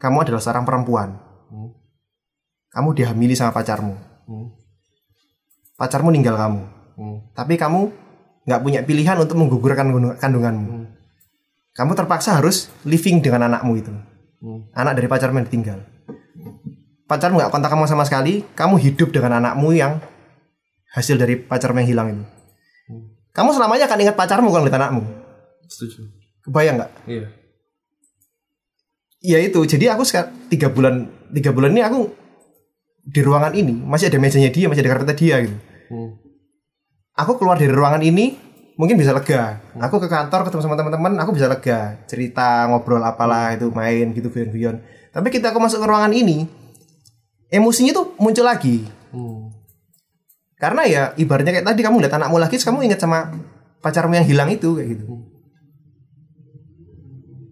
[0.00, 1.20] kamu adalah seorang perempuan.
[2.72, 4.00] Kamu dihamili sama pacarmu.
[5.76, 6.62] Pacarmu ninggal kamu.
[7.36, 7.80] Tapi kamu
[8.48, 11.01] nggak punya pilihan untuk menggugurkan kandunganmu
[11.72, 13.92] kamu terpaksa harus living dengan anakmu itu.
[14.76, 15.78] Anak dari pacarmu yang ditinggal.
[17.08, 20.00] Pacarmu nggak kontak kamu sama sekali kamu hidup dengan anakmu yang
[20.92, 22.24] hasil dari pacarmu yang hilang itu.
[23.32, 25.02] Kamu selamanya akan ingat pacarmu kalau lihat anakmu.
[25.68, 26.04] Setuju.
[26.42, 26.92] kebayang nggak?
[27.06, 27.26] Iya.
[29.22, 32.10] ya itu jadi aku sekarang tiga bulan tiga bulan ini aku
[33.06, 35.56] di ruangan ini masih ada mejanya dia masih ada karpetnya dia gitu.
[35.94, 36.10] Hmm.
[37.14, 38.34] aku keluar dari ruangan ini
[38.76, 39.60] mungkin bisa lega.
[39.78, 42.00] Aku ke kantor ketemu sama teman-teman aku bisa lega.
[42.08, 44.80] Cerita ngobrol apalah itu main gitu guyon-guyon.
[45.12, 46.48] Tapi kita aku masuk ke ruangan ini
[47.52, 48.88] emosinya tuh muncul lagi.
[49.12, 49.52] Hmm.
[50.56, 53.34] karena ya ibaratnya kayak tadi kamu lihat anakmu lagi kamu ingat sama
[53.82, 55.04] pacarmu yang hilang itu kayak gitu.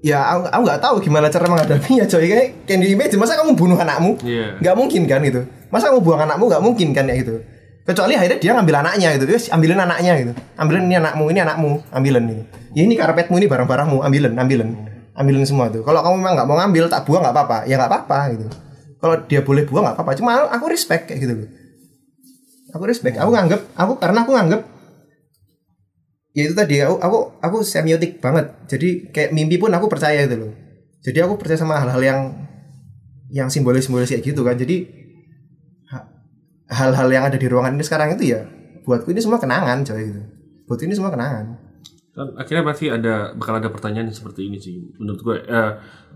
[0.01, 2.31] Ya aku aku nggak tahu gimana cara menghadapinya coy.
[2.31, 4.15] Kayak Candy Imagine masa kamu bunuh anakmu?
[4.23, 4.63] Iya.
[4.63, 5.43] nggak mungkin kan gitu.
[5.75, 7.43] Masa kamu buang anakmu nggak mungkin kan ya gitu
[7.91, 9.25] kecuali akhirnya dia ngambil anaknya gitu.
[9.27, 10.33] Wes, ambilin anaknya gitu.
[10.55, 11.71] Ambilin ini anakmu ini anakmu.
[11.91, 12.45] Ambilin ini.
[12.79, 13.99] Ya ini karpetmu ini barang-barangmu.
[14.07, 14.71] Ambilin ambilin.
[15.19, 15.83] Ambilin semua tuh.
[15.83, 17.59] Kalau kamu memang nggak mau ngambil tak buang nggak apa-apa.
[17.67, 18.47] Ya nggak apa-apa gitu.
[19.03, 20.13] Kalau dia boleh buang nggak apa-apa.
[20.15, 21.35] Cuma aku respect kayak gitu
[22.75, 23.19] aku respect.
[23.19, 24.63] Aku nganggep aku karena aku nganggep
[26.31, 28.55] ya itu tadi aku aku aku semiotik banget.
[28.71, 30.53] Jadi kayak mimpi pun aku percaya gitu loh.
[31.03, 32.21] Jadi aku percaya sama hal-hal yang
[33.31, 34.55] yang simbolis-simbolis kayak gitu kan.
[34.55, 35.00] Jadi
[36.71, 38.47] hal-hal yang ada di ruangan ini sekarang itu ya
[38.81, 40.23] buatku ini semua kenangan coy gitu.
[40.65, 41.59] Buatku ini semua kenangan.
[42.11, 45.37] Kan akhirnya pasti ada bakal ada pertanyaan seperti ini sih menurut gue.
[45.43, 45.71] Eh,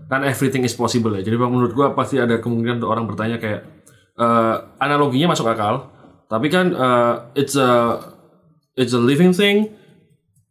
[0.07, 1.21] kan everything is possible ya.
[1.21, 3.61] Jadi bang menurut gue pasti ada kemungkinan untuk orang bertanya kayak
[4.15, 5.91] eh, analoginya masuk akal
[6.25, 7.99] tapi kan eh, it's a
[8.73, 9.71] it's a living thing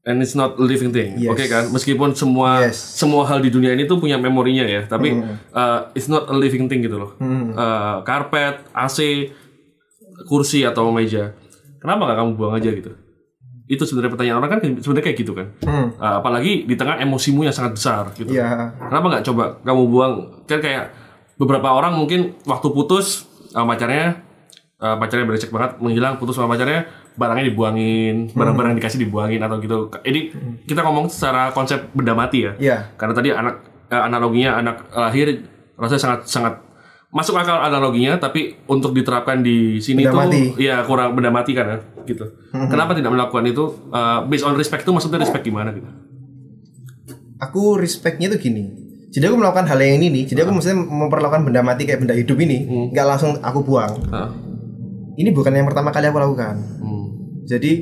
[0.05, 1.17] and it's not a living thing.
[1.17, 1.33] Yes.
[1.33, 1.65] oke kan?
[1.73, 2.77] Meskipun semua Yes.
[2.77, 5.17] semua hal di dunia ini tuh punya memorinya ya tapi
[5.51, 7.11] eh, it's not a living thing gitu loh.
[7.21, 8.99] Eh, karpet AC
[10.27, 11.35] kursi atau meja.
[11.83, 12.91] Kenapa nggak kamu buang aja gitu?
[13.65, 15.47] Itu sebenarnya pertanyaan orang kan sebenarnya kayak gitu kan?
[15.65, 15.89] Hmm.
[15.97, 18.31] Uh, apalagi di tengah emosimu yang sangat besar gitu.
[18.33, 18.73] Iya.
[18.89, 20.13] kenapa nggak coba kamu buang?
[20.49, 20.95] Kan kayak
[21.37, 24.23] beberapa orang mungkin waktu putus uh, pacarnya
[24.79, 29.57] uh, pacarnya berecek banget menghilang putus sama pacarnya barangnya dibuangin barang-barang yang dikasih dibuangin atau
[29.63, 29.91] gitu.
[30.03, 30.21] Ini
[30.67, 32.53] kita ngomong secara konsep benda mati ya.
[32.59, 32.79] Iya.
[32.99, 33.55] karena tadi anak
[33.91, 35.47] eh, analoginya anak lahir
[35.79, 36.55] rasanya sangat sangat
[37.15, 40.43] masuk akal analoginya tapi untuk diterapkan di sini Benda tuh mati.
[40.59, 42.27] ya kurang benda mati kan ya gitu.
[42.51, 43.65] Kenapa tidak melakukan itu?
[43.95, 45.87] Eh, based on respect itu maksudnya respect gimana gitu?
[47.39, 48.67] Aku respectnya tuh gini.
[49.15, 52.19] Jadi aku melakukan hal yang ini nih jadi aku maksudnya memperlakukan benda mati kayak benda
[52.19, 53.95] hidup ini nggak langsung aku buang.
[54.11, 54.31] Hah?
[55.15, 56.59] ini bukan yang pertama kali aku lakukan.
[56.83, 57.07] Hmm.
[57.47, 57.73] jadi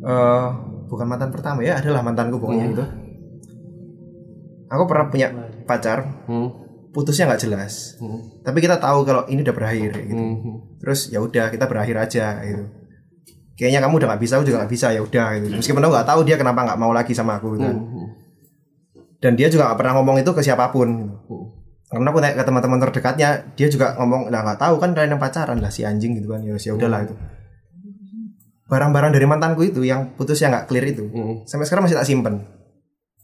[0.00, 0.46] eh
[0.88, 2.84] bukan mantan pertama ya adalah mantanku pokoknya gitu.
[4.72, 5.28] Aku pernah punya
[5.68, 6.24] pacar.
[6.24, 6.63] Hmm.
[6.94, 8.22] Putusnya nggak jelas Hmm.
[8.40, 10.78] tapi kita tahu kalau ini udah berakhir gitu Hmm.
[10.78, 12.64] terus ya udah kita berakhir aja gitu
[13.54, 16.08] kayaknya kamu udah nggak bisa aku juga nggak bisa ya udah gitu meskipun aku nggak
[16.08, 17.74] tahu dia kenapa nggak mau lagi sama aku gitu kan.
[17.74, 18.08] Hmm.
[19.18, 21.14] dan dia juga nggak pernah ngomong itu ke siapa pun gitu.
[21.28, 21.44] Hmm.
[21.84, 25.22] karena aku tanya ke teman-teman terdekatnya dia juga ngomong lah nggak tahu kan kalian yang
[25.22, 27.14] pacaran lah si anjing gitu kan ya ya udahlah itu
[28.64, 31.44] barang-barang dari mantanku itu yang putus yang nggak clear itu Hmm.
[31.44, 32.34] sampai sekarang masih tak simpen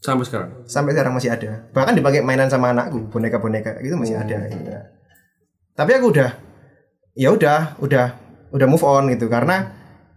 [0.01, 0.49] sampai sekarang?
[0.65, 1.69] Sampai sekarang masih ada.
[1.71, 4.69] Bahkan dipakai mainan sama anakku boneka-boneka gitu masih ada gitu.
[5.71, 6.35] tapi aku udah
[7.15, 8.07] ya udah udah
[8.51, 9.29] udah move on gitu.
[9.29, 9.71] Karena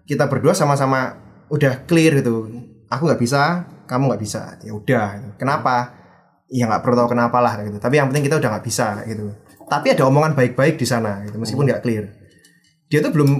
[0.08, 1.20] kita berdua sama-sama
[1.52, 2.48] udah clear gitu.
[2.88, 4.56] Aku nggak bisa kamu nggak bisa.
[4.64, 5.30] Ya udah gitu.
[5.36, 5.92] kenapa?
[6.48, 7.76] Ya nggak perlu tahu kenapa lah gitu.
[7.76, 9.36] Tapi yang penting kita udah nggak bisa gitu.
[9.68, 12.08] Tapi ada omongan baik-baik di sana gitu meskipun nggak clear.
[12.88, 13.30] Dia tuh belum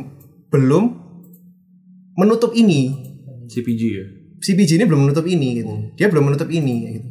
[0.53, 0.84] belum
[2.20, 3.11] menutup ini.
[3.45, 4.23] CPG ya.
[4.45, 5.74] CPG ini belum menutup ini gitu.
[5.97, 7.09] Dia belum menutup ini gitu.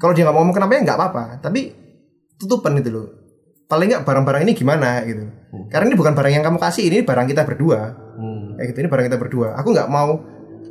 [0.00, 1.24] Kalau dia nggak mau ngomong kenapa ya nggak apa-apa.
[1.44, 1.60] Tapi
[2.40, 3.06] tutupan gitu loh.
[3.68, 5.28] Paling nggak barang-barang ini gimana gitu.
[5.68, 8.08] Karena ini bukan barang yang kamu kasih ini barang kita berdua.
[8.20, 8.52] Hmm.
[8.56, 9.48] kayak gitu ini barang kita berdua.
[9.60, 10.20] Aku nggak mau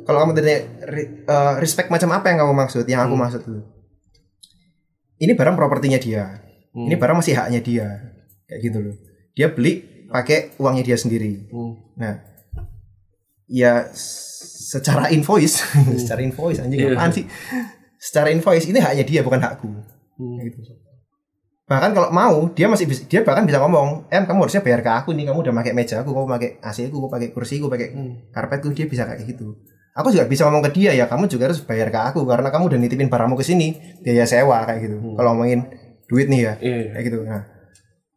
[0.02, 3.62] kalau kamu tanya eh, respect macam apa yang kamu maksud yang aku maksud itu.
[5.22, 6.42] Ini barang propertinya dia.
[6.74, 7.88] Ini barang masih haknya dia.
[8.50, 8.96] Kayak gitu loh.
[9.38, 11.46] Dia beli pakai uangnya dia sendiri.
[11.54, 11.78] Hmm.
[11.94, 12.18] nah
[13.50, 13.90] ya
[14.70, 15.66] secara invoice.
[16.00, 16.94] Secara invoice anjing.
[16.94, 17.26] Apaan sih?
[17.98, 19.66] Secara invoice ini haknya dia bukan hakku.
[19.66, 20.38] Hmm.
[20.46, 20.62] Gitu.
[21.66, 24.90] Bahkan kalau mau dia masih bisa, dia bahkan bisa ngomong em kamu harusnya bayar ke
[24.90, 27.70] aku nih kamu udah pakai meja aku kamu pakai AC aku kamu pakai kursi aku
[27.70, 28.14] pakai Hmm.
[28.30, 29.58] karpetku dia bisa kayak gitu.
[29.94, 32.70] Aku juga bisa ngomong ke dia ya kamu juga harus bayar ke aku karena kamu
[32.70, 34.96] udah nitipin barangmu ke sini biaya sewa kayak gitu.
[35.18, 35.66] Kalau ngomongin
[36.10, 36.94] duit nih ya iya.
[36.94, 37.18] kayak gitu.
[37.26, 37.42] Nah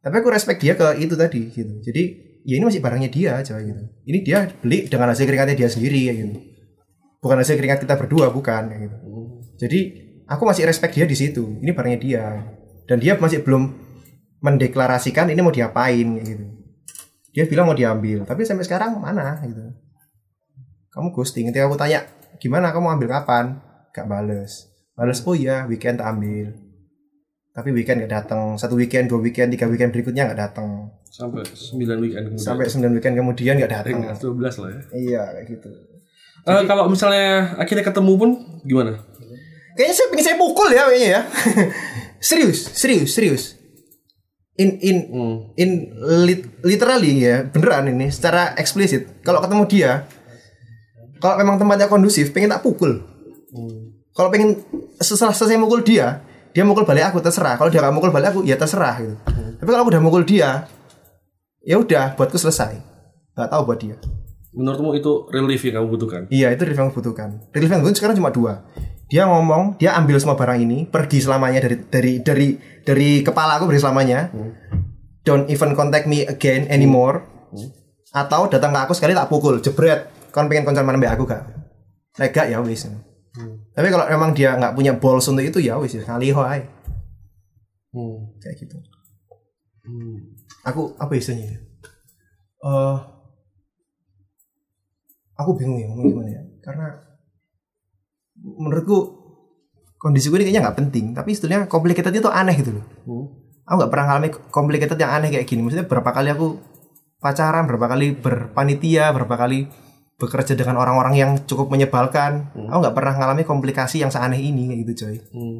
[0.01, 1.73] tapi aku respect dia ke itu tadi gitu.
[1.81, 3.81] Jadi ya ini masih barangnya dia aja gitu.
[4.03, 6.35] Ini dia beli dengan hasil keringatnya dia sendiri kayak gitu.
[7.23, 8.97] Bukan hasil keringat kita berdua bukan kayak gitu.
[9.59, 9.79] Jadi
[10.27, 11.59] aku masih respect dia di situ.
[11.63, 12.25] Ini barangnya dia.
[12.83, 13.71] Dan dia masih belum
[14.43, 16.45] mendeklarasikan ini mau diapain kayak gitu.
[17.33, 19.63] Dia bilang mau diambil tapi sampai sekarang mana gitu.
[20.93, 21.49] Kamu ghosting.
[21.49, 22.05] Ketika aku tanya
[22.37, 22.69] gimana?
[22.69, 23.57] Kamu ambil kapan?
[23.95, 24.69] Gak bales.
[24.93, 26.72] Bales oh iya weekend ambil
[27.53, 31.77] tapi weekend gak datang satu weekend dua weekend tiga weekend berikutnya gak datang Sampai 9
[32.01, 32.41] weekend kemudian.
[32.41, 34.81] sampai sembilan weekend kemudian gak datang Eh, 12 lah ya.
[34.91, 35.69] iya kayak gitu.
[36.43, 38.29] Eh, kalau misalnya akhirnya ketemu pun
[38.63, 38.97] gimana?
[39.73, 41.21] kayaknya saya pengen saya pukul ya kayaknya ya.
[42.23, 43.43] Serius serius serius.
[44.53, 45.35] In in Hmm.
[45.55, 45.69] in
[46.23, 49.21] lit- literally ya beneran ini secara eksplisit.
[49.21, 49.91] Kalau ketemu dia
[51.17, 53.01] kalau memang tempatnya kondusif pengen tak pukul.
[54.11, 54.61] Kalau pengen
[54.97, 56.21] setelah selesai mukul dia
[56.53, 59.15] dia mukul balik aku terserah kalau dia nggak mukul balik aku ya terserah gitu
[59.59, 60.69] tapi kalau aku udah mukul dia
[61.65, 62.77] ya udah buatku selesai
[63.33, 63.97] nggak tahu buat dia
[64.53, 66.21] Menurutmu itu relief yang kamu butuhkan?
[66.29, 67.41] Iya itu relief yang kubutuhkan.
[67.49, 68.53] Relief yang kubutuhkan sekarang cuma dua.
[69.09, 72.47] Dia ngomong, dia ambil semua barang ini, pergi selamanya dari dari dari
[72.85, 74.29] dari kepala aku pergi selamanya.
[75.25, 77.25] Don't even contact me again anymore.
[78.13, 80.13] Atau datang ke aku sekali tak pukul, jebret.
[80.29, 81.49] Kon pengen konco mana mbak aku gak?
[82.21, 82.85] Nek gak ya wis.
[83.73, 86.61] Tapi kalau memang dia nggak punya balls untuk itu ya wis, kali hoai
[87.93, 88.25] Hmm.
[88.41, 88.77] kayak gitu.
[89.85, 90.33] Hmm.
[90.65, 91.61] Aku apa istilahnya?
[92.63, 92.97] Eh
[95.33, 96.87] aku bingung ya ngomong gimana ya karena
[98.37, 98.97] menurutku
[99.97, 103.25] kondisi gue ini kayaknya nggak penting tapi istilahnya complicated itu aneh gitu loh Hmm.
[103.65, 106.59] aku nggak pernah ngalami complicated yang aneh kayak gini maksudnya berapa kali aku
[107.17, 109.67] pacaran berapa kali berpanitia berapa kali
[110.23, 112.55] bekerja dengan orang-orang yang cukup menyebalkan.
[112.55, 115.17] Aku nggak pernah ngalami komplikasi yang seaneh ini kayak gitu coy.
[115.35, 115.59] Hmm.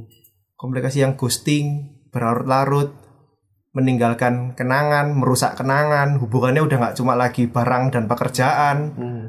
[0.54, 2.96] komplikasi yang ghosting berlarut-larut
[3.76, 6.16] meninggalkan kenangan merusak kenangan.
[6.24, 8.78] Hubungannya udah nggak cuma lagi barang dan pekerjaan.
[8.96, 9.26] Hmm.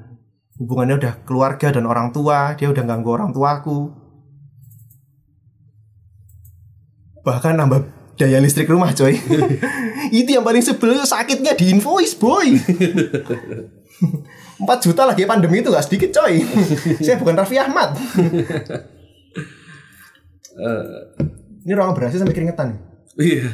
[0.55, 2.55] hubungannya udah keluarga dan orang tua.
[2.55, 3.91] Dia udah ganggu orang tuaku.
[7.27, 7.81] Bahkan nambah
[8.15, 9.19] daya listrik rumah coy.
[10.23, 12.55] Itu yang paling sebel sakitnya di invoice boy
[14.61, 16.41] 4 juta lagi pandemi itu gak sedikit coy
[17.05, 17.95] saya bukan Raffi Ahmad
[20.55, 20.87] Eh,
[21.67, 22.79] ini ruangan berhasil sampai keringetan
[23.19, 23.51] iya.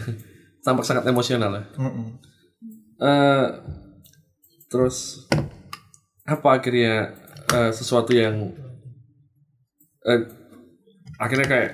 [0.60, 1.64] Tampak sangat emosional ya.
[1.80, 2.06] Mm-mm.
[3.00, 3.46] Eh,
[4.68, 5.24] terus
[6.28, 7.16] apa akhirnya
[7.56, 8.52] eh, sesuatu yang
[10.04, 10.20] eh,
[11.16, 11.72] akhirnya kayak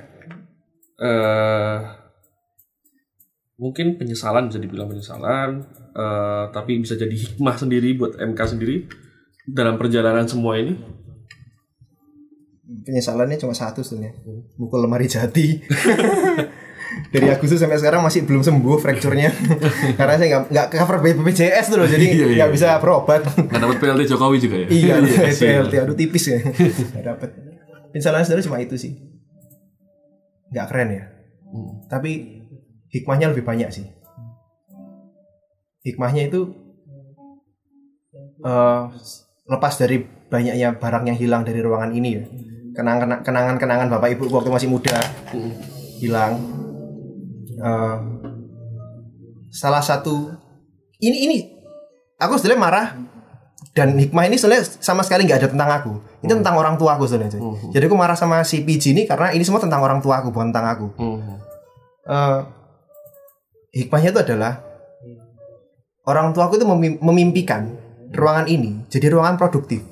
[0.96, 1.78] eh
[3.58, 8.86] mungkin penyesalan bisa dibilang penyesalan eh, tapi bisa jadi hikmah sendiri buat MK sendiri
[9.46, 10.74] dalam perjalanan semua ini?
[12.66, 14.18] Penyesalannya cuma satu sebenarnya.
[14.58, 15.46] Mukul lemari jati.
[17.12, 19.30] Dari Agustus sampai sekarang masih belum sembuh fracture-nya.
[19.98, 23.22] Karena saya nggak nggak cover BPJS tuh loh jadi Iya, iya, nggak bisa berobat.
[23.26, 24.68] Nggak dapat PLT Jokowi juga ya?
[24.76, 25.66] Iya kasihan.
[25.66, 26.38] PLT aduh tipis ya.
[26.42, 27.30] Nggak dapet.
[27.94, 28.92] Penyesalan sebenarnya cuma itu sih.
[30.50, 31.04] Nggak keren ya.
[31.46, 31.78] Hmm.
[31.86, 32.42] tapi
[32.90, 33.86] hikmahnya lebih banyak sih.
[35.86, 36.50] Hikmahnya itu
[38.42, 38.82] eh,
[39.46, 42.10] lepas dari banyaknya barang yang hilang dari ruangan ini.
[42.12, 42.24] Ya
[42.76, 45.00] kenangan kenangan kenangan bapak ibu waktu masih muda.
[45.32, 45.52] Hmm.
[45.96, 46.36] hilang.
[47.56, 47.96] Eh,
[49.48, 50.28] salah satu
[51.00, 51.36] ini ini
[52.20, 52.86] aku sebenarnya marah
[53.72, 55.92] dan hikmah ini sebenarnya sama sekali nggak ada tentang aku.
[56.20, 57.72] Itu tentang orang tua aku sebenarnya cuy.
[57.72, 60.52] jadi aku marah sama si PG ini karena ini semua tentang orang tua aku bukan
[60.52, 60.86] tentang aku.
[61.00, 61.40] Hmm.
[62.04, 62.40] Eh,
[63.80, 64.60] hikmahnya itu adalah
[66.04, 67.72] orang tua aku itu memim- memimpikan
[68.14, 69.82] ruangan ini jadi ruangan produktif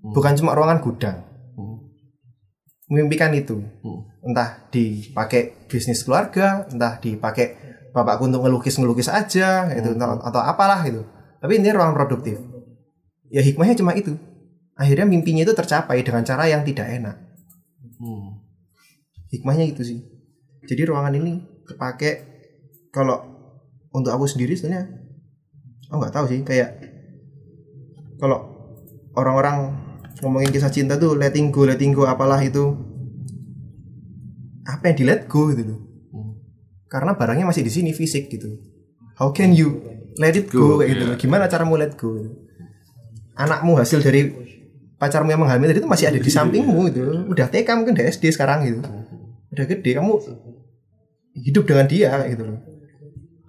[0.00, 1.30] bukan cuma ruangan gudang
[1.60, 1.76] Hmm.
[2.90, 3.60] memimpikan itu.
[3.84, 4.00] Hmm.
[4.24, 7.54] Entah dipakai bisnis keluarga, entah dipakai
[7.94, 11.06] bapakku untuk ngelukis-ngelukis aja gitu atau, atau apalah gitu.
[11.38, 12.40] Tapi ini ruang produktif.
[13.30, 14.18] Ya hikmahnya cuma itu.
[14.74, 17.16] Akhirnya mimpinya itu tercapai dengan cara yang tidak enak.
[18.00, 18.40] Hmm.
[19.30, 20.00] Hikmahnya itu sih.
[20.66, 22.26] Jadi ruangan ini kepake
[22.90, 23.22] kalau
[23.94, 24.90] untuk aku sendiri sebenarnya
[25.90, 26.79] aku nggak tahu sih kayak
[28.20, 28.38] kalau
[29.16, 29.72] orang-orang
[30.20, 32.76] ngomongin kisah cinta tuh letting go, letting go apalah itu
[34.68, 35.80] apa yang di let go gitu loh.
[36.12, 36.32] Hmm.
[36.86, 38.60] Karena barangnya masih di sini fisik gitu.
[39.16, 39.80] How can you
[40.20, 41.10] let it go, Go, kayak gitu iya.
[41.12, 41.16] loh.
[41.16, 42.12] Gimana caramu let go?
[42.20, 42.30] gitu.
[43.40, 44.28] Anakmu hasil dari
[45.00, 47.00] pacarmu yang menghamil tadi itu masih ada di sampingmu gitu.
[47.32, 48.80] Udah TK mungkin udah SD sekarang gitu.
[49.50, 50.12] Udah gede kamu
[51.40, 52.60] hidup dengan dia gitu loh.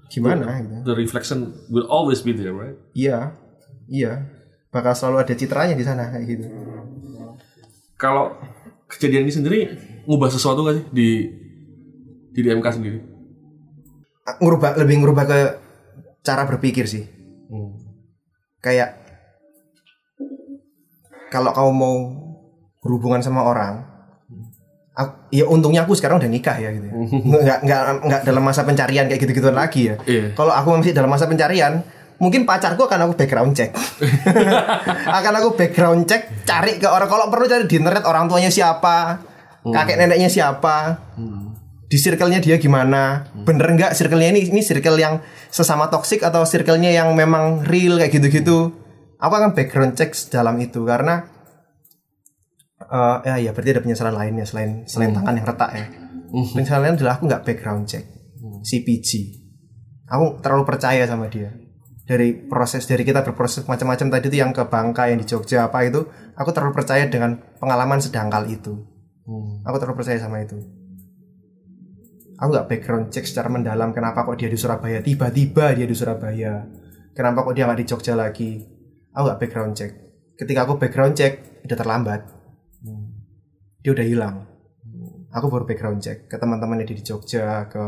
[0.07, 0.75] Gimana gitu.
[0.87, 2.79] The reflection will always be there, right?
[2.95, 3.35] Iya.
[3.91, 4.40] Iya.
[4.71, 6.45] Bakal selalu ada citranya di sana kayak gitu.
[7.95, 8.39] Kalau
[8.87, 9.59] kejadian ini sendiri
[10.03, 11.09] ngubah sesuatu nggak sih di
[12.31, 12.97] di DMK sendiri?
[14.23, 15.39] Ah, Ngubah lebih ngubah ke
[16.21, 17.03] cara berpikir sih.
[17.47, 17.75] Hmm.
[18.59, 18.95] Kayak
[21.27, 21.95] kalau kamu mau
[22.79, 23.83] berhubungan sama orang,
[24.93, 26.87] aku- ya untungnya aku sekarang udah nikah ya gitu.
[27.27, 29.95] Nggak nggak nggak dalam masa pencarian kayak gitu-gituan lagi ya.
[30.03, 30.31] Iya.
[30.31, 31.83] Kalau aku masih dalam masa pencarian,
[32.21, 33.73] mungkin pacarku akan aku background check.
[35.17, 39.17] akan aku background check, cari ke orang kalau perlu cari di internet orang tuanya siapa,
[39.65, 41.01] kakek neneknya siapa,
[41.89, 45.19] di circle-nya dia gimana, bener nggak circle-nya ini ini circle yang
[45.49, 48.71] sesama toxic atau circle-nya yang memang real kayak gitu-gitu.
[49.17, 51.25] Aku akan background check dalam itu karena
[52.81, 55.85] eh ya ya berarti ada penyesalan lainnya selain selain tangan yang retak ya.
[56.31, 58.05] Penyesalan lain adalah aku nggak background check
[58.61, 59.41] CPG.
[60.11, 61.51] Aku terlalu percaya sama dia.
[62.11, 65.87] Dari proses dari kita berproses macam-macam tadi itu yang ke Bangka yang di Jogja apa
[65.87, 66.03] itu,
[66.35, 68.83] aku terlalu percaya dengan pengalaman sedangkal itu.
[69.23, 69.63] Hmm.
[69.63, 70.59] Aku terlalu percaya sama itu.
[72.35, 76.67] Aku nggak background check secara mendalam kenapa kok dia di Surabaya tiba-tiba dia di Surabaya.
[77.15, 78.59] Kenapa kok dia nggak di Jogja lagi?
[79.15, 79.91] Aku nggak background check.
[80.35, 82.21] Ketika aku background check udah terlambat.
[83.81, 84.51] Dia udah hilang.
[85.31, 87.79] Aku baru background check ke teman-teman yang di Jogja, ke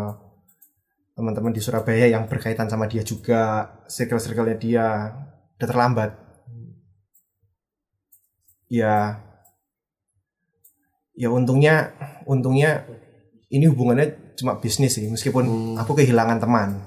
[1.13, 4.85] teman-teman di Surabaya yang berkaitan sama dia juga, circle-circle-nya dia
[5.61, 6.11] udah terlambat.
[8.73, 9.21] Ya,
[11.13, 11.93] ya untungnya
[12.25, 12.89] untungnya
[13.53, 16.81] ini hubungannya cuma bisnis sih meskipun aku kehilangan teman.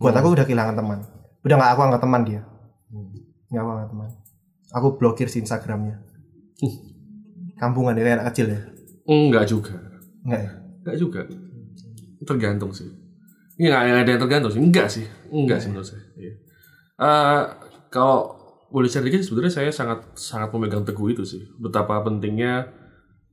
[0.00, 1.04] Buat aku udah kehilangan teman.
[1.44, 2.40] Udah nggak aku anggap teman dia.
[3.52, 4.08] Nggak aku anggap teman.
[4.72, 6.00] Aku blokir si Instagramnya.
[7.60, 8.60] Kampungan ya kayak anak kecil ya?
[9.04, 9.76] Enggak juga.
[10.24, 10.50] nggak ya?
[10.84, 11.20] Enggak juga.
[12.24, 13.05] Tergantung sih.
[13.56, 14.60] Ini nggak ada yang tergantung sih.
[14.60, 15.06] Enggak sih.
[15.32, 16.04] Enggak sih menurut saya.
[16.16, 16.32] Iya.
[16.96, 17.42] Eh,
[17.88, 18.36] kalau
[18.68, 21.42] boleh share dikit sebenarnya saya sangat sangat memegang teguh itu sih.
[21.56, 22.68] Betapa pentingnya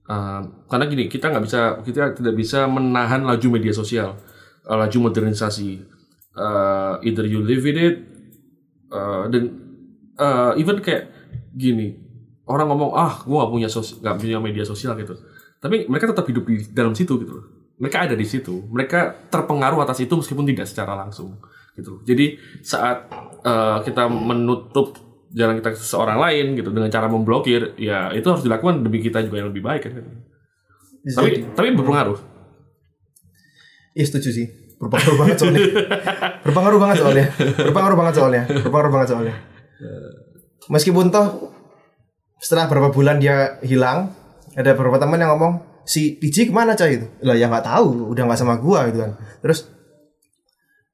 [0.08, 4.16] eh, karena gini kita nggak bisa kita tidak bisa menahan laju media sosial,
[4.64, 5.94] eh, laju modernisasi.
[6.34, 7.96] Eh, either you live with it
[8.90, 9.44] eh, dan
[10.18, 11.14] eh, even kayak
[11.54, 11.94] gini
[12.50, 15.14] orang ngomong ah gua nggak punya sos nggak punya media sosial gitu
[15.62, 17.46] tapi mereka tetap hidup di dalam situ gitu loh
[17.78, 21.38] mereka ada di situ mereka terpengaruh atas itu meskipun tidak secara langsung
[21.74, 22.02] gitu loh.
[22.06, 23.10] jadi saat
[23.42, 24.98] eh, kita menutup
[25.34, 29.26] jalan kita ke seseorang lain gitu dengan cara memblokir ya itu harus dilakukan demi kita
[29.26, 30.06] juga yang lebih baik kan
[31.04, 32.34] tapi tapi berpengaruh
[33.94, 34.48] Iya setuju sih.
[34.82, 35.62] Berpengaruh banget soalnya.
[36.46, 37.26] Berpengaruh banget soalnya.
[37.38, 38.44] Berpengaruh banget soalnya.
[38.50, 39.36] Berpengaruh banget soalnya.
[40.68, 41.54] Meskipun toh
[42.42, 44.12] setelah berapa bulan dia hilang,
[44.58, 47.08] ada beberapa teman yang ngomong si PJ ke mana coy itu?
[47.24, 49.12] Lah ya nggak tahu, udah nggak sama gua gitu kan.
[49.44, 49.60] Terus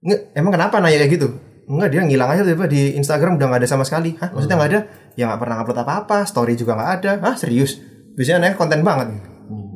[0.01, 1.27] nge, emang kenapa nanya kayak gitu?
[1.69, 4.17] Enggak dia ngilang aja tiba di Instagram udah nggak ada sama sekali.
[4.17, 4.33] Hah?
[4.33, 4.79] Maksudnya nggak ada?
[5.13, 7.11] Ya nggak pernah upload apa-apa, story juga nggak ada.
[7.21, 7.77] Hah serius?
[8.17, 9.07] Biasanya aneh konten banget.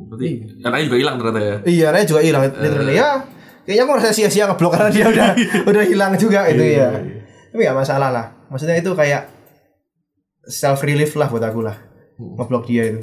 [0.04, 2.42] berarti anaknya juga hilang ternyata ya Iya, Raya juga hilang.
[2.46, 3.10] Literally ya.
[3.64, 5.28] Kayaknya aku merasa sia-sia ngeblok karena dia udah
[5.70, 6.90] udah hilang juga itu ya.
[7.50, 8.26] Tapi gak masalah lah.
[8.50, 9.26] Maksudnya itu kayak
[10.46, 11.76] self relief lah buat aku lah.
[12.20, 13.00] Ngeblok dia itu.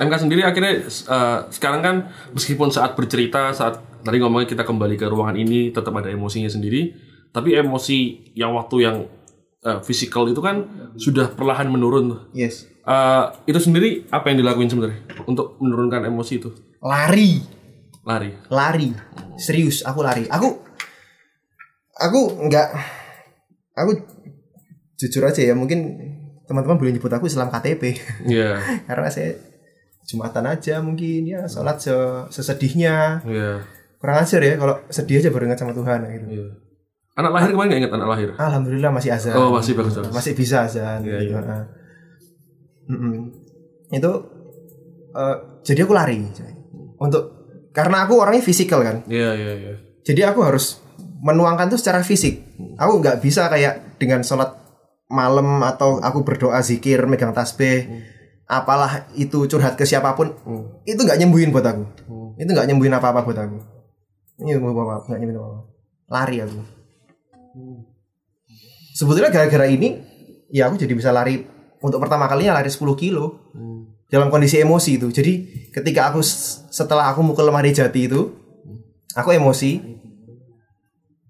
[0.00, 1.96] MK sendiri akhirnya eh, sekarang kan
[2.32, 6.96] meskipun saat bercerita saat tadi ngomongnya kita kembali ke ruangan ini tetap ada emosinya sendiri
[7.30, 8.96] tapi emosi yang waktu yang
[9.60, 10.64] eh, physical itu kan
[10.96, 12.32] sudah perlahan menurun.
[12.32, 12.64] Yes.
[12.80, 16.50] Eh, itu sendiri apa yang dilakuin sebenarnya untuk menurunkan emosi itu
[16.80, 17.44] Lari,
[18.08, 18.88] lari lari.
[19.36, 20.24] Serius, aku lari.
[20.32, 20.64] Aku
[22.00, 22.68] aku nggak
[23.76, 23.92] aku
[24.96, 25.96] jujur aja ya mungkin
[26.48, 28.56] teman-teman boleh nyebut aku Islam KTP Iya
[28.88, 29.36] karena saya
[30.10, 33.62] jumatan aja mungkin ya sholat se- sesedihnya iya
[34.00, 36.26] kurang ajar ya kalau sedih aja baru ingat sama Tuhan gitu.
[36.26, 36.46] iya
[37.14, 39.34] anak lahir kemarin nggak ingat anak lahir Alhamdulillah masih azan.
[39.36, 41.04] oh masih bagus masih bisa azan.
[41.04, 41.36] Iya, gitu.
[41.36, 41.38] iya.
[41.38, 41.62] Heeh.
[42.90, 43.14] Mm-mm.
[43.92, 44.12] Itu
[45.14, 46.16] eh, jadi aku lari
[46.96, 47.22] untuk
[47.70, 49.72] karena aku orangnya fisikal kan Iya iya iya.
[50.02, 50.82] jadi aku harus
[51.20, 52.40] menuangkan tuh secara fisik
[52.80, 54.56] aku nggak bisa kayak dengan sholat
[55.10, 57.84] malam atau aku berdoa zikir megang tasbih
[58.50, 60.34] apalah itu curhat ke siapa pun
[60.82, 61.86] itu nggak nyembuhin buat aku.
[62.34, 63.58] Itu nggak nyembuhin apa apa buat aku.
[64.42, 65.62] Ini apa apa nggak nyembuhin apa apa
[66.10, 66.58] lari aku.
[68.98, 70.02] Sebetulnya gara-gara ini
[70.50, 71.46] ya aku jadi bisa lari.
[71.80, 73.54] Untuk pertama kalinya lari 10 kilo.
[74.10, 75.06] Dalam kondisi emosi itu.
[75.14, 75.32] Jadi
[75.70, 76.18] ketika aku
[76.74, 78.34] setelah aku mukul lemari jati itu
[79.14, 79.78] aku emosi.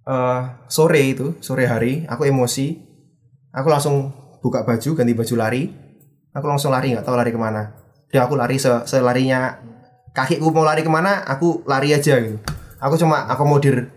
[0.08, 0.42] Eh
[0.72, 2.80] sore itu sore hari aku emosi.
[3.52, 4.08] Aku langsung
[4.40, 5.89] buka baju ganti baju lari
[6.34, 7.74] aku langsung lari nggak tahu lari ke mana.
[8.10, 9.60] Dia aku lari se selarinya.
[10.10, 12.42] Kakiku mau lari ke mana aku lari aja gitu.
[12.82, 13.94] Aku cuma akomodir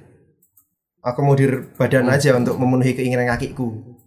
[1.02, 3.98] akomodir badan aja untuk memenuhi keinginan kakiku.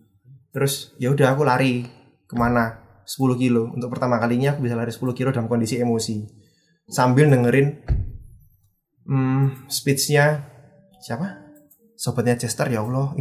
[0.55, 1.87] Terus ya udah aku lari
[2.27, 2.87] ke mana?
[3.07, 3.71] 10 kilo.
[3.71, 6.27] Untuk pertama kalinya aku bisa lari 10 kilo dalam kondisi emosi.
[6.91, 7.83] Sambil dengerin
[9.07, 10.47] hmm, speechnya
[10.99, 11.47] siapa?
[11.95, 13.15] Sobatnya Chester ya Allah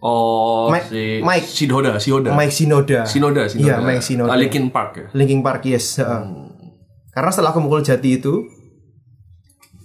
[0.00, 1.44] Oh, Mike- si Mike.
[1.46, 2.32] Sidoda, Sidoda.
[2.32, 3.68] Mike Shinoda Sinoda, Sinoda.
[3.68, 4.32] Iya, Mike Shinoda.
[4.32, 5.06] Ah, Linkin Park ya.
[5.12, 6.22] Linkin Park yes heeh.
[7.10, 8.32] karena setelah aku mukul jati itu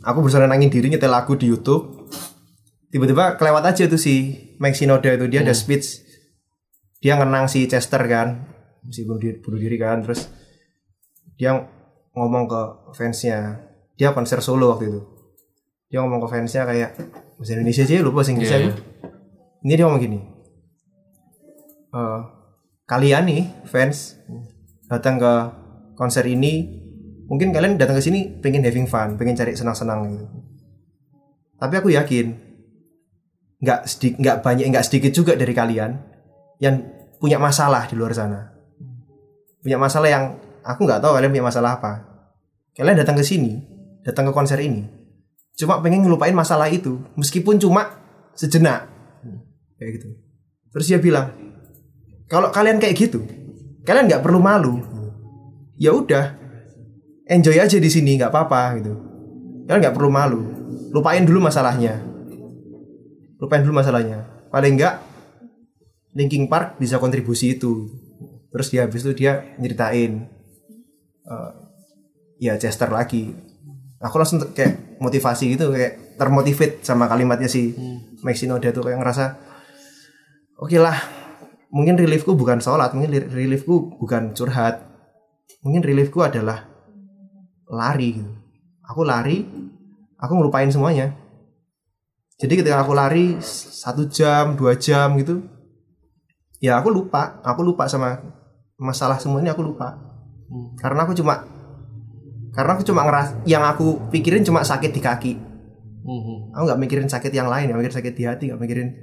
[0.01, 2.07] aku berusaha nenangin diri nyetel lagu di YouTube
[2.87, 5.99] tiba-tiba kelewat aja tuh si Mike Shinoda itu dia ada speech
[7.01, 8.45] dia ngenang si Chester kan
[8.87, 10.29] si bunuh diri, bunuh diri kan terus
[11.35, 11.57] dia
[12.13, 12.61] ngomong ke
[12.93, 15.01] fansnya dia konser solo waktu itu
[15.89, 16.95] dia ngomong ke fansnya kayak
[17.35, 18.79] bahasa Indonesia aja lupa bahasa Inggrisnya Iya, aku.
[19.65, 20.19] Ini dia ngomong gini.
[21.89, 22.19] "Eh,
[22.85, 24.13] kalian nih fans
[24.85, 25.33] datang ke
[25.97, 26.85] konser ini
[27.25, 30.25] mungkin kalian datang ke sini pengen having fun pengen cari senang-senang gitu.
[31.57, 32.25] Tapi aku yakin
[33.65, 35.97] nggak sedi- nggak banyak nggak sedikit juga dari kalian
[36.61, 36.85] yang
[37.17, 38.53] punya masalah di luar sana.
[39.65, 41.93] Punya masalah yang aku nggak tahu kalian punya masalah apa.
[42.77, 43.65] Kalian datang ke sini
[44.05, 44.85] datang ke konser ini
[45.57, 47.97] cuma pengen ngelupain masalah itu meskipun cuma
[48.37, 48.85] sejenak
[49.79, 50.09] kayak gitu.
[50.75, 51.31] Terus dia bilang
[52.27, 53.23] kalau kalian kayak gitu
[53.85, 54.81] kalian nggak perlu malu.
[55.75, 56.35] Ya udah
[57.27, 58.93] enjoy aja di sini nggak apa-apa gitu.
[59.67, 60.55] Kalian nggak perlu malu
[60.95, 61.99] lupain dulu masalahnya.
[63.35, 64.23] Lupain dulu masalahnya.
[64.47, 64.95] Paling nggak
[66.15, 67.91] Linkin Park bisa kontribusi itu.
[68.47, 70.23] Terus dia habis itu dia nyeritain
[71.27, 71.51] eh,
[72.39, 73.35] ya Chester lagi.
[73.99, 77.75] Aku langsung kayak motivasi gitu kayak termotivate sama kalimatnya si
[78.23, 79.25] Mike Shinoda tuh kayak ngerasa
[80.55, 80.97] oke lah
[81.69, 84.81] mungkin reliefku bukan sholat mungkin li- reliefku bukan curhat.
[85.61, 86.69] Mungkin reliefku adalah
[87.65, 88.31] lari gitu.
[88.85, 89.41] Aku lari
[90.15, 91.13] aku ngelupain semuanya.
[92.37, 95.41] Jadi ketika aku lari satu jam dua jam gitu
[96.63, 98.19] ya aku lupa aku lupa sama
[98.77, 99.97] masalah semuanya aku lupa.
[100.77, 101.41] Karena aku cuma
[102.55, 105.33] karena aku cuma ngeras yang aku pikirin cuma sakit di kaki.
[106.05, 106.53] Mhm.
[106.53, 108.93] aku nggak mikirin sakit yang lain nggak mikirin sakit di hati nggak mikirin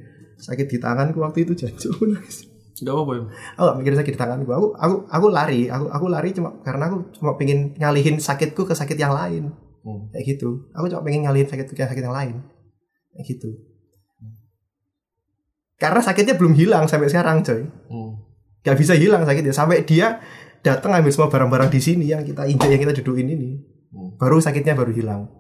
[0.43, 2.51] sakit di tanganku waktu itu jancuk nangis.
[2.82, 3.23] Gak apa-apa ya.
[3.55, 4.51] aku gak mikirin sakit di tanganku.
[4.51, 5.70] Aku aku aku lari.
[5.70, 9.55] Aku aku lari cuma karena aku cuma pengen ngalihin sakitku ke sakit yang lain.
[9.82, 10.10] Hmm.
[10.14, 10.66] kayak gitu.
[10.74, 12.43] Aku cuma pengen ngalihin sakitku ke sakit yang lain.
[13.14, 13.51] Kayak gitu.
[15.78, 17.62] Karena sakitnya belum hilang sampai sekarang coy.
[17.86, 18.19] Hmm.
[18.66, 19.55] gak bisa hilang sakitnya.
[19.55, 20.19] Sampai dia
[20.62, 23.51] datang ambil semua barang-barang di sini yang kita injak yang kita dudukin ini.
[23.93, 24.16] Hmm.
[24.19, 25.31] baru sakitnya baru hilang.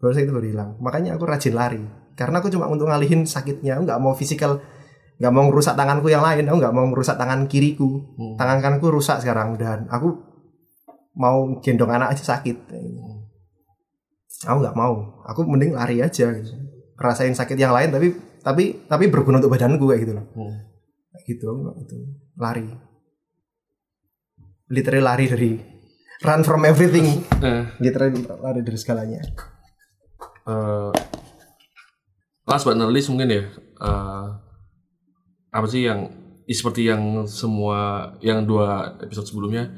[0.00, 0.70] Baru sakitnya baru hilang.
[0.80, 4.62] Makanya aku rajin lari karena aku cuma untuk ngalihin sakitnya aku nggak mau fisikal
[5.14, 8.02] nggak mau ngerusak tanganku yang lain aku nggak mau ngerusak tangan kiriku.
[8.18, 8.34] Hmm.
[8.34, 10.34] tangan kananku rusak sekarang dan aku
[11.14, 12.56] mau gendong anak aja sakit.
[14.44, 15.22] Aku nggak mau.
[15.24, 16.52] Aku mending lari aja gitu.
[16.94, 20.26] rasain sakit yang lain tapi tapi tapi berguna untuk badanku kayak gitu loh.
[20.34, 20.54] Hmm.
[21.10, 21.96] Kayak gitu itu
[22.38, 22.66] lari.
[24.70, 25.50] Literally lari dari
[26.22, 27.22] run from everything.
[27.42, 29.20] Eh, literally lari dari segalanya.
[30.44, 30.90] Eh,
[32.44, 33.42] last but not least mungkin ya
[33.80, 34.26] eh,
[35.50, 36.10] apa sih yang
[36.44, 39.70] ya seperti yang semua yang dua episode sebelumnya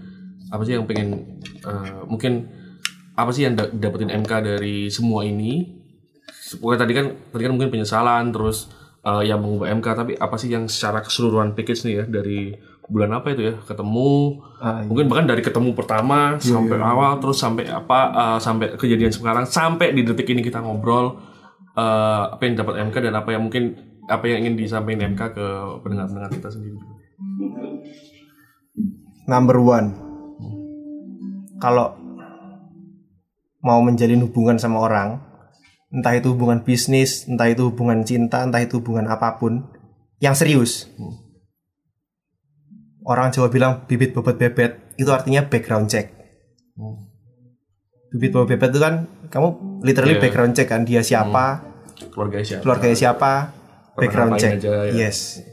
[0.49, 2.49] apa sih yang pengen eh, mungkin
[3.15, 5.79] apa sih yang da- dapetin MK dari semua ini
[6.59, 8.67] pokoknya tadi kan tadi kan mungkin penyesalan terus
[9.03, 12.55] eh, yang mengubah MK tapi apa sih yang secara keseluruhan package nih ya dari
[12.87, 14.89] bulan apa itu ya ketemu Ah, iya.
[14.89, 19.93] mungkin bahkan dari ketemu pertama sampai awal terus sampai apa eh, sampai kejadian sekarang sampai
[19.93, 21.19] di detik ini kita ngobrol
[21.77, 23.77] eh, apa yang dapat MK dan apa yang mungkin
[24.09, 25.47] apa yang ingin disampaikan MK ke
[25.85, 26.79] pendengar-pendengar kita sendiri.
[29.27, 29.89] Number one.
[31.57, 31.97] Kalau
[33.65, 35.19] mau menjalin hubungan sama orang
[35.91, 39.67] entah itu hubungan bisnis entah itu hubungan cinta entah itu hubungan apa pun
[40.23, 40.87] yang serius.
[43.07, 46.11] Orang Jawa bilang bibit bobot bebet itu artinya background check
[48.17, 48.95] Bibit bawa bebet itu kan
[49.29, 49.49] kamu
[49.83, 50.23] literally Iya.
[50.23, 51.61] background check kan dia siapa,
[52.09, 52.63] Keluarga siapa?
[52.63, 53.33] keluarganya siapa,
[53.93, 54.57] background check.
[54.57, 54.93] aja, ya.
[54.97, 55.45] Yes.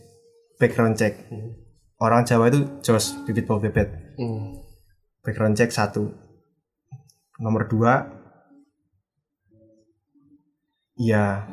[0.56, 1.27] Background check.
[1.98, 3.91] Orang Jawa itu jos bibit bawa bebet.
[4.15, 4.64] Hmm.
[5.19, 6.07] Background check satu.
[7.35, 8.07] Nomor dua,
[10.95, 11.44] ya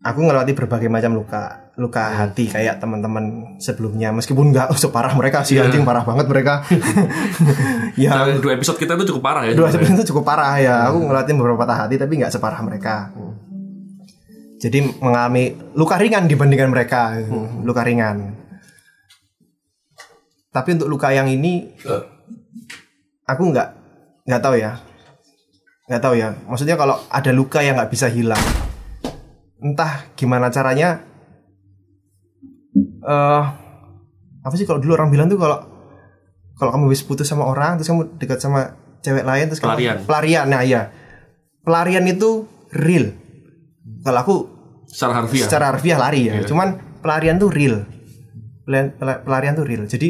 [0.00, 4.14] aku ngelewati berbagai macam luka luka hati kayak teman-teman sebelumnya.
[4.14, 5.66] Meskipun nggak separah mereka sih Iya.
[5.66, 6.54] anjing parah banget mereka.
[7.94, 8.10] Ya.
[8.10, 9.54] Nah, dua episode kita itu cukup parah ya.
[9.54, 10.02] dua sebenarnya.
[10.02, 10.90] itu cukup parah ya.
[10.90, 13.14] Aku ngeliatin beberapa patah hati tapi nggak separah mereka.
[14.58, 17.14] Jadi mengalami luka ringan dibandingkan mereka.
[17.62, 18.34] Luka ringan.
[20.50, 21.70] Tapi untuk luka yang ini
[23.24, 23.68] aku nggak
[24.26, 24.78] nggak tahu ya.
[25.86, 26.34] Nggak tahu ya.
[26.50, 28.42] Maksudnya kalau ada luka yang nggak bisa hilang
[29.64, 31.00] entah gimana caranya
[33.04, 33.42] eh
[34.40, 35.60] apa sih kalau dulu orang bilang tuh kalau
[36.54, 39.96] kalau kamu habis putus sama orang terus kamu dekat sama cewek lain terus kamu- Pelarian.
[40.02, 40.82] pelarian nah iya.
[41.60, 43.16] Pelarian itu real.
[44.00, 44.34] Kalau aku
[44.84, 45.44] Secara harfiah.
[45.44, 46.44] secara harfiah lari ya.
[46.44, 47.88] Cuman pelarian tuh real.
[48.62, 49.84] Pelarian, pela- pelarian tuh real.
[49.84, 50.08] Jadi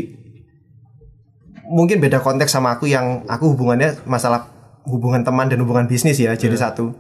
[1.65, 4.51] mungkin beda konteks sama aku yang aku hubungannya masalah
[4.85, 6.93] hubungan teman dan hubungan bisnis ya jadi satu.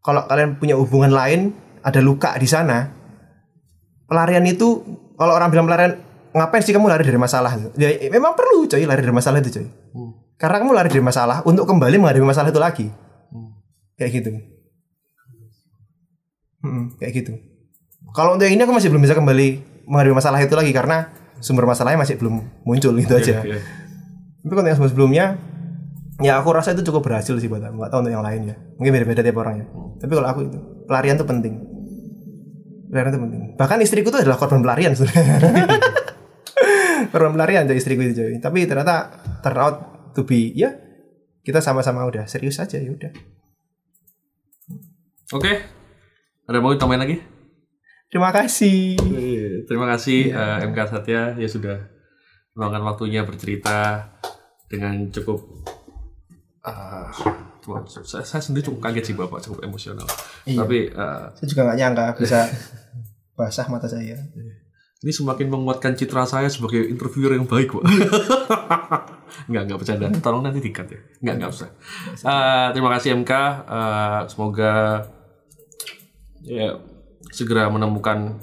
[0.00, 1.52] Kalau kalian punya hubungan lain
[1.82, 2.94] ada luka di sana
[4.08, 4.82] pelarian itu
[5.14, 6.00] kalau orang bilang pelarian
[6.32, 7.54] ngapain sih kamu lari dari masalah?
[7.76, 9.66] Ya memang perlu coy lari dari masalah itu coy.
[10.40, 12.86] Karena kamu lari dari masalah untuk kembali menghadapi masalah itu lagi.
[14.00, 14.30] Kayak gitu.
[16.64, 17.32] Hmm, kayak gitu.
[18.16, 19.48] Kalau untuk yang ini aku masih belum bisa kembali
[19.84, 23.44] menghadapi masalah itu lagi karena sumber masalahnya masih belum muncul gitu aja.
[23.44, 23.60] Iya.
[24.38, 25.24] tapi kalau yang sebelumnya
[26.22, 27.74] ya aku rasa itu cukup berhasil sih buat aku.
[27.82, 28.56] Nggak tahu untuk yang lain ya.
[28.78, 29.66] Mungkin beda-beda tiap orang ya.
[29.98, 31.54] Tapi kalau aku itu pelarian itu penting
[32.88, 35.38] pelarian itu penting bahkan istriku itu adalah korban pelarian sebenarnya.
[37.08, 39.76] Korban pelarian jadi istriku itu coy tapi ternyata turn out
[40.12, 40.74] to be ya
[41.46, 43.08] kita sama-sama udah serius aja ya udah.
[45.32, 45.52] Oke.
[46.48, 47.16] Ada mau tambahin lagi?
[48.08, 48.96] terima kasih.
[49.68, 51.36] Terima kasih eh, MK Satya.
[51.36, 51.88] Ya sudah
[52.56, 54.08] meluangkan waktunya bercerita
[54.68, 55.44] dengan cukup
[56.64, 57.08] ah,
[57.68, 60.08] cuma- saya, saya sendiri cukup kaget sih bapak cukup emosional.
[60.48, 60.64] Iya.
[60.64, 62.38] Tapi eh, saya juga nggak nyangka bisa
[63.38, 64.16] basah mata saya
[64.98, 67.84] ini semakin menguatkan citra saya sebagai interviewer yang baik, Pak.
[69.46, 70.06] Enggak, enggak bercanda.
[70.18, 71.00] Tolong nanti dikat ya.
[71.22, 71.68] Enggak, enggak usah.
[72.18, 73.32] Eh, terima kasih MK.
[73.62, 74.72] Eh, semoga
[76.42, 76.82] ya
[77.30, 78.42] segera menemukan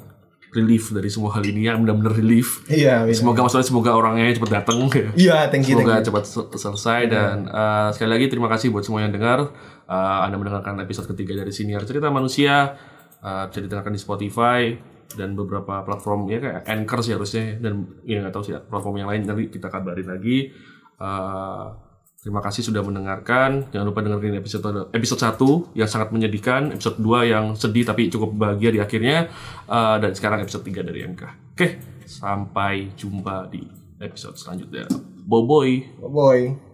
[0.56, 2.64] relief dari semua hal ini yang benar-benar relief.
[2.72, 3.14] iya iya.
[3.14, 5.12] Semoga maksudnya semoga orangnya cepat datang ya.
[5.14, 8.72] iya thank you thank Semoga you cepat sel- selesai dan uh, sekali lagi terima kasih
[8.72, 9.52] buat semua yang dengar.
[9.86, 12.74] Uh, anda mendengarkan episode ketiga dari Siniar Cerita Manusia.
[13.20, 14.74] Uh, bisa didengarkan di Spotify
[15.14, 19.10] dan beberapa platform ya kayak Anchor sih harusnya dan ya nggak tahu sih platform yang
[19.10, 20.50] lain nanti kita kabarin lagi.
[20.96, 21.85] Uh,
[22.26, 23.70] terima kasih sudah mendengarkan.
[23.70, 28.34] Jangan lupa dengerin episode episode 1 yang sangat menyedihkan, episode 2 yang sedih tapi cukup
[28.34, 29.30] bahagia di akhirnya
[29.70, 31.54] uh, dan sekarang episode 3 dari MK.
[31.54, 31.78] Oke,
[32.10, 33.62] sampai jumpa di
[34.02, 34.90] episode selanjutnya.
[35.30, 35.76] Bye bye.
[36.02, 36.65] boy